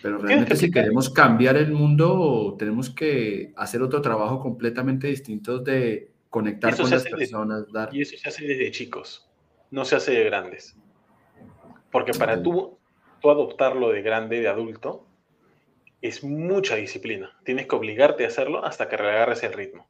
Pero 0.02 0.18
realmente 0.18 0.56
si 0.56 0.70
queremos 0.70 1.10
cambiar 1.10 1.56
el 1.56 1.72
mundo, 1.72 2.56
tenemos 2.58 2.90
que 2.90 3.52
hacer 3.56 3.82
otro 3.82 4.00
trabajo 4.00 4.40
completamente 4.40 5.08
distinto 5.08 5.58
de 5.58 6.10
conectar 6.28 6.76
con 6.76 6.90
las 6.90 7.04
personas. 7.04 7.70
dar... 7.72 7.94
Y 7.94 8.02
eso 8.02 8.16
se 8.16 8.28
hace 8.28 8.46
desde 8.46 8.70
chicos, 8.70 9.28
no 9.70 9.84
se 9.84 9.96
hace 9.96 10.12
de 10.12 10.24
grandes. 10.24 10.76
Porque 11.90 12.12
para 12.12 12.42
tú, 12.42 12.78
tú 13.20 13.30
adoptarlo 13.30 13.90
de 13.90 14.02
grande, 14.02 14.40
de 14.40 14.48
adulto, 14.48 15.06
es 16.00 16.24
mucha 16.24 16.76
disciplina. 16.76 17.38
Tienes 17.44 17.66
que 17.66 17.76
obligarte 17.76 18.24
a 18.24 18.28
hacerlo 18.28 18.64
hasta 18.64 18.88
que 18.88 18.96
reagarres 18.96 19.42
el 19.42 19.52
ritmo. 19.52 19.88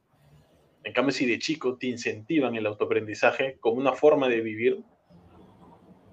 En 0.83 0.93
cambio, 0.93 1.13
si 1.13 1.25
de 1.25 1.37
chico 1.39 1.77
te 1.77 1.87
incentivan 1.87 2.55
el 2.55 2.65
autoaprendizaje 2.65 3.57
como 3.59 3.77
una 3.77 3.93
forma 3.93 4.27
de 4.27 4.41
vivir, 4.41 4.83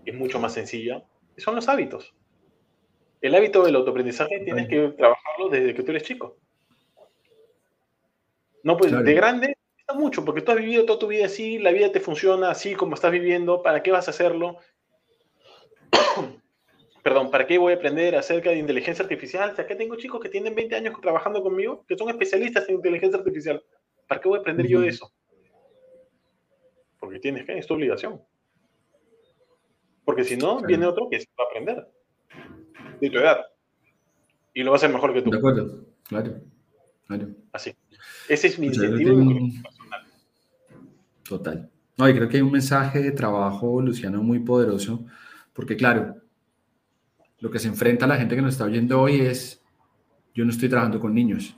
es 0.05 0.15
mucho 0.15 0.39
más 0.39 0.53
sencilla, 0.55 1.05
son 1.37 1.55
los 1.55 1.69
hábitos. 1.69 2.15
El 3.21 3.35
hábito 3.35 3.65
del 3.65 3.77
autoaprendizaje 3.77 4.41
tienes 4.41 4.69
que 4.69 4.89
trabajarlo 4.97 5.49
desde 5.49 5.75
que 5.75 5.83
tú 5.83 5.91
eres 5.91 6.05
chico. 6.05 6.37
No, 8.63 8.77
pues 8.77 8.93
de 8.93 9.15
grande 9.15 9.57
está 9.79 9.95
mucho, 9.95 10.25
porque 10.25 10.43
tú 10.43 10.53
has 10.53 10.59
vivido 10.59 10.85
toda 10.85 10.99
tu 10.99 11.09
vida 11.09 11.27
así, 11.27 11.59
la 11.59 11.73
vida 11.73 11.91
te 11.91 12.01
funciona 12.01 12.51
así 12.51 12.75
como 12.75 12.95
estás 12.95 13.11
viviendo, 13.11 13.63
¿para 13.63 13.83
qué 13.83 13.91
vas 13.91 14.09
a 14.09 14.11
hacerlo? 14.11 14.59
Perdón, 17.03 17.31
¿para 17.31 17.47
qué 17.47 17.59
voy 17.59 17.73
a 17.73 17.77
aprender 17.77 18.15
acerca 18.15 18.51
de 18.51 18.59
inteligencia 18.59 19.03
artificial? 19.03 19.51
O 19.51 19.57
sea, 19.57 19.67
que 19.67 19.75
tengo 19.75 19.97
chicos 19.97 20.21
que 20.21 20.29
tienen 20.29 20.55
20 20.55 20.77
años 20.77 21.01
trabajando 21.01 21.43
conmigo, 21.43 21.85
que 21.89 21.97
son 21.97 22.11
especialistas 22.11 22.69
en 22.69 22.77
inteligencia 22.77 23.19
artificial. 23.19 23.65
¿Para 24.07 24.21
qué 24.21 24.29
voy 24.29 24.39
a 24.39 24.41
aprender 24.41 24.67
yo 24.67 24.81
de 24.81 24.89
eso? 24.89 25.11
Porque 27.01 27.19
tienes 27.19 27.47
que, 27.47 27.57
es 27.57 27.67
tu 27.67 27.75
obligación. 27.75 28.21
Porque 30.05 30.25
si 30.25 30.37
no, 30.37 30.61
viene 30.61 30.87
otro 30.87 31.09
que 31.09 31.19
va 31.19 31.45
a 31.45 31.47
aprender 31.47 31.87
de 33.01 33.11
tu 33.11 33.19
edad 33.19 33.39
y 34.59 34.65
lo 34.65 34.73
va 34.73 34.77
a 34.77 34.79
hacer 34.79 34.93
mejor 34.93 35.15
que 35.15 35.23
tú. 35.23 35.31
De 35.31 35.39
acuerdo, 35.39 35.85
claro. 36.09 36.41
claro. 37.07 37.29
Así. 37.53 37.73
Ese 38.29 38.49
es 38.49 38.59
mi 38.59 38.67
incentivo 38.67 39.17
personal. 39.63 40.05
Total. 41.23 41.71
No, 41.97 42.09
y 42.09 42.15
creo 42.15 42.29
que 42.29 42.39
hay 42.39 42.43
un 42.43 42.51
mensaje 42.51 43.01
de 43.01 43.13
trabajo, 43.13 43.81
Luciano, 43.81 44.21
muy 44.23 44.41
poderoso, 44.41 45.07
porque 45.53 45.77
claro, 45.77 46.17
lo 47.39 47.51
que 47.53 47.61
se 47.61 47.69
enfrenta 47.69 48.05
a 48.05 48.09
la 48.09 48.17
gente 48.17 48.35
que 48.35 48.43
nos 48.43 48.55
está 48.55 48.65
oyendo 48.65 49.01
hoy 49.01 49.21
es, 49.21 49.63
yo 50.35 50.45
no 50.45 50.51
estoy 50.51 50.69
trabajando 50.69 50.99
con 50.99 51.15
niños, 51.15 51.57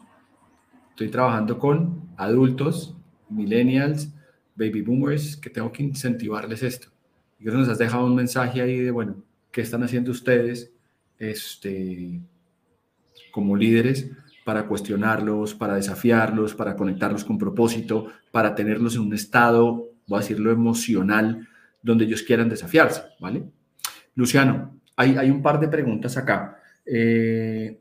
estoy 0.91 1.09
trabajando 1.09 1.59
con 1.59 2.11
adultos, 2.19 2.97
millennials, 3.31 4.13
baby 4.57 4.83
boomers, 4.83 5.39
que 5.39 5.49
tengo 5.49 5.73
que 5.73 5.83
incentivarles 5.83 6.63
esto. 6.63 6.89
Y 7.39 7.45
que 7.45 7.51
nos 7.51 7.69
has 7.69 7.79
dejado 7.79 8.05
un 8.05 8.15
mensaje 8.15 8.61
ahí 8.61 8.79
de, 8.79 8.91
bueno, 8.91 9.23
¿qué 9.51 9.63
están 9.63 9.83
haciendo 9.83 10.11
ustedes 10.11 10.71
este, 11.21 12.21
como 13.31 13.55
líderes 13.55 14.11
para 14.45 14.67
cuestionarlos, 14.67 15.55
para 15.55 15.77
desafiarlos, 15.77 16.55
para 16.55 16.75
conectarlos 16.75 17.25
con 17.25 17.39
propósito, 17.39 18.09
para 18.33 18.57
tenerlos 18.57 18.97
en 18.97 19.03
un 19.03 19.15
estado, 19.15 19.91
voy 20.09 20.19
a 20.19 20.23
decirlo, 20.23 20.51
emocional, 20.51 21.47
donde 21.81 22.05
ellos 22.05 22.23
quieran 22.23 22.49
desafiarse, 22.49 23.03
¿vale? 23.21 23.45
Luciano, 24.17 24.81
hay, 24.97 25.17
hay 25.17 25.31
un 25.31 25.41
par 25.41 25.61
de 25.61 25.69
preguntas 25.69 26.17
acá. 26.17 26.57
Eh, 26.85 27.79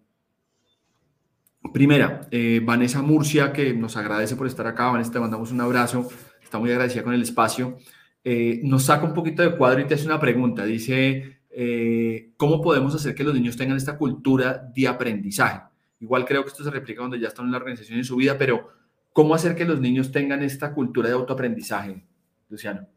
Primera, 1.73 2.27
eh, 2.31 2.61
Vanessa 2.63 3.01
Murcia, 3.01 3.51
que 3.51 3.73
nos 3.73 3.97
agradece 3.97 4.35
por 4.35 4.47
estar 4.47 4.65
acá. 4.65 4.87
Vanessa, 4.87 5.11
te 5.11 5.19
mandamos 5.19 5.51
un 5.51 5.61
abrazo. 5.61 6.07
Está 6.41 6.57
muy 6.57 6.71
agradecida 6.71 7.03
con 7.03 7.13
el 7.13 7.21
espacio. 7.21 7.77
Eh, 8.23 8.61
nos 8.63 8.85
saca 8.85 9.05
un 9.05 9.13
poquito 9.13 9.43
de 9.43 9.55
cuadro 9.55 9.81
y 9.81 9.85
te 9.85 9.93
hace 9.93 10.05
una 10.05 10.19
pregunta. 10.19 10.65
Dice, 10.65 11.38
eh, 11.49 12.31
¿cómo 12.37 12.61
podemos 12.61 12.93
hacer 12.95 13.15
que 13.15 13.23
los 13.23 13.33
niños 13.33 13.57
tengan 13.57 13.77
esta 13.77 13.97
cultura 13.97 14.71
de 14.75 14.87
aprendizaje? 14.87 15.61
Igual 15.99 16.25
creo 16.25 16.43
que 16.43 16.49
esto 16.49 16.63
se 16.63 16.71
replica 16.71 17.01
cuando 17.01 17.17
ya 17.17 17.27
están 17.27 17.45
en 17.45 17.51
la 17.51 17.57
organización 17.57 17.97
en 17.97 18.05
su 18.05 18.15
vida, 18.15 18.37
pero 18.37 18.69
¿cómo 19.11 19.35
hacer 19.35 19.55
que 19.55 19.65
los 19.65 19.81
niños 19.81 20.11
tengan 20.11 20.43
esta 20.43 20.73
cultura 20.73 21.09
de 21.09 21.15
autoaprendizaje, 21.15 22.05
Luciano? 22.47 22.87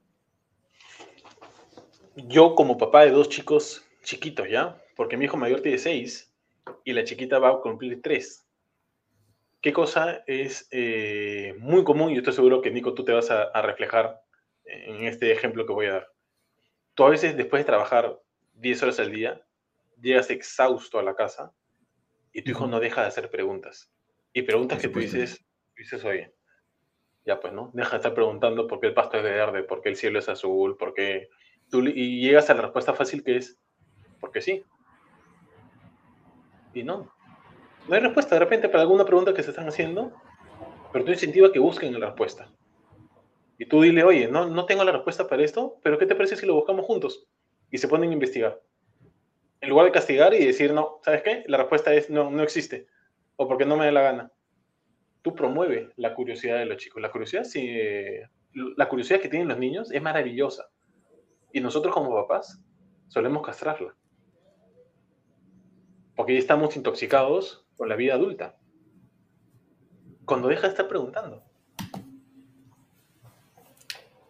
Yo 2.15 2.55
como 2.55 2.79
papá 2.79 3.05
de 3.05 3.11
dos 3.11 3.29
chicos 3.29 3.85
chiquitos, 4.03 4.49
¿ya? 4.49 4.77
Porque 4.97 5.17
mi 5.17 5.25
hijo 5.25 5.37
mayor 5.37 5.61
tiene 5.61 5.79
seis 5.79 6.33
y 6.85 6.93
la 6.93 7.05
chiquita 7.05 7.39
va 7.39 7.51
a 7.51 7.61
cumplir 7.61 8.03
tres. 8.03 8.47
¿Qué 9.61 9.73
cosa 9.73 10.23
es 10.27 10.69
eh, 10.73 11.55
muy 11.59 11.85
común? 11.85 12.11
Y 12.11 12.19
estoy 12.19 12.33
seguro 12.33 12.61
que, 12.61 12.71
Nico, 12.71 12.95
tú 12.95 13.05
te 13.05 13.13
vas 13.13 13.31
a, 13.31 13.63
reflejar 13.63 14.21
en 14.65 15.07
este 15.07 15.33
ejemplo 15.33 15.65
que 15.65 15.73
voy 15.73 15.87
a 15.87 15.93
dar. 15.93 16.09
Tú 16.95 17.05
a 17.05 17.11
veces, 17.11 17.37
después 17.37 17.61
de 17.61 17.67
trabajar 17.67 18.21
10 18.63 18.83
horas 18.85 19.01
al 19.01 19.11
día, 19.11 19.45
llegas 20.01 20.31
exhausto 20.31 20.99
a 21.01 21.03
la 21.03 21.17
casa 21.17 21.53
y 22.33 22.43
tu 22.43 22.53
hijo 22.53 22.67
no 22.69 22.79
deja 22.79 23.03
de 23.03 23.09
hacer 23.09 23.29
preguntas. 23.29 23.93
Y 24.33 24.43
preguntas 24.43 24.81
que 24.81 24.89
tú 24.89 25.01
dices, 25.01 25.45
dices, 25.77 26.05
oye, 26.05 26.33
ya 27.27 27.41
pues, 27.41 27.53
¿no? 27.53 27.71
Deja 27.75 27.91
de 27.91 27.97
estar 27.97 28.15
preguntando 28.15 28.69
por 28.69 28.81
qué 28.81 28.87
el 28.87 28.95
pasto 28.95 29.19
es 29.19 29.25
verde, 29.25 29.65
por 29.65 29.83
qué 29.83 29.91
el 29.91 29.97
cielo 29.97 30.21
es 30.21 30.29
azul, 30.29 30.77
por 30.77 30.95
qué... 30.95 31.29
Tú, 31.71 31.83
y 31.85 32.21
llegas 32.21 32.49
a 32.51 32.55
la 32.55 32.63
respuesta 32.63 32.95
fácil 32.95 33.25
que 33.25 33.37
es, 33.37 33.59
porque 34.21 34.41
sí. 34.41 34.65
Y 36.73 36.85
no, 36.85 37.13
no 37.89 37.95
hay 37.95 38.01
respuesta 38.01 38.37
de 38.37 38.41
repente 38.41 38.69
para 38.69 38.83
alguna 38.83 39.05
pregunta 39.05 39.35
que 39.35 39.43
se 39.43 39.51
están 39.51 39.69
haciendo, 39.69 40.13
pero 40.93 41.05
tú 41.05 41.11
incentiva 41.11 41.51
que 41.51 41.59
busquen 41.59 41.99
la 41.99 42.07
respuesta. 42.07 42.49
Y 43.59 43.67
tú 43.67 43.83
dile, 43.83 44.05
oye, 44.05 44.29
no, 44.29 44.47
no 44.47 44.67
tengo 44.67 44.85
la 44.85 44.93
respuesta 44.93 45.27
para 45.27 45.43
esto, 45.43 45.79
pero 45.83 45.99
¿qué 45.99 46.07
te 46.07 46.15
parece 46.15 46.37
si 46.37 46.47
lo 46.47 46.55
buscamos 46.55 46.87
juntos? 46.87 47.27
Y 47.73 47.79
se 47.79 47.89
ponen 47.89 48.11
a 48.11 48.13
investigar. 48.13 48.63
En 49.61 49.71
lugar 49.71 49.87
de 49.87 49.93
castigar 49.93 50.35
y 50.35 50.47
decir, 50.47 50.73
no, 50.73 51.01
¿sabes 51.03 51.23
qué? 51.23 51.43
La 51.49 51.57
respuesta 51.57 51.93
es, 51.95 52.11
no, 52.11 52.31
no 52.31 52.43
existe. 52.43 52.87
O 53.37 53.49
porque 53.49 53.65
no 53.65 53.77
me 53.77 53.87
da 53.87 53.93
la 53.93 54.03
gana. 54.03 54.33
Tú 55.23 55.35
promueve 55.35 55.91
la 55.97 56.15
curiosidad 56.15 56.59
de 56.59 56.67
los 56.67 56.77
chicos. 56.77 57.01
La 57.01 57.11
curiosidad, 57.11 57.45
sí, 57.45 57.75
la 58.53 58.89
curiosidad 58.89 59.21
que 59.21 59.29
tienen 59.29 59.49
los 59.49 59.59
niños 59.59 59.91
es 59.91 60.03
maravillosa. 60.03 60.69
Y 61.51 61.61
nosotros 61.61 61.95
como 61.95 62.15
papás 62.15 62.63
solemos 63.09 63.45
castrarla. 63.45 63.97
Porque 66.15 66.35
ya 66.35 66.41
estamos 66.41 66.77
intoxicados 66.77 67.67
con 67.77 67.89
la 67.89 67.97
vida 67.97 68.15
adulta. 68.15 68.59
Cuando 70.27 70.49
deja 70.49 70.63
de 70.63 70.69
estar 70.69 70.89
preguntando. 70.89 71.43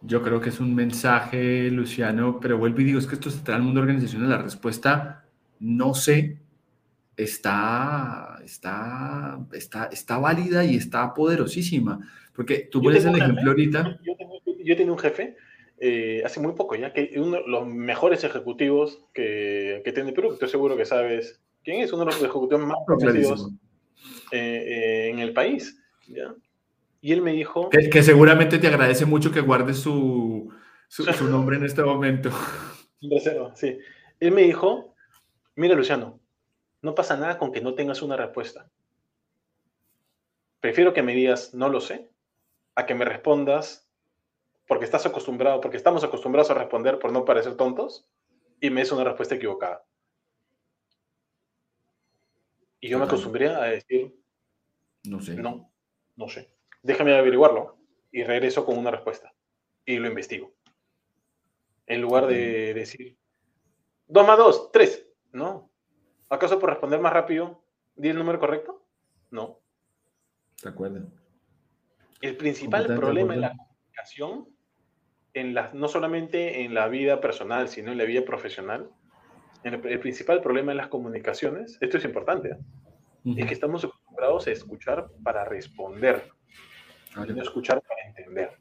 Yo 0.05 0.21
creo 0.21 0.41
que 0.41 0.49
es 0.49 0.59
un 0.59 0.75
mensaje, 0.75 1.69
Luciano, 1.71 2.39
pero 2.41 2.57
vuelvo 2.57 2.81
y 2.81 2.83
digo, 2.83 2.99
es 2.99 3.07
que 3.07 3.15
esto 3.15 3.29
se 3.29 3.37
trata 3.37 3.53
del 3.53 3.63
mundo 3.63 3.79
de 3.79 3.87
organizaciones. 3.87 4.29
La 4.29 4.41
respuesta, 4.41 5.25
no 5.59 5.93
sé, 5.93 6.39
está, 7.15 8.39
está, 8.43 9.39
está, 9.53 9.85
está 9.85 10.17
válida 10.17 10.65
y 10.65 10.75
está 10.75 11.13
poderosísima. 11.13 11.99
Porque 12.35 12.67
tú 12.71 12.81
pones 12.81 13.05
el 13.05 13.15
ejemplo 13.15 13.51
ahorita. 13.51 13.99
Yo 14.65 14.75
tenía, 14.75 14.91
un 14.91 14.99
jefe 14.99 15.35
eh, 15.79 16.21
hace 16.25 16.39
muy 16.39 16.53
poco 16.53 16.75
ya, 16.75 16.93
que 16.93 17.13
uno 17.17 17.37
de 17.37 17.43
los 17.47 17.67
mejores 17.67 18.23
ejecutivos 18.23 19.05
que, 19.13 19.81
que 19.83 19.91
tiene 19.91 20.13
Perú, 20.13 20.33
estoy 20.33 20.49
seguro 20.49 20.77
que 20.77 20.85
sabes 20.85 21.41
quién 21.63 21.81
es, 21.81 21.93
uno 21.93 22.05
de 22.05 22.11
los 22.11 22.21
ejecutivos 22.21 22.65
más 22.65 22.77
conocidos 22.85 23.51
eh, 24.31 24.63
eh, 24.67 25.09
en 25.09 25.19
el 25.19 25.33
país. 25.33 25.79
¿ya? 26.07 26.33
Y 27.03 27.11
él 27.11 27.21
me 27.21 27.33
dijo... 27.33 27.69
Que, 27.69 28.01
seguramente 28.01 28.59
te 28.59 28.67
agradece 28.67 29.05
mucho 29.05 29.29
que 29.29 29.41
guardes 29.41 29.77
su, 29.77 30.53
su, 30.87 31.03
nombre 31.29 31.57
en 31.57 31.65
este 31.65 31.83
momento. 31.83 32.29
Reserva, 33.01 33.53
sí. 33.57 33.77
Él 34.21 34.31
me 34.31 34.43
dijo, 34.43 34.95
mira 35.55 35.75
Luciano, 35.75 36.21
no 36.81 36.95
pasa 36.95 37.17
nada 37.17 37.37
con 37.37 37.51
que 37.51 37.59
no 37.59 37.75
tengas 37.75 38.01
una 38.01 38.15
respuesta. 38.15 38.71
Prefiero 40.61 40.93
que 40.93 41.03
me 41.03 41.13
digas, 41.13 41.53
no 41.53 41.67
lo 41.67 41.81
sé, 41.81 42.09
a 42.73 42.85
que 42.85 42.95
me 42.95 43.03
respondas 43.03 43.85
porque 44.65 44.85
estás 44.85 45.05
acostumbrado, 45.05 45.59
porque 45.59 45.75
estamos 45.75 46.05
acostumbrados 46.05 46.51
a 46.51 46.53
responder 46.53 46.99
por 46.99 47.11
no 47.11 47.25
parecer 47.25 47.57
tontos 47.57 48.07
y 48.61 48.69
me 48.69 48.81
es 48.81 48.93
una 48.93 49.03
respuesta 49.03 49.35
equivocada. 49.35 49.83
Y 52.79 52.87
yo 52.87 52.97
me 52.97 53.03
acostumbré 53.03 53.49
a 53.49 53.63
decir, 53.63 54.15
no 55.03 55.19
sé. 55.19 55.35
No, 55.35 55.69
no 56.15 56.29
sé. 56.29 56.53
Déjame 56.83 57.17
averiguarlo 57.17 57.77
y 58.11 58.23
regreso 58.23 58.65
con 58.65 58.77
una 58.77 58.91
respuesta 58.91 59.33
y 59.85 59.97
lo 59.97 60.07
investigo. 60.07 60.53
En 61.87 62.01
lugar 62.01 62.27
de 62.27 62.73
decir, 62.73 63.17
2 64.07 64.27
más 64.27 64.37
2, 64.37 64.71
3. 64.71 65.07
No. 65.31 65.71
¿Acaso 66.29 66.59
por 66.59 66.69
responder 66.69 66.99
más 66.99 67.13
rápido 67.13 67.63
di 67.95 68.09
el 68.09 68.17
número 68.17 68.39
correcto? 68.39 68.85
No. 69.31 69.59
De 70.61 70.69
acuerdo. 70.69 71.07
El 72.21 72.37
principal 72.37 72.85
problema 72.85 73.33
en 73.33 73.41
la 73.41 73.55
comunicación, 73.55 74.47
en 75.33 75.53
la, 75.53 75.71
no 75.73 75.87
solamente 75.87 76.63
en 76.63 76.73
la 76.73 76.87
vida 76.87 77.19
personal, 77.19 77.67
sino 77.67 77.91
en 77.91 77.97
la 77.97 78.05
vida 78.05 78.23
profesional, 78.23 78.89
el, 79.63 79.99
principal 79.99 80.41
problema 80.41 80.71
en 80.71 80.77
las 80.77 80.87
comunicaciones, 80.87 81.77
esto 81.81 81.97
es 81.97 82.05
importante, 82.05 82.49
¿eh? 82.49 82.57
es 83.37 83.45
que 83.45 83.53
estamos 83.53 83.83
acostumbrados 83.83 84.47
a 84.47 84.51
escuchar 84.51 85.07
para 85.23 85.45
responder, 85.45 86.29
no 87.15 87.41
escuchar 87.41 87.81
para 87.81 88.07
entender. 88.07 88.51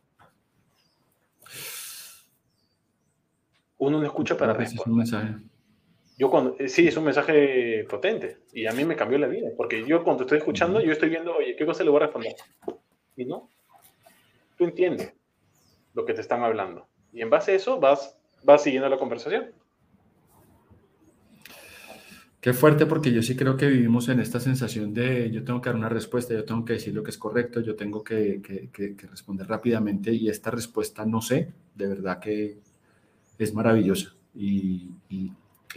Uno 3.78 3.98
no 3.98 4.06
escucha 4.06 4.36
para 4.36 4.52
responder. 4.52 5.06
Yo 5.06 5.38
Yo 6.18 6.30
cuando, 6.30 6.56
eh, 6.58 6.68
sí, 6.68 6.86
es 6.86 6.96
un 6.96 7.04
mensaje 7.04 7.84
potente 7.88 8.38
y 8.52 8.66
a 8.66 8.72
mí 8.72 8.84
me 8.84 8.94
cambió 8.94 9.18
la 9.18 9.26
vida, 9.26 9.48
porque 9.56 9.84
yo 9.86 10.04
cuando 10.04 10.22
estoy 10.22 10.38
escuchando, 10.38 10.80
yo 10.80 10.92
estoy 10.92 11.08
viendo, 11.08 11.34
oye, 11.34 11.56
¿qué 11.56 11.66
cosa 11.66 11.82
le 11.82 11.90
voy 11.90 12.00
a 12.00 12.06
responder? 12.06 12.34
Y 13.16 13.24
no, 13.24 13.48
tú 14.56 14.64
entiendes 14.64 15.12
lo 15.94 16.04
que 16.04 16.14
te 16.14 16.20
están 16.20 16.42
hablando. 16.42 16.86
Y 17.12 17.22
en 17.22 17.30
base 17.30 17.52
a 17.52 17.54
eso 17.56 17.80
vas, 17.80 18.16
vas 18.44 18.62
siguiendo 18.62 18.88
la 18.88 18.98
conversación. 18.98 19.52
Qué 22.42 22.52
fuerte 22.52 22.86
porque 22.86 23.12
yo 23.12 23.22
sí 23.22 23.36
creo 23.36 23.56
que 23.56 23.68
vivimos 23.68 24.08
en 24.08 24.18
esta 24.18 24.40
sensación 24.40 24.92
de 24.92 25.30
yo 25.30 25.44
tengo 25.44 25.60
que 25.60 25.68
dar 25.68 25.76
una 25.76 25.88
respuesta, 25.88 26.34
yo 26.34 26.44
tengo 26.44 26.64
que 26.64 26.72
decir 26.72 26.92
lo 26.92 27.04
que 27.04 27.12
es 27.12 27.16
correcto, 27.16 27.60
yo 27.60 27.76
tengo 27.76 28.02
que, 28.02 28.40
responder 29.08 29.46
rápidamente 29.46 30.12
y 30.12 30.28
esta 30.28 30.50
respuesta 30.50 31.06
no 31.06 31.22
sé, 31.22 31.52
de 31.76 31.86
verdad 31.86 32.18
que 32.18 32.58
es 33.38 33.54
maravillosa. 33.54 34.16
Y, 34.34 34.90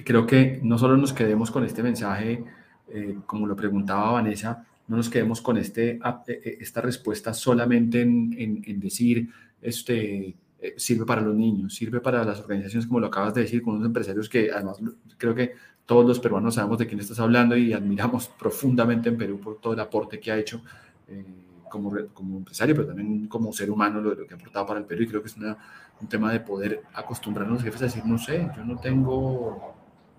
creo 0.04 0.26
que 0.26 0.60
no 0.64 0.80
solo 0.80 0.98
nos 0.98 1.14
quedemos 1.14 1.52
con 1.52 1.64
este 1.66 1.84
mensaje, 1.84 2.44
eh, 2.90 3.16
como 3.28 3.46
lo 3.46 3.56
preguntaba 3.56 4.14
Vanessa, 4.14 4.66
no 4.88 4.98
nos 4.98 5.08
quedemos 5.08 5.42
con 5.42 5.58
este, 5.58 6.00
e, 6.28 6.34
e, 6.34 6.58
esta 6.62 6.82
respuesta 6.82 7.32
solamente 7.36 8.02
en, 8.02 8.64
en 8.66 8.80
decir, 8.80 9.30
este, 9.62 10.36
eh, 10.66 10.74
sirve 10.78 11.06
para 11.06 11.22
los 11.22 11.36
niños, 11.36 11.76
sirve 11.76 12.00
para 12.00 12.24
las 12.24 12.40
organizaciones, 12.40 12.88
como 12.88 13.00
lo 13.00 13.08
acabas 13.08 13.36
de 13.36 13.42
decir, 13.42 13.62
con 13.62 13.76
unos 13.76 13.86
empresarios 13.86 14.28
que 14.28 14.50
además 14.52 14.80
creo 15.18 15.36
que 15.36 15.52
todos 15.86 16.06
los 16.06 16.20
peruanos 16.20 16.56
sabemos 16.56 16.80
de 16.80 16.88
quién 16.88 17.00
estás 17.00 17.20
hablando 17.20 17.56
y 17.56 17.74
admiramos 17.74 18.28
profundamente 18.40 19.10
en 19.10 19.18
Perú 19.18 19.40
por 19.40 19.60
todo 19.60 19.74
el 19.74 19.80
aporte 19.80 20.20
que 20.20 20.32
ha 20.32 20.38
hecho 20.38 20.62
eh, 21.08 21.26
como, 21.70 21.94
como 22.14 22.38
empresario, 22.38 22.76
pero 22.76 22.88
también 22.88 23.28
como 23.28 23.52
ser 23.52 23.70
humano, 23.70 24.02
lo, 24.02 24.16
lo, 24.16 24.26
que 24.26 24.34
ha 24.34 24.38
aportado 24.38 24.66
para 24.66 24.80
el 24.80 24.86
Perú. 24.86 25.04
Y 25.04 25.08
creo 25.08 25.22
que 25.22 25.28
es 25.28 25.38
una, 25.38 25.58
un 26.02 26.08
tema 26.08 26.32
de 26.32 26.40
poder 26.40 26.84
acostumbrarnos 26.94 27.56
los 27.56 27.64
jefes 27.64 27.82
a 27.82 27.86
decir, 27.86 28.06
no 28.06 28.18
sé, 28.18 28.50
yo 28.56 28.64
no 28.64 28.80
tengo, 28.80 29.76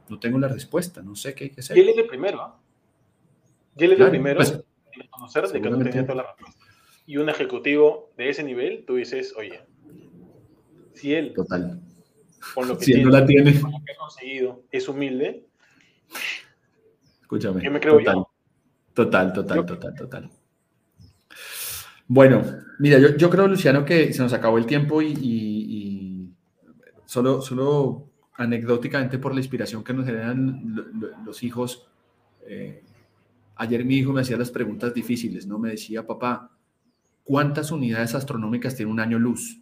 no 0.09 0.19
tengo 0.19 0.39
la 0.39 0.49
respuesta, 0.49 1.03
no 1.03 1.15
sé 1.15 1.35
qué 1.35 1.45
hay 1.45 1.51
que 1.51 1.61
hacer. 1.61 1.77
Y 1.77 1.81
él 1.81 1.89
es 1.91 1.99
el 1.99 2.07
primero, 2.07 2.41
¿ah? 2.41 2.61
Y 3.77 3.85
él 3.85 3.93
es 3.93 4.01
el 4.01 4.11
primero 4.11 4.39
pues, 4.39 4.53
en 4.53 5.07
conocer 5.09 5.49
de 5.49 5.61
que 5.61 5.71
no 5.71 5.79
tenía 5.79 6.03
toda 6.03 6.23
la 6.23 6.27
respuesta. 6.29 6.65
Y 7.07 7.19
un 7.19 7.29
ejecutivo 7.29 8.11
de 8.17 8.31
ese 8.31 8.43
nivel, 8.43 8.85
tú 8.87 8.97
dices, 8.97 9.35
oye, 9.37 9.61
si 10.95 11.15
él, 11.15 11.35
Total. 11.35 11.81
con 12.55 12.69
lo 12.69 12.79
que, 12.79 12.85
si 12.85 12.93
tiene, 12.93 13.05
no 13.05 13.11
la 13.11 13.27
tiene. 13.27 13.61
Con 13.61 13.71
lo 13.71 13.83
que 13.85 13.93
ha 13.93 13.97
conseguido, 13.97 14.63
es 14.71 14.89
humilde, 14.89 15.47
Escúchame. 17.27 17.61
Yo 17.61 17.73
me 17.73 17.81
creo 17.81 17.99
total, 17.99 18.25
total, 18.95 19.33
total, 19.33 19.67
total, 19.67 19.95
total. 19.97 20.31
Bueno, 22.07 22.45
mira, 22.79 23.01
yo, 23.01 23.17
yo, 23.17 23.29
creo, 23.29 23.49
Luciano, 23.49 23.85
que 23.85 24.13
se 24.13 24.23
nos 24.23 24.33
acabó 24.33 24.59
el 24.59 24.67
tiempo 24.67 25.03
y, 25.03 25.09
y, 25.09 26.33
solo, 27.05 27.43
solo 27.43 28.13
anecdóticamente 28.35 29.19
por 29.19 29.35
la 29.35 29.41
inspiración 29.41 29.83
que 29.83 29.93
nos 29.93 30.07
generan 30.07 30.73
los 31.25 31.43
hijos. 31.43 31.89
Eh, 32.47 32.85
ayer 33.57 33.85
mi 33.85 33.97
hijo 33.97 34.13
me 34.13 34.21
hacía 34.21 34.37
las 34.37 34.53
preguntas 34.53 34.95
difíciles, 34.95 35.49
¿no? 35.49 35.59
Me 35.59 35.71
decía, 35.71 36.07
papá, 36.07 36.57
¿cuántas 37.25 37.73
unidades 37.73 38.15
astronómicas 38.15 38.77
tiene 38.77 38.93
un 38.93 39.01
año 39.01 39.19
luz? 39.19 39.61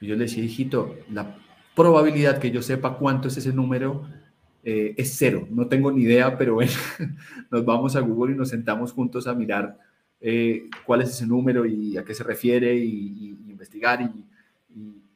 Y 0.00 0.06
yo 0.06 0.16
le 0.16 0.24
decía, 0.24 0.42
hijito, 0.42 0.96
la 1.10 1.36
probabilidad 1.76 2.38
que 2.38 2.50
yo 2.50 2.62
sepa 2.62 2.96
cuánto 2.96 3.28
es 3.28 3.36
ese 3.36 3.52
número 3.52 4.08
eh, 4.64 4.94
es 4.96 5.14
cero. 5.16 5.46
No 5.50 5.66
tengo 5.68 5.90
ni 5.92 6.02
idea, 6.02 6.36
pero 6.36 6.54
bueno, 6.54 6.72
nos 7.50 7.64
vamos 7.64 7.96
a 7.96 8.00
Google 8.00 8.34
y 8.34 8.36
nos 8.36 8.50
sentamos 8.50 8.92
juntos 8.92 9.26
a 9.26 9.34
mirar 9.34 9.78
eh, 10.20 10.68
cuál 10.84 11.02
es 11.02 11.10
ese 11.10 11.26
número 11.26 11.64
y 11.64 11.96
a 11.96 12.04
qué 12.04 12.14
se 12.14 12.24
refiere 12.24 12.74
y, 12.76 13.36
investigar 13.48 14.02
y, 14.02 14.26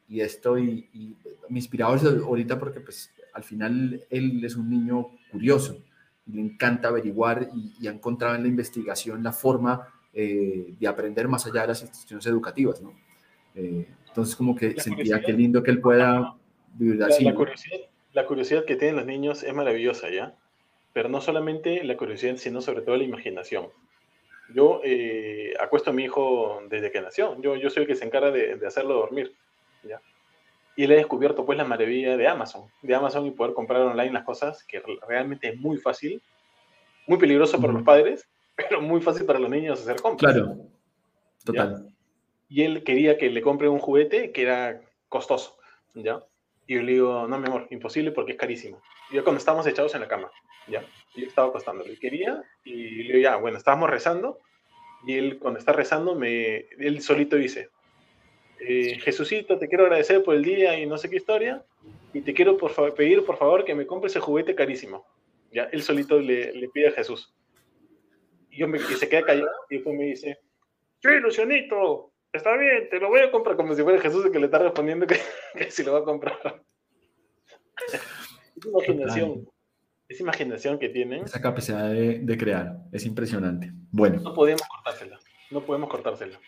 y 0.07 0.21
esto. 0.21 0.57
Y, 0.57 1.15
me 1.49 1.59
inspiraba 1.59 1.95
ahorita 1.95 2.57
porque 2.57 2.79
pues 2.79 3.11
al 3.33 3.43
final 3.43 4.01
él 4.09 4.43
es 4.43 4.55
un 4.55 4.69
niño 4.69 5.09
curioso 5.31 5.83
y 6.25 6.31
le 6.31 6.41
encanta 6.41 6.87
averiguar 6.87 7.49
y, 7.79 7.85
ha 7.85 7.91
encontrado 7.91 8.35
en 8.35 8.43
la 8.43 8.47
investigación 8.47 9.21
la 9.21 9.33
forma 9.33 9.87
eh, 10.13 10.73
de 10.79 10.87
aprender 10.87 11.27
más 11.27 11.45
allá 11.45 11.61
de 11.61 11.67
las 11.67 11.81
instituciones 11.81 12.25
educativas, 12.25 12.81
¿no? 12.81 12.93
entonces 13.55 14.35
como 14.35 14.55
que 14.55 14.79
sentía 14.81 15.21
que 15.21 15.31
lindo 15.31 15.61
que 15.61 15.69
él 15.69 15.79
pueda 15.79 16.35
vivir 16.73 17.03
así. 17.03 17.23
La, 17.23 17.35
curiosidad, 17.35 17.81
la 18.13 18.25
curiosidad 18.25 18.65
que 18.65 18.75
tienen 18.75 18.95
los 18.95 19.05
niños 19.05 19.43
es 19.43 19.53
maravillosa, 19.53 20.09
¿ya? 20.09 20.35
Pero 20.93 21.09
no 21.09 21.19
solamente 21.19 21.83
la 21.83 21.97
curiosidad, 21.97 22.37
sino 22.37 22.61
sobre 22.61 22.81
todo 22.81 22.95
la 22.95 23.03
imaginación. 23.03 23.69
Yo 24.53 24.81
eh, 24.83 25.53
acuesto 25.59 25.89
a 25.89 25.93
mi 25.93 26.03
hijo 26.03 26.61
desde 26.69 26.91
que 26.91 27.01
nació. 27.01 27.39
Yo, 27.41 27.55
yo 27.55 27.69
soy 27.69 27.83
el 27.83 27.87
que 27.87 27.95
se 27.95 28.05
encarga 28.05 28.29
de, 28.29 28.55
de 28.55 28.67
hacerlo 28.67 28.93
dormir, 28.93 29.33
¿ya? 29.83 29.99
Y 30.75 30.87
le 30.87 30.95
he 30.95 30.97
descubierto 30.97 31.45
pues 31.45 31.57
la 31.57 31.65
maravilla 31.65 32.17
de 32.17 32.27
Amazon, 32.27 32.69
de 32.81 32.95
Amazon 32.95 33.25
y 33.25 33.31
poder 33.31 33.53
comprar 33.53 33.81
online 33.81 34.11
las 34.11 34.23
cosas, 34.23 34.63
que 34.63 34.81
realmente 35.07 35.49
es 35.49 35.57
muy 35.57 35.77
fácil, 35.77 36.21
muy 37.07 37.17
peligroso 37.17 37.59
para 37.59 37.73
los 37.73 37.83
padres, 37.83 38.27
pero 38.55 38.81
muy 38.81 39.01
fácil 39.01 39.25
para 39.25 39.39
los 39.39 39.49
niños 39.49 39.81
hacer 39.81 40.01
compras. 40.01 40.33
Claro, 40.33 40.57
total. 41.43 41.89
Y 42.49 42.61
él 42.61 42.83
quería 42.83 43.17
que 43.17 43.31
le 43.31 43.41
compre 43.41 43.67
un 43.69 43.79
juguete 43.79 44.31
que 44.31 44.43
era 44.43 44.81
costoso, 45.09 45.57
¿ya? 45.95 46.23
Y 46.67 46.75
yo 46.75 46.81
le 46.81 46.93
digo, 46.93 47.27
no, 47.27 47.39
mi 47.39 47.47
amor, 47.47 47.67
imposible 47.71 48.11
porque 48.11 48.33
es 48.33 48.37
carísimo. 48.37 48.81
Y 49.11 49.15
yo 49.15 49.23
cuando 49.23 49.39
estábamos 49.39 49.67
echados 49.67 49.93
en 49.95 50.01
la 50.01 50.07
cama, 50.07 50.31
ya, 50.67 50.85
yo 51.15 51.27
estaba 51.27 51.49
acostándole. 51.49 51.97
Quería, 51.99 52.41
y 52.63 53.03
le 53.03 53.17
digo, 53.17 53.19
ya, 53.19 53.35
bueno, 53.35 53.57
estábamos 53.57 53.89
rezando, 53.89 54.39
y 55.05 55.17
él 55.17 55.39
cuando 55.39 55.59
está 55.59 55.73
rezando, 55.73 56.15
me, 56.15 56.67
él 56.79 57.01
solito 57.01 57.35
dice, 57.35 57.69
eh, 58.59 58.97
Jesucito, 58.99 59.57
te 59.59 59.67
quiero 59.67 59.83
agradecer 59.83 60.23
por 60.23 60.35
el 60.35 60.43
día 60.43 60.79
y 60.79 60.85
no 60.85 60.97
sé 60.97 61.09
qué 61.09 61.17
historia, 61.17 61.65
y 62.13 62.21
te 62.21 62.33
quiero 62.33 62.57
por 62.57 62.71
favor, 62.71 62.93
pedir, 62.93 63.25
por 63.25 63.37
favor, 63.37 63.65
que 63.65 63.75
me 63.75 63.85
compre 63.85 64.07
ese 64.07 64.21
juguete 64.21 64.55
carísimo. 64.55 65.05
Ya, 65.51 65.63
él 65.65 65.83
solito 65.83 66.19
le, 66.19 66.53
le 66.53 66.69
pide 66.69 66.87
a 66.87 66.91
Jesús. 66.91 67.33
Y, 68.49 68.59
yo 68.59 68.67
me, 68.67 68.77
y 68.77 68.81
se 68.81 69.09
queda 69.09 69.23
callado, 69.23 69.51
y 69.69 69.75
después 69.75 69.95
me 69.95 70.05
dice, 70.05 70.39
sí, 71.01 71.09
Lucianito, 71.21 72.12
está 72.33 72.57
bien, 72.57 72.89
te 72.89 72.99
lo 72.99 73.09
voy 73.09 73.21
a 73.21 73.31
comprar 73.31 73.55
como 73.55 73.73
si 73.75 73.83
fuera 73.83 74.01
Jesús 74.01 74.25
el 74.25 74.31
que 74.31 74.39
le 74.39 74.45
está 74.45 74.59
respondiendo 74.59 75.07
que, 75.07 75.17
que 75.55 75.71
si 75.71 75.83
lo 75.83 75.93
va 75.93 75.99
a 75.99 76.03
comprar. 76.03 76.61
es 78.57 78.65
imaginación. 78.65 79.47
Es 80.09 80.19
imaginación 80.19 80.77
que 80.77 80.89
tienen. 80.89 81.23
Esa 81.23 81.41
capacidad 81.41 81.89
de, 81.89 82.19
de, 82.19 82.37
crear 82.37 82.77
es 82.91 83.05
impresionante. 83.05 83.71
Bueno. 83.91 84.19
No 84.21 84.33
podemos 84.33 84.61
cortársela. 84.67 85.19
No 85.49 85.61
podemos 85.61 85.89
cortársela. 85.89 86.39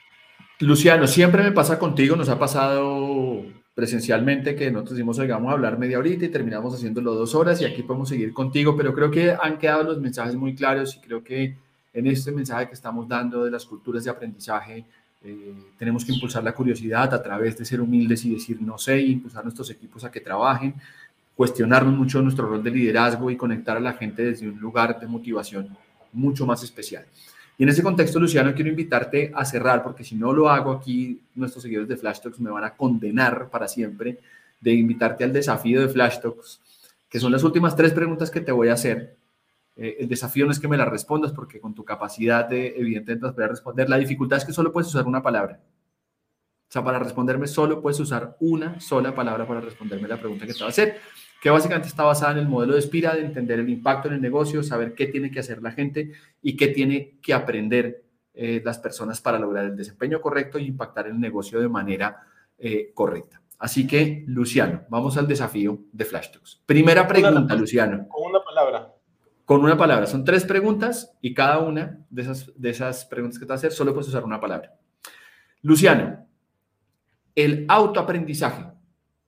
Luciano, 0.60 1.08
siempre 1.08 1.44
me 1.44 1.52
pasa 1.52 1.80
contigo, 1.80 2.16
nos 2.16 2.30
ha 2.30 2.40
pasado 2.40 3.44
presencialmente 3.74 4.56
que 4.56 4.72
nosotros 4.72 4.96
decimos, 4.96 5.20
oiga, 5.20 5.36
vamos 5.36 5.52
a 5.52 5.54
hablar 5.54 5.78
media 5.78 6.00
horita 6.00 6.26
y 6.26 6.30
terminamos 6.30 6.74
haciéndolo 6.74 7.14
dos 7.14 7.36
horas 7.36 7.62
y 7.62 7.66
aquí 7.66 7.84
podemos 7.84 8.08
seguir 8.08 8.34
contigo, 8.34 8.76
pero 8.78 8.94
creo 8.94 9.12
que 9.12 9.36
han 9.40 9.58
quedado 9.58 9.84
los 9.84 10.00
mensajes 10.00 10.36
muy 10.36 10.56
claros 10.56 10.96
y 10.96 11.02
creo 11.02 11.24
que 11.24 11.58
en 11.94 12.08
este 12.08 12.32
mensaje 12.32 12.68
que 12.68 12.74
estamos 12.74 13.08
dando 13.08 13.44
de 13.44 13.52
las 13.52 13.66
culturas 13.66 14.06
de 14.06 14.12
aprendizaje, 14.12 14.86
eh, 15.26 15.54
tenemos 15.78 16.06
que 16.06 16.14
impulsar 16.14 16.44
la 16.44 16.54
curiosidad 16.54 17.12
a 17.14 17.22
través 17.22 17.58
de 17.58 17.66
ser 17.66 17.82
humildes 17.82 18.24
y 18.26 18.36
decir 18.36 18.62
no 18.62 18.78
sé, 18.78 19.02
y 19.02 19.14
impulsar 19.14 19.42
a 19.42 19.44
nuestros 19.44 19.70
equipos 19.72 20.04
a 20.04 20.12
que 20.12 20.22
trabajen, 20.22 20.76
cuestionarnos 21.36 21.94
mucho 21.96 22.22
nuestro 22.22 22.48
rol 22.48 22.64
de 22.64 22.72
liderazgo 22.72 23.32
y 23.32 23.36
conectar 23.36 23.78
a 23.78 23.80
la 23.80 23.94
gente 23.94 24.24
desde 24.24 24.48
un 24.48 24.60
lugar 24.60 25.00
de 25.00 25.08
motivación 25.08 25.76
mucho 26.14 26.46
más 26.46 26.64
especial. 26.64 27.06
Y 27.58 27.64
en 27.64 27.70
ese 27.70 27.82
contexto, 27.82 28.20
Luciano, 28.20 28.54
quiero 28.54 28.70
invitarte 28.70 29.32
a 29.34 29.46
cerrar, 29.46 29.82
porque 29.82 30.04
si 30.04 30.16
no 30.16 30.32
lo 30.32 30.50
hago 30.50 30.72
aquí, 30.72 31.20
nuestros 31.36 31.64
seguidores 31.64 31.88
de 31.88 31.98
Flash 31.98 32.20
Talks 32.20 32.40
me 32.40 32.52
van 32.52 32.66
a 32.66 32.76
condenar 32.76 33.50
para 33.50 33.68
siempre, 33.68 34.20
de 34.60 34.74
invitarte 34.74 35.24
al 35.24 35.34
desafío 35.34 35.82
de 35.82 35.88
Flash 35.88 36.20
Talks, 36.20 36.60
que 37.10 37.20
son 37.20 37.32
las 37.32 37.44
últimas 37.44 37.76
tres 37.76 37.94
preguntas 37.94 38.30
que 38.30 38.42
te 38.42 38.52
voy 38.52 38.68
a 38.68 38.74
hacer 38.74 39.16
eh, 39.76 39.98
el 40.00 40.08
desafío 40.08 40.46
no 40.46 40.52
es 40.52 40.60
que 40.60 40.68
me 40.68 40.78
la 40.78 40.86
respondas 40.86 41.32
porque 41.32 41.60
con 41.60 41.74
tu 41.74 41.84
capacidad 41.84 42.48
de, 42.48 42.76
evidentemente, 42.78 43.32
poder 43.32 43.50
responder, 43.50 43.90
la 43.90 43.98
dificultad 43.98 44.38
es 44.38 44.46
que 44.46 44.54
solo 44.54 44.72
puedes 44.72 44.88
usar 44.88 45.06
una 45.06 45.22
palabra. 45.22 45.60
O 46.68 46.72
sea, 46.72 46.84
para 46.84 47.00
responderme 47.00 47.48
solo 47.48 47.82
puedes 47.82 48.00
usar 48.00 48.36
una 48.40 48.80
sola 48.80 49.14
palabra 49.14 49.48
para 49.48 49.62
responderme 49.62 50.08
la 50.08 50.18
pregunta 50.18 50.46
que 50.48 50.54
te 50.54 50.60
va 50.60 50.66
a 50.66 50.70
hacer, 50.70 50.98
que 51.42 51.50
básicamente 51.50 51.88
está 51.88 52.04
basada 52.04 52.34
en 52.34 52.40
el 52.40 52.48
modelo 52.48 52.74
de 52.74 52.82
Spira, 52.82 53.14
de 53.14 53.22
entender 53.22 53.60
el 53.60 53.70
impacto 53.70 54.08
en 54.08 54.16
el 54.16 54.22
negocio, 54.22 54.64
saber 54.64 54.96
qué 54.96 55.08
tiene 55.08 55.30
que 55.30 55.40
hacer 55.40 55.62
la 55.62 55.72
gente 55.72 56.12
y 56.42 56.58
qué 56.58 56.70
tiene 56.70 57.20
que 57.22 57.34
aprender 57.34 58.04
eh, 58.34 58.62
las 58.66 58.80
personas 58.80 59.22
para 59.22 59.40
lograr 59.40 59.66
el 59.66 59.76
desempeño 59.76 60.20
correcto 60.20 60.58
e 60.58 60.64
impactar 60.64 61.08
el 61.08 61.20
negocio 61.20 61.60
de 61.62 61.70
manera 61.70 62.24
eh, 62.58 62.92
correcta. 62.94 63.42
Así 63.58 63.88
que, 63.88 64.26
Luciano, 64.28 64.84
vamos 64.90 65.18
al 65.18 65.28
desafío 65.28 65.80
de 65.92 66.04
Flash 66.04 66.32
Talks. 66.32 66.62
Primera 66.66 67.08
pregunta, 67.08 67.56
Luciano. 67.56 68.08
Con 68.10 68.32
una 68.32 68.44
con 69.46 69.62
una 69.64 69.78
palabra. 69.78 70.08
Son 70.08 70.26
tres 70.26 70.44
preguntas 70.44 71.16
y 71.22 71.34
cada 71.34 71.60
una 71.60 72.06
de 72.10 72.22
esas, 72.24 72.52
de 72.60 72.70
esas 72.70 73.06
preguntas 73.06 73.40
que 73.40 73.46
te 73.46 73.50
va 73.50 73.56
a 73.56 73.58
hacer 73.58 73.72
solo 73.72 73.94
puedes 73.94 74.10
usar 74.10 74.24
una 74.24 74.42
palabra. 74.42 74.78
Luciano, 75.62 76.28
el 77.36 77.66
autoaprendizaje, 77.70 78.66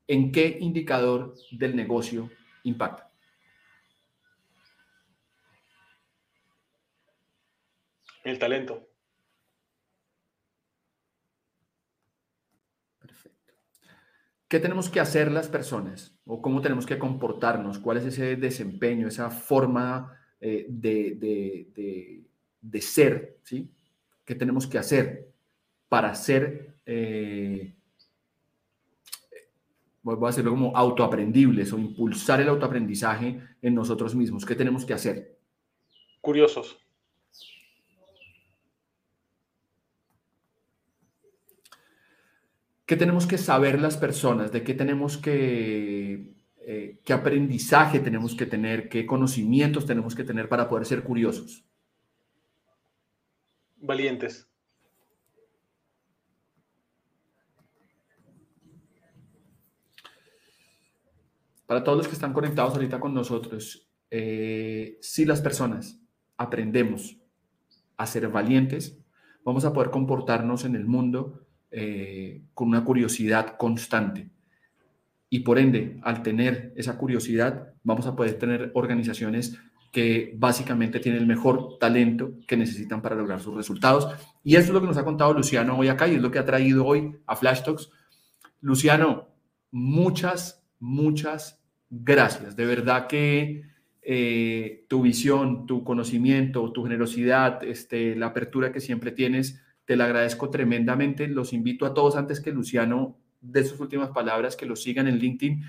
¿en 0.07 0.31
qué 0.31 0.57
indicador 0.59 1.35
del 1.51 1.75
negocio 1.75 2.29
impacta? 2.63 3.09
El 8.23 8.39
talento. 8.39 8.89
Perfecto. 12.99 13.53
¿qué 14.47 14.59
tenemos 14.59 14.89
que 14.89 14.99
hacer 14.99 15.31
las 15.31 15.47
personas? 15.47 16.16
¿O 16.27 16.41
cómo 16.41 16.61
tenemos 16.61 16.85
que 16.85 16.99
comportarnos? 16.99 17.79
¿Cuál 17.79 17.97
es 17.97 18.05
ese 18.05 18.35
desempeño, 18.35 19.07
esa 19.07 19.29
forma 19.29 20.13
eh, 20.41 20.65
de, 20.69 22.23
de, 22.61 22.81
ser? 22.81 23.39
¿sí? 23.43 23.71
¿Qué 24.25 24.35
tenemos 24.35 24.67
que 24.67 24.77
hacer 24.77 25.31
para 25.87 26.13
ser, 26.15 26.75
eh, 26.85 27.73
voy 30.03 30.17
a 30.21 30.27
decirlo 30.27 30.51
como 30.51 30.75
autoaprendibles 30.75 31.71
o 31.71 31.79
impulsar 31.79 32.41
el 32.41 32.49
autoaprendizaje 32.49 33.41
en 33.61 33.73
nosotros 33.73 34.13
mismos? 34.13 34.45
¿Qué 34.45 34.55
tenemos 34.55 34.85
que 34.85 34.93
hacer? 34.93 35.39
Curiosos. 36.19 36.86
¿Qué 42.87 42.95
tenemos 42.95 43.27
que 43.27 43.37
saber 43.37 43.81
las 43.81 43.97
personas? 43.97 44.53
¿De 44.53 44.63
qué 44.63 44.73
tenemos 44.73 45.17
que, 45.17 46.37
eh, 46.61 47.01
qué 47.03 47.13
aprendizaje 47.13 47.99
tenemos 47.99 48.33
que 48.33 48.45
tener? 48.45 48.87
¿Qué 48.87 49.05
conocimientos 49.05 49.85
tenemos 49.85 50.15
que 50.15 50.23
tener 50.23 50.47
para 50.47 50.69
poder 50.69 50.85
ser 50.85 51.03
curiosos? 51.03 51.65
Valientes. 53.75 54.47
Para 61.65 61.83
todos 61.83 61.97
los 61.97 62.07
que 62.07 62.13
están 62.13 62.31
conectados 62.31 62.73
ahorita 62.73 63.01
con 63.01 63.13
nosotros, 63.13 63.89
eh, 64.09 64.97
si 65.01 65.25
las 65.25 65.41
personas 65.41 65.99
aprendemos 66.37 67.17
a 67.97 68.07
ser 68.07 68.29
valientes, 68.29 68.97
vamos 69.43 69.65
a 69.65 69.73
poder 69.73 69.89
comportarnos 69.89 70.63
en 70.63 70.77
el 70.77 70.85
mundo 70.85 71.46
eh, 71.71 72.41
con 72.53 72.69
una 72.69 72.83
curiosidad 72.83 73.57
constante. 73.57 74.29
Y 75.29 75.39
por 75.39 75.59
ende, 75.59 75.99
al 76.03 76.23
tener 76.23 76.73
esa 76.75 76.97
curiosidad, 76.97 77.73
vamos 77.83 78.07
a 78.07 78.15
poder 78.15 78.35
tener 78.35 78.71
organizaciones 78.73 79.59
que 79.91 80.33
básicamente 80.37 80.99
tienen 80.99 81.21
el 81.21 81.27
mejor 81.27 81.77
talento 81.79 82.33
que 82.47 82.57
necesitan 82.57 83.01
para 83.01 83.15
lograr 83.15 83.39
sus 83.39 83.55
resultados. 83.55 84.07
Y 84.43 84.55
eso 84.55 84.67
es 84.67 84.73
lo 84.73 84.81
que 84.81 84.87
nos 84.87 84.97
ha 84.97 85.03
contado 85.03 85.33
Luciano 85.33 85.77
hoy 85.77 85.87
acá 85.87 86.07
y 86.07 86.15
es 86.15 86.21
lo 86.21 86.31
que 86.31 86.39
ha 86.39 86.45
traído 86.45 86.85
hoy 86.85 87.15
a 87.25 87.35
Flash 87.35 87.63
Talks. 87.63 87.89
Luciano, 88.61 89.27
muchas, 89.71 90.63
muchas 90.79 91.61
gracias. 91.89 92.55
De 92.55 92.65
verdad 92.65 93.07
que 93.07 93.63
eh, 94.01 94.85
tu 94.87 95.01
visión, 95.01 95.65
tu 95.65 95.83
conocimiento, 95.83 96.71
tu 96.71 96.83
generosidad, 96.83 97.63
este, 97.63 98.15
la 98.15 98.27
apertura 98.27 98.71
que 98.71 98.79
siempre 98.79 99.11
tienes, 99.11 99.61
te 99.87 99.95
la 99.95 100.03
agradezco 100.03 100.49
tremendamente. 100.49 101.27
Los 101.27 101.53
invito 101.53 101.85
a 101.85 101.93
todos 101.93 102.17
antes 102.17 102.41
que 102.41 102.51
Luciano 102.51 103.17
de 103.39 103.63
sus 103.63 103.79
últimas 103.79 104.09
palabras, 104.09 104.57
que 104.57 104.65
lo 104.65 104.75
sigan 104.75 105.07
en 105.07 105.17
LinkedIn, 105.17 105.63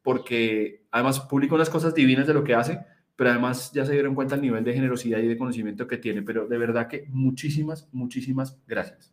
porque 0.00 0.84
además 0.92 1.18
publica 1.20 1.56
unas 1.56 1.70
cosas 1.70 1.92
divinas 1.92 2.28
de 2.28 2.34
lo 2.34 2.44
que 2.44 2.54
hace, 2.54 2.78
pero 3.16 3.30
además 3.30 3.72
ya 3.72 3.84
se 3.84 3.92
dieron 3.92 4.14
cuenta 4.14 4.36
el 4.36 4.42
nivel 4.42 4.62
de 4.62 4.74
generosidad 4.74 5.18
y 5.18 5.26
de 5.26 5.36
conocimiento 5.36 5.88
que 5.88 5.96
tiene. 5.96 6.22
Pero 6.22 6.46
de 6.46 6.56
verdad 6.56 6.86
que 6.86 7.06
muchísimas, 7.08 7.88
muchísimas 7.92 8.56
gracias. 8.64 9.12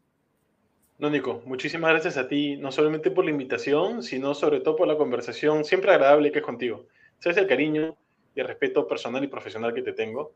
No, 1.00 1.10
Nico, 1.10 1.42
muchísimas 1.48 1.90
gracias 1.90 2.18
a 2.18 2.28
ti, 2.28 2.58
no 2.58 2.72
solamente 2.72 3.10
por 3.10 3.26
la 3.26 3.32
invitación, 3.32 4.04
sino 4.04 4.36
sobre 4.36 4.60
todo 4.60 4.76
por 4.76 4.88
la 4.88 4.96
conversación 4.96 5.66
siempre 5.66 5.90
agradable 5.90 6.32
que 6.32 6.40
es 6.40 6.46
contigo. 6.46 6.86
Sabes 7.18 7.38
el 7.38 7.48
cariño 7.48 7.98
y 8.36 8.42
el 8.42 8.48
respeto 8.48 8.88
personal 8.88 9.24
y 9.24 9.28
profesional 9.28 9.74
que 9.74 9.82
te 9.82 9.94
tengo. 9.94 10.36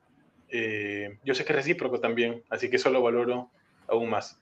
Eh, 0.49 1.19
yo 1.23 1.36
sé 1.36 1.45
que 1.45 1.53
es 1.53 1.57
recíproco 1.57 1.99
también, 1.99 2.41
así 2.49 2.71
que 2.71 2.78
eso 2.78 2.89
lo 2.89 3.03
valoro 3.03 3.51
aún 3.88 4.09
más. 4.09 4.39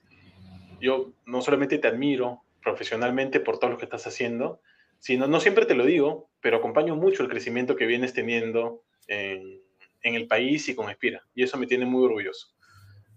Yo 0.79 1.13
no 1.25 1.41
solamente 1.41 1.77
te 1.77 1.87
admiro 1.87 2.43
profesionalmente 2.61 3.39
por 3.39 3.59
todo 3.59 3.71
lo 3.71 3.77
que 3.77 3.85
estás 3.85 4.07
haciendo, 4.07 4.61
sino, 4.99 5.27
no 5.27 5.39
siempre 5.39 5.65
te 5.65 5.75
lo 5.75 5.85
digo, 5.85 6.29
pero 6.39 6.57
acompaño 6.57 6.95
mucho 6.95 7.23
el 7.23 7.29
crecimiento 7.29 7.75
que 7.75 7.85
vienes 7.85 8.13
teniendo 8.13 8.83
en, 9.07 9.61
el 10.01 10.27
país 10.27 10.67
y 10.69 10.75
con 10.75 10.89
Espira, 10.89 11.25
y 11.33 11.43
eso 11.43 11.57
me 11.57 11.67
tiene 11.67 11.85
muy 11.85 12.05
orgulloso. 12.05 12.47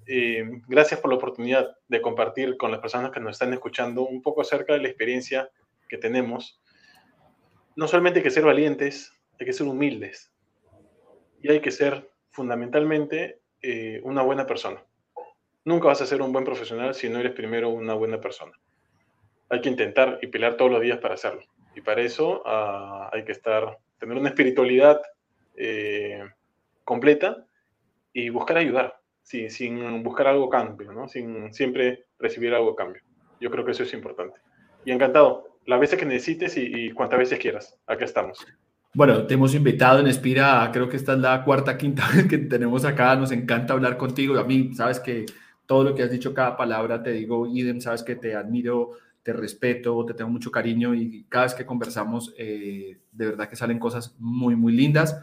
Eh, 0.07 0.45
gracias 0.69 1.01
por 1.01 1.11
la 1.11 1.17
oportunidad 1.17 1.77
de 1.89 2.01
compartir 2.01 2.57
con 2.57 2.71
las 2.71 2.81
personas 2.81 3.11
que 3.11 3.19
nos 3.21 3.33
están 3.33 3.53
escuchando 3.53 4.07
un 4.07 4.23
poco 4.23 4.41
acerca 4.41 4.73
de 4.73 4.81
la 4.81 4.89
experiencia 4.89 5.51
que 5.89 5.99
tenemos. 5.99 6.61
No 7.75 7.89
solamente 7.89 8.21
hay 8.21 8.23
que 8.25 8.31
ser 8.31 8.45
valientes, 8.45 9.13
hay 9.39 9.47
que 9.47 9.53
ser 9.53 9.67
humildes 9.67 10.33
y 11.43 11.51
hay 11.51 11.61
que 11.61 11.73
ser 11.73 12.09
fundamentalmente 12.31 13.41
eh, 13.63 14.01
una 14.05 14.23
buena 14.23 14.47
persona. 14.47 14.86
Nunca 15.67 15.89
vas 15.89 16.01
a 16.01 16.07
ser 16.07 16.23
un 16.23 16.33
buen 16.33 16.45
profesional 16.45 16.95
si 16.95 17.09
no 17.09 17.19
eres 17.19 17.33
primero 17.33 17.71
una 17.71 17.95
buena 17.95 18.21
persona. 18.21 18.53
Hay 19.49 19.61
que 19.61 19.69
intentar 19.69 20.21
y 20.23 20.29
pelear 20.29 20.57
todos 20.57 20.71
los 20.71 20.81
días 20.81 20.99
para 20.99 21.15
hacerlo. 21.15 21.43
Y 21.75 21.81
para 21.81 22.03
eso 22.03 22.45
ah, 22.47 23.11
hay 23.13 23.25
que 23.25 23.33
estar, 23.33 23.77
tener 23.99 24.17
una 24.17 24.29
espiritualidad 24.29 25.01
eh, 25.57 26.23
completa 26.85 27.45
y 28.13 28.29
buscar 28.29 28.59
ayudar, 28.59 29.01
sin 29.23 30.05
buscar 30.05 30.29
algo 30.29 30.49
cambio, 30.49 30.93
¿no? 30.93 31.09
sin 31.09 31.53
siempre 31.53 32.05
recibir 32.21 32.55
algo 32.55 32.77
cambio. 32.77 33.03
Yo 33.41 33.51
creo 33.51 33.65
que 33.65 33.73
eso 33.73 33.83
es 33.83 33.93
importante. 33.93 34.39
Y 34.85 34.93
encantado, 34.93 35.59
las 35.67 35.81
veces 35.81 35.99
que 35.99 36.07
necesites 36.07 36.57
y, 36.57 36.63
y 36.63 36.91
cuantas 36.93 37.19
veces 37.19 37.41
quieras. 37.41 37.77
Acá 37.89 38.05
estamos. 38.05 38.39
Bueno, 38.95 39.27
te 39.27 39.35
hemos 39.35 39.53
invitado 39.53 39.99
en 39.99 40.07
Espira, 40.07 40.71
creo 40.73 40.89
que 40.89 40.97
esta 40.97 41.15
es 41.15 41.19
la 41.19 41.43
cuarta, 41.43 41.77
quinta 41.77 42.09
vez 42.15 42.29
que 42.29 42.39
tenemos 42.39 42.85
acá, 42.85 43.17
nos 43.17 43.33
encanta 43.33 43.75
hablar 43.75 43.97
contigo. 43.97 44.39
A 44.39 44.45
mí, 44.45 44.73
sabes 44.73 45.01
que 45.01 45.27
todo 45.67 45.85
lo 45.85 45.95
que 45.95 46.03
has 46.03 46.11
dicho, 46.11 46.33
cada 46.33 46.57
palabra, 46.57 47.03
te 47.03 47.13
digo, 47.13 47.47
idem, 47.47 47.81
sabes 47.81 48.03
que 48.03 48.17
te 48.17 48.35
admiro, 48.35 48.93
te 49.23 49.33
respeto, 49.33 50.05
te 50.07 50.15
tengo 50.15 50.31
mucho 50.31 50.51
cariño 50.51 50.95
y 50.95 51.25
cada 51.29 51.47
vez 51.47 51.55
que 51.55 51.67
conversamos, 51.67 52.33
eh, 52.39 52.99
de 53.11 53.27
verdad 53.27 53.49
que 53.49 53.57
salen 53.57 53.79
cosas 53.79 54.15
muy, 54.19 54.55
muy 54.55 54.73
lindas. 54.73 55.21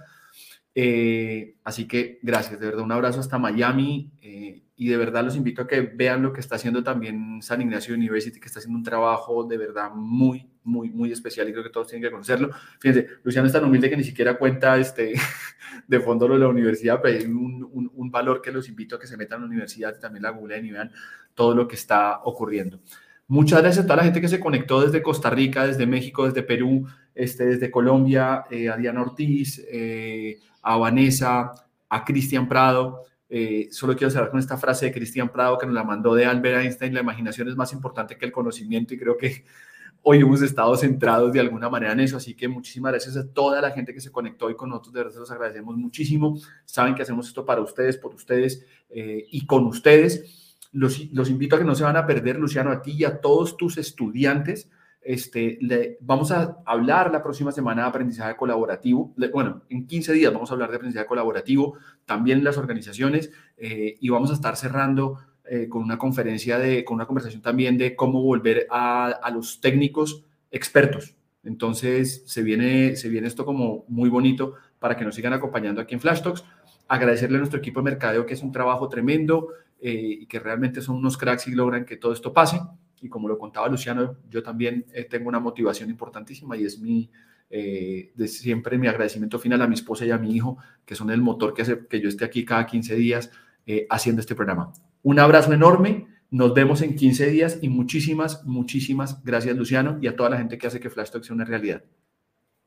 Eh, 0.76 1.56
así 1.64 1.88
que 1.88 2.20
gracias, 2.24 2.60
de 2.60 2.66
verdad, 2.66 2.84
un 2.84 2.92
abrazo 2.92 3.20
hasta 3.20 3.38
Miami 3.38 4.12
eh, 4.22 4.64
y 4.76 4.88
de 4.88 4.98
verdad 4.98 5.24
los 5.24 5.36
invito 5.36 5.62
a 5.62 5.68
que 5.68 5.82
vean 5.82 6.24
lo 6.24 6.34
que 6.34 6.40
está 6.40 6.56
haciendo 6.56 6.84
también 6.84 7.42
San 7.44 7.62
Ignacio 7.62 7.94
University, 7.94 8.40
que 8.40 8.48
está 8.48 8.60
haciendo 8.60 8.80
un 8.80 8.84
trabajo 8.84 9.44
de 9.44 9.58
verdad 9.58 9.92
muy, 9.94 10.50
muy, 10.64 10.90
muy 10.90 11.12
especial 11.12 11.48
y 11.48 11.52
creo 11.52 11.64
que 11.64 11.70
todos 11.70 11.88
tienen 11.88 12.04
que 12.04 12.12
conocerlo. 12.12 12.50
Fíjense, 12.80 13.08
Luciano 13.24 13.46
es 13.46 13.54
tan 13.54 13.64
humilde 13.64 13.90
que 13.90 13.98
ni 13.98 14.04
siquiera 14.04 14.38
cuenta 14.38 14.78
este, 14.78 15.14
de 15.88 16.00
fondo 16.00 16.28
lo 16.28 16.34
de 16.34 16.40
la 16.40 16.48
universidad, 16.48 17.00
pero 17.02 17.20
hay 17.20 17.26
un, 17.26 17.92
un, 17.94 18.12
valor 18.12 18.42
que 18.42 18.52
los 18.52 18.68
invito 18.68 18.96
a 18.96 19.00
que 19.00 19.08
se 19.08 19.18
metan 19.18 19.40
a 19.40 19.42
la 19.42 19.48
universidad 19.48 19.96
y 19.96 20.00
también 20.00 20.24
la 20.24 20.32
googleen 20.32 20.66
y 20.66 20.72
vean 20.72 20.92
todo 21.36 21.54
lo 21.54 21.68
que 21.68 21.76
está 21.76 22.22
ocurriendo. 22.24 22.80
Muchas 23.28 23.62
gracias 23.62 23.86
a 23.86 23.88
toda 23.88 23.98
la 23.98 24.04
gente 24.04 24.22
que 24.22 24.28
se 24.28 24.40
conectó 24.40 24.82
desde 24.82 25.02
Costa 25.02 25.30
Rica, 25.30 25.66
desde 25.66 25.88
México, 25.88 26.26
desde 26.26 26.44
Perú, 26.44 26.86
este, 27.16 27.46
desde 27.46 27.72
Colombia, 27.72 28.44
eh, 28.52 28.70
a 28.70 28.78
Diana 28.78 29.02
Ortiz, 29.02 29.66
eh, 29.72 30.40
a 30.64 30.78
Vanessa, 30.78 31.52
a 31.90 32.04
Cristian 32.04 32.48
Prado. 32.48 33.04
Eh, 33.30 33.68
solo 33.72 33.96
quiero 33.96 34.10
cerrar 34.10 34.32
con 34.32 34.40
esta 34.40 34.58
frase 34.58 34.88
de 34.88 34.92
Cristian 34.92 35.30
Prado 35.30 35.58
que 35.58 35.66
nos 35.66 35.76
la 35.76 35.84
mandó 35.84 36.16
de 36.16 36.26
Albert 36.26 36.62
Einstein, 36.62 36.94
la 36.94 37.02
imaginación 37.02 37.48
es 37.48 37.56
más 37.56 37.74
importante 37.74 38.18
que 38.18 38.26
el 38.26 38.32
conocimiento 38.32 38.94
y 38.94 39.00
creo 39.00 39.18
que 39.18 39.44
hoy 40.04 40.20
hemos 40.20 40.42
estado 40.42 40.76
centrados 40.76 41.34
de 41.34 41.40
alguna 41.40 41.70
manera 41.70 41.94
en 41.94 42.02
eso, 42.02 42.18
así 42.18 42.36
que 42.36 42.48
muchísimas 42.48 42.92
gracias 42.92 43.18
a 43.18 43.28
toda 43.28 43.60
la 43.62 43.72
gente 43.72 43.94
que 43.94 44.02
se 44.02 44.12
conectó 44.12 44.46
hoy 44.46 44.56
con 44.56 44.70
nosotros, 44.70 44.94
de 44.94 45.04
verdad 45.04 45.20
los 45.20 45.32
agradecemos 45.32 45.78
muchísimo, 45.78 46.38
saben 46.66 46.94
que 46.94 47.02
hacemos 47.02 47.28
esto 47.28 47.46
para 47.46 47.62
ustedes, 47.62 47.98
por 47.98 48.14
ustedes 48.14 48.66
eh, 48.90 49.26
y 49.32 49.46
con 49.46 49.66
ustedes. 49.66 50.58
Los, 50.72 51.12
los, 51.12 51.30
invito 51.30 51.56
a 51.56 51.60
que 51.60 51.66
no 51.66 51.76
se 51.76 51.84
van 51.84 51.98
a 51.98 52.06
perder, 52.06 52.38
Luciano, 52.38 52.72
a 52.72 52.82
ti 52.82 52.92
y 52.92 53.04
a 53.04 53.22
todos 53.22 53.58
tus 53.58 53.78
estudiantes. 53.78 54.70
Este, 55.06 55.60
vamos 56.00 56.32
a 56.32 56.58
hablar 56.66 57.12
la 57.12 57.22
próxima 57.22 57.52
semana 57.52 57.84
de 57.84 57.90
aprendizaje 57.90 58.36
colaborativo. 58.36 59.14
bueno, 59.34 59.64
en 59.70 59.86
15 59.86 60.14
días 60.14 60.34
vamos 60.34 60.50
a 60.50 60.54
hablar 60.54 60.70
de 60.70 60.78
aprendizaje 60.78 61.06
colaborativo, 61.06 61.78
también 62.06 62.44
las 62.44 62.58
organizaciones, 62.58 63.32
eh, 63.58 63.98
y 64.00 64.10
vamos 64.10 64.32
a 64.32 64.34
estar 64.34 64.56
cerrando 64.56 65.20
eh, 65.46 65.68
con 65.68 65.84
una 65.84 65.98
conferencia, 65.98 66.58
de, 66.58 66.86
con 66.86 66.96
una 66.96 67.06
conversación 67.06 67.42
también 67.42 67.78
de 67.78 67.96
cómo 67.96 68.22
volver 68.22 68.66
a, 68.70 69.08
a, 69.08 69.30
los 69.30 69.60
técnicos 69.60 70.24
expertos. 70.52 71.18
Entonces, 71.44 72.24
se 72.26 72.42
viene, 72.42 72.96
se 72.96 73.10
viene 73.10 73.28
esto 73.28 73.46
como 73.46 73.84
muy 73.90 74.10
bonito 74.10 74.54
para 74.80 74.96
que 74.96 75.04
nos 75.04 75.16
sigan 75.16 75.34
acompañando 75.34 75.82
aquí 75.82 75.96
en 75.96 76.00
Flash 76.00 76.22
Talks. 76.22 76.46
Agradecerle 76.88 77.38
a 77.38 77.40
nuestro 77.40 77.60
equipo 77.60 77.82
de 77.82 77.86
mercadeo 77.86 78.26
que 78.26 78.34
es 78.34 78.42
un 78.42 78.54
trabajo 78.54 78.88
tremendo 78.88 79.50
eh, 79.82 80.20
y 80.22 80.26
que 80.28 80.40
realmente 80.40 80.82
son 80.82 80.96
unos 80.96 81.18
cracks 81.18 81.48
y 81.48 81.52
logran 81.52 81.84
que 81.84 81.98
todo 81.98 82.14
esto 82.14 82.32
pase. 82.32 82.62
Y 83.04 83.10
como 83.10 83.28
lo 83.28 83.38
contaba 83.38 83.68
Luciano, 83.68 84.16
yo 84.30 84.42
también 84.42 84.86
eh, 84.94 85.04
tengo 85.04 85.28
una 85.28 85.42
motivación 85.42 85.90
importantísima 85.90 86.56
y 86.56 86.64
es 86.64 86.80
mi, 86.80 87.12
eh, 87.50 88.14
de 88.16 88.28
siempre 88.30 88.78
mi 88.78 88.88
agradecimiento 88.88 89.38
final 89.38 89.62
a 89.62 89.68
mi 89.68 89.74
esposa 89.74 90.06
y 90.06 90.12
a 90.12 90.18
mi 90.18 90.34
hijo, 90.34 90.58
que 90.86 90.96
son 90.96 91.12
el 91.12 91.22
motor 91.22 91.54
que 91.54 91.64
hace 91.64 91.86
que 91.86 92.00
yo 92.00 92.08
esté 92.08 92.24
aquí 92.24 92.46
cada 92.46 92.66
15 92.66 92.96
días 92.96 93.30
eh, 93.66 93.86
haciendo 93.90 94.22
este 94.22 94.36
programa. 94.36 94.72
Un 95.02 95.20
abrazo 95.20 95.52
enorme, 95.52 96.08
nos 96.32 96.54
vemos 96.54 96.82
en 96.82 96.96
15 96.96 97.28
días 97.30 97.60
y 97.62 97.68
muchísimas, 97.68 98.46
muchísimas 98.46 99.22
gracias 99.22 99.58
Luciano 99.58 99.98
y 100.02 100.08
a 100.08 100.16
toda 100.16 100.30
la 100.30 100.38
gente 100.38 100.58
que 100.58 100.68
hace 100.68 100.80
que 100.80 100.90
Flash 100.90 101.12
Talk 101.12 101.26
sea 101.26 101.36
una 101.36 101.44
realidad. 101.44 101.84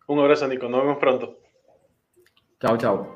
Un 0.07 0.18
abrazo 0.18 0.47
Nico, 0.47 0.68
nos 0.68 0.82
vemos 0.82 0.99
pronto. 0.99 1.41
Chao, 2.61 2.76
chao. 2.76 3.16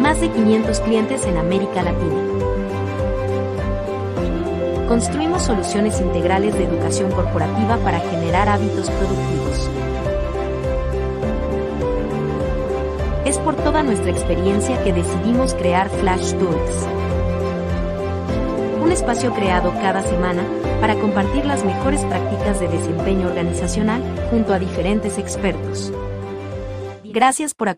Más 0.00 0.20
de 0.20 0.28
500 0.28 0.80
clientes 0.80 1.24
en 1.24 1.36
América 1.38 1.82
Latina. 1.82 2.22
Construimos 4.88 5.42
soluciones 5.42 6.00
integrales 6.00 6.54
de 6.54 6.64
educación 6.64 7.10
corporativa 7.10 7.76
para 7.78 8.00
generar 8.00 8.48
hábitos 8.48 8.90
productivos. 8.90 9.70
Es 13.24 13.38
por 13.38 13.56
toda 13.56 13.82
nuestra 13.82 14.10
experiencia 14.10 14.82
que 14.84 14.92
decidimos 14.92 15.54
crear 15.54 15.88
Flash 15.88 16.34
Talks. 16.34 16.86
Un 18.82 18.92
espacio 18.92 19.34
creado 19.34 19.72
cada 19.80 20.02
semana 20.02 20.44
para 20.80 20.94
compartir 20.94 21.44
las 21.44 21.64
mejores 21.64 22.02
prácticas 22.04 22.60
de 22.60 22.68
desempeño 22.68 23.26
organizacional 23.26 24.02
junto 24.30 24.54
a 24.54 24.58
diferentes 24.58 25.18
expertos. 25.18 25.92
Gracias 27.16 27.54
por 27.54 27.70